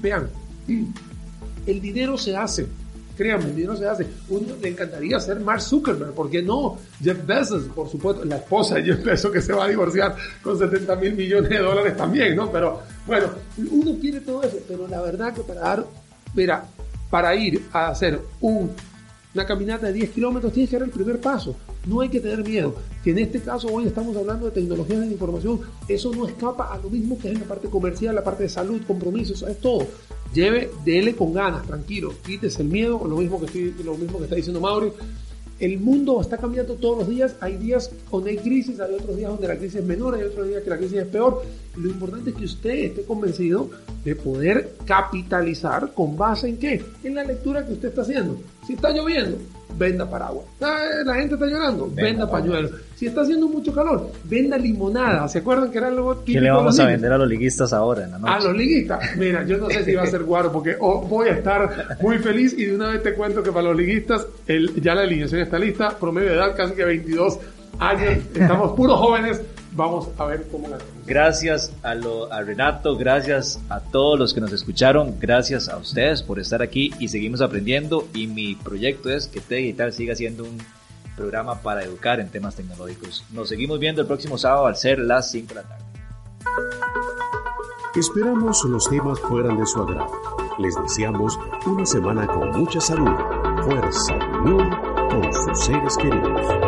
Vean, 0.00 0.28
el 1.66 1.80
dinero 1.80 2.16
se 2.16 2.36
hace. 2.36 2.66
Créanme, 3.18 3.50
dinero 3.50 3.76
se 3.76 3.84
hace. 3.84 4.06
Uno 4.28 4.54
le 4.62 4.68
encantaría 4.68 5.18
ser 5.18 5.40
Mark 5.40 5.60
Zuckerberg, 5.60 6.12
¿por 6.12 6.30
qué 6.30 6.40
no? 6.40 6.78
Jeff 7.02 7.26
Bezos, 7.26 7.64
por 7.64 7.88
supuesto, 7.88 8.24
la 8.24 8.36
esposa 8.36 8.76
de 8.76 8.84
Jeff 8.84 9.04
Bezos 9.04 9.32
que 9.32 9.42
se 9.42 9.52
va 9.52 9.64
a 9.64 9.68
divorciar 9.68 10.14
con 10.40 10.56
70 10.56 10.94
mil 10.94 11.14
millones 11.14 11.50
de 11.50 11.58
dólares 11.58 11.96
también, 11.96 12.36
¿no? 12.36 12.48
Pero 12.52 12.80
bueno, 13.08 13.26
uno 13.72 13.98
quiere 14.00 14.20
todo 14.20 14.44
eso, 14.44 14.58
pero 14.68 14.86
la 14.86 15.00
verdad 15.00 15.34
que 15.34 15.42
para 15.42 15.60
dar, 15.62 15.84
mira, 16.32 16.64
para 17.10 17.34
ir 17.34 17.66
a 17.72 17.88
hacer 17.88 18.20
un, 18.40 18.70
una 19.38 19.46
caminata 19.46 19.86
de 19.86 19.92
10 19.92 20.10
kilómetros 20.10 20.52
tienes 20.52 20.68
que 20.68 20.76
dar 20.76 20.88
el 20.88 20.92
primer 20.92 21.20
paso. 21.20 21.54
No 21.86 22.00
hay 22.00 22.08
que 22.08 22.18
tener 22.18 22.42
miedo. 22.42 22.74
Que 23.04 23.12
en 23.12 23.18
este 23.18 23.40
caso 23.40 23.68
hoy 23.68 23.86
estamos 23.86 24.16
hablando 24.16 24.46
de 24.46 24.52
tecnologías 24.52 25.00
de 25.00 25.06
información, 25.06 25.60
eso 25.86 26.12
no 26.12 26.26
escapa 26.26 26.74
a 26.74 26.78
lo 26.78 26.90
mismo 26.90 27.16
que 27.16 27.30
es 27.30 27.38
la 27.38 27.46
parte 27.46 27.68
comercial, 27.68 28.16
la 28.16 28.24
parte 28.24 28.42
de 28.42 28.48
salud, 28.48 28.82
compromisos, 28.84 29.42
es 29.42 29.58
todo. 29.58 29.86
Lleve, 30.34 30.70
dele 30.84 31.14
con 31.14 31.32
ganas, 31.32 31.64
tranquilo, 31.64 32.12
quítese 32.26 32.62
el 32.62 32.68
miedo, 32.68 33.00
lo 33.06 33.16
mismo 33.16 33.38
que, 33.38 33.46
estoy, 33.46 33.74
lo 33.84 33.96
mismo 33.96 34.18
que 34.18 34.24
está 34.24 34.34
diciendo 34.34 34.60
Mauri. 34.60 34.90
El 35.60 35.78
mundo 35.78 36.20
está 36.20 36.36
cambiando 36.36 36.74
todos 36.74 36.98
los 36.98 37.08
días, 37.08 37.36
hay 37.40 37.56
días 37.58 37.92
donde 38.10 38.30
hay 38.30 38.38
crisis, 38.38 38.80
hay 38.80 38.92
otros 38.94 39.16
días 39.16 39.30
donde 39.30 39.46
la 39.46 39.56
crisis 39.56 39.76
es 39.76 39.84
menor, 39.84 40.16
hay 40.16 40.22
otros 40.22 40.48
días 40.48 40.64
que 40.64 40.70
la 40.70 40.78
crisis 40.78 40.98
es 40.98 41.06
peor. 41.06 41.42
Lo 41.78 41.88
importante 41.88 42.30
es 42.30 42.36
que 42.36 42.44
usted 42.44 42.70
esté 42.70 43.04
convencido 43.04 43.70
de 44.04 44.16
poder 44.16 44.72
capitalizar 44.84 45.92
con 45.94 46.16
base 46.16 46.48
en 46.48 46.58
qué? 46.58 46.84
En 47.04 47.14
la 47.14 47.24
lectura 47.24 47.64
que 47.64 47.74
usted 47.74 47.88
está 47.88 48.02
haciendo. 48.02 48.40
Si 48.66 48.74
está 48.74 48.90
lloviendo, 48.90 49.38
venda 49.76 50.08
paraguas. 50.08 50.44
La 50.60 51.14
gente 51.14 51.34
está 51.34 51.46
llorando, 51.46 51.86
venda, 51.86 52.02
venda 52.02 52.30
pañuelos. 52.30 52.72
Si 52.96 53.06
está 53.06 53.22
haciendo 53.22 53.48
mucho 53.48 53.72
calor, 53.72 54.10
venda 54.24 54.58
limonada. 54.58 55.28
¿Se 55.28 55.38
acuerdan 55.38 55.70
que 55.70 55.78
era 55.78 55.88
algo? 55.88 56.24
¿Qué 56.24 56.40
le 56.40 56.50
vamos 56.50 56.78
a 56.80 56.86
vender 56.86 57.12
a 57.12 57.18
los 57.18 57.28
liguistas 57.28 57.72
ahora 57.72 58.04
en 58.04 58.10
la 58.10 58.18
noche? 58.18 58.32
A 58.34 58.40
los 58.40 58.56
liguistas. 58.56 59.16
Mira, 59.16 59.46
yo 59.46 59.58
no 59.58 59.70
sé 59.70 59.84
si 59.84 59.94
va 59.94 60.02
a 60.02 60.06
ser 60.06 60.24
guaro 60.24 60.50
porque 60.52 60.76
voy 60.76 61.28
a 61.28 61.32
estar 61.32 61.98
muy 62.00 62.18
feliz 62.18 62.54
y 62.58 62.64
de 62.64 62.74
una 62.74 62.88
vez 62.88 63.02
te 63.02 63.14
cuento 63.14 63.42
que 63.42 63.52
para 63.52 63.68
los 63.68 63.76
liguistas 63.76 64.26
el, 64.46 64.80
ya 64.82 64.94
la 64.94 65.02
alineación 65.02 65.40
está 65.40 65.58
lista. 65.58 65.96
Promedio 65.98 66.30
de 66.30 66.34
edad 66.34 66.56
casi 66.56 66.74
que 66.74 66.84
22 66.84 67.38
años. 67.78 68.18
Estamos 68.34 68.72
puros 68.72 68.98
jóvenes. 68.98 69.40
Vamos 69.78 70.08
a 70.18 70.24
ver 70.24 70.48
cómo 70.50 70.66
la 70.66 70.78
Gracias 71.06 71.72
a, 71.84 71.94
lo, 71.94 72.32
a 72.32 72.42
Renato, 72.42 72.96
gracias 72.96 73.60
a 73.68 73.78
todos 73.78 74.18
los 74.18 74.34
que 74.34 74.40
nos 74.40 74.52
escucharon, 74.52 75.14
gracias 75.20 75.68
a 75.68 75.76
ustedes 75.76 76.20
por 76.20 76.40
estar 76.40 76.62
aquí 76.62 76.92
y 76.98 77.06
seguimos 77.06 77.40
aprendiendo. 77.40 78.08
Y 78.12 78.26
mi 78.26 78.56
proyecto 78.56 79.08
es 79.08 79.28
que 79.28 79.40
T 79.40 79.54
Digital 79.54 79.92
siga 79.92 80.16
siendo 80.16 80.42
un 80.42 80.58
programa 81.16 81.62
para 81.62 81.84
educar 81.84 82.18
en 82.18 82.28
temas 82.28 82.56
tecnológicos. 82.56 83.24
Nos 83.30 83.50
seguimos 83.50 83.78
viendo 83.78 84.00
el 84.00 84.08
próximo 84.08 84.36
sábado 84.36 84.66
al 84.66 84.74
ser 84.74 84.98
las 84.98 85.30
5 85.30 85.46
de 85.46 85.54
la 85.54 85.62
tarde. 85.62 85.84
Esperamos 87.94 88.64
los 88.64 88.90
temas 88.90 89.20
fueran 89.20 89.58
de 89.58 89.64
su 89.64 89.80
agrado. 89.80 90.10
Les 90.58 90.74
deseamos 90.82 91.38
una 91.66 91.86
semana 91.86 92.26
con 92.26 92.50
mucha 92.50 92.80
salud, 92.80 93.14
fuerza 93.62 94.18
y 94.18 94.48
unión 94.48 94.70
con 95.08 95.32
sus 95.32 95.64
seres 95.66 95.96
queridos. 95.98 96.67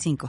85 0.00 0.28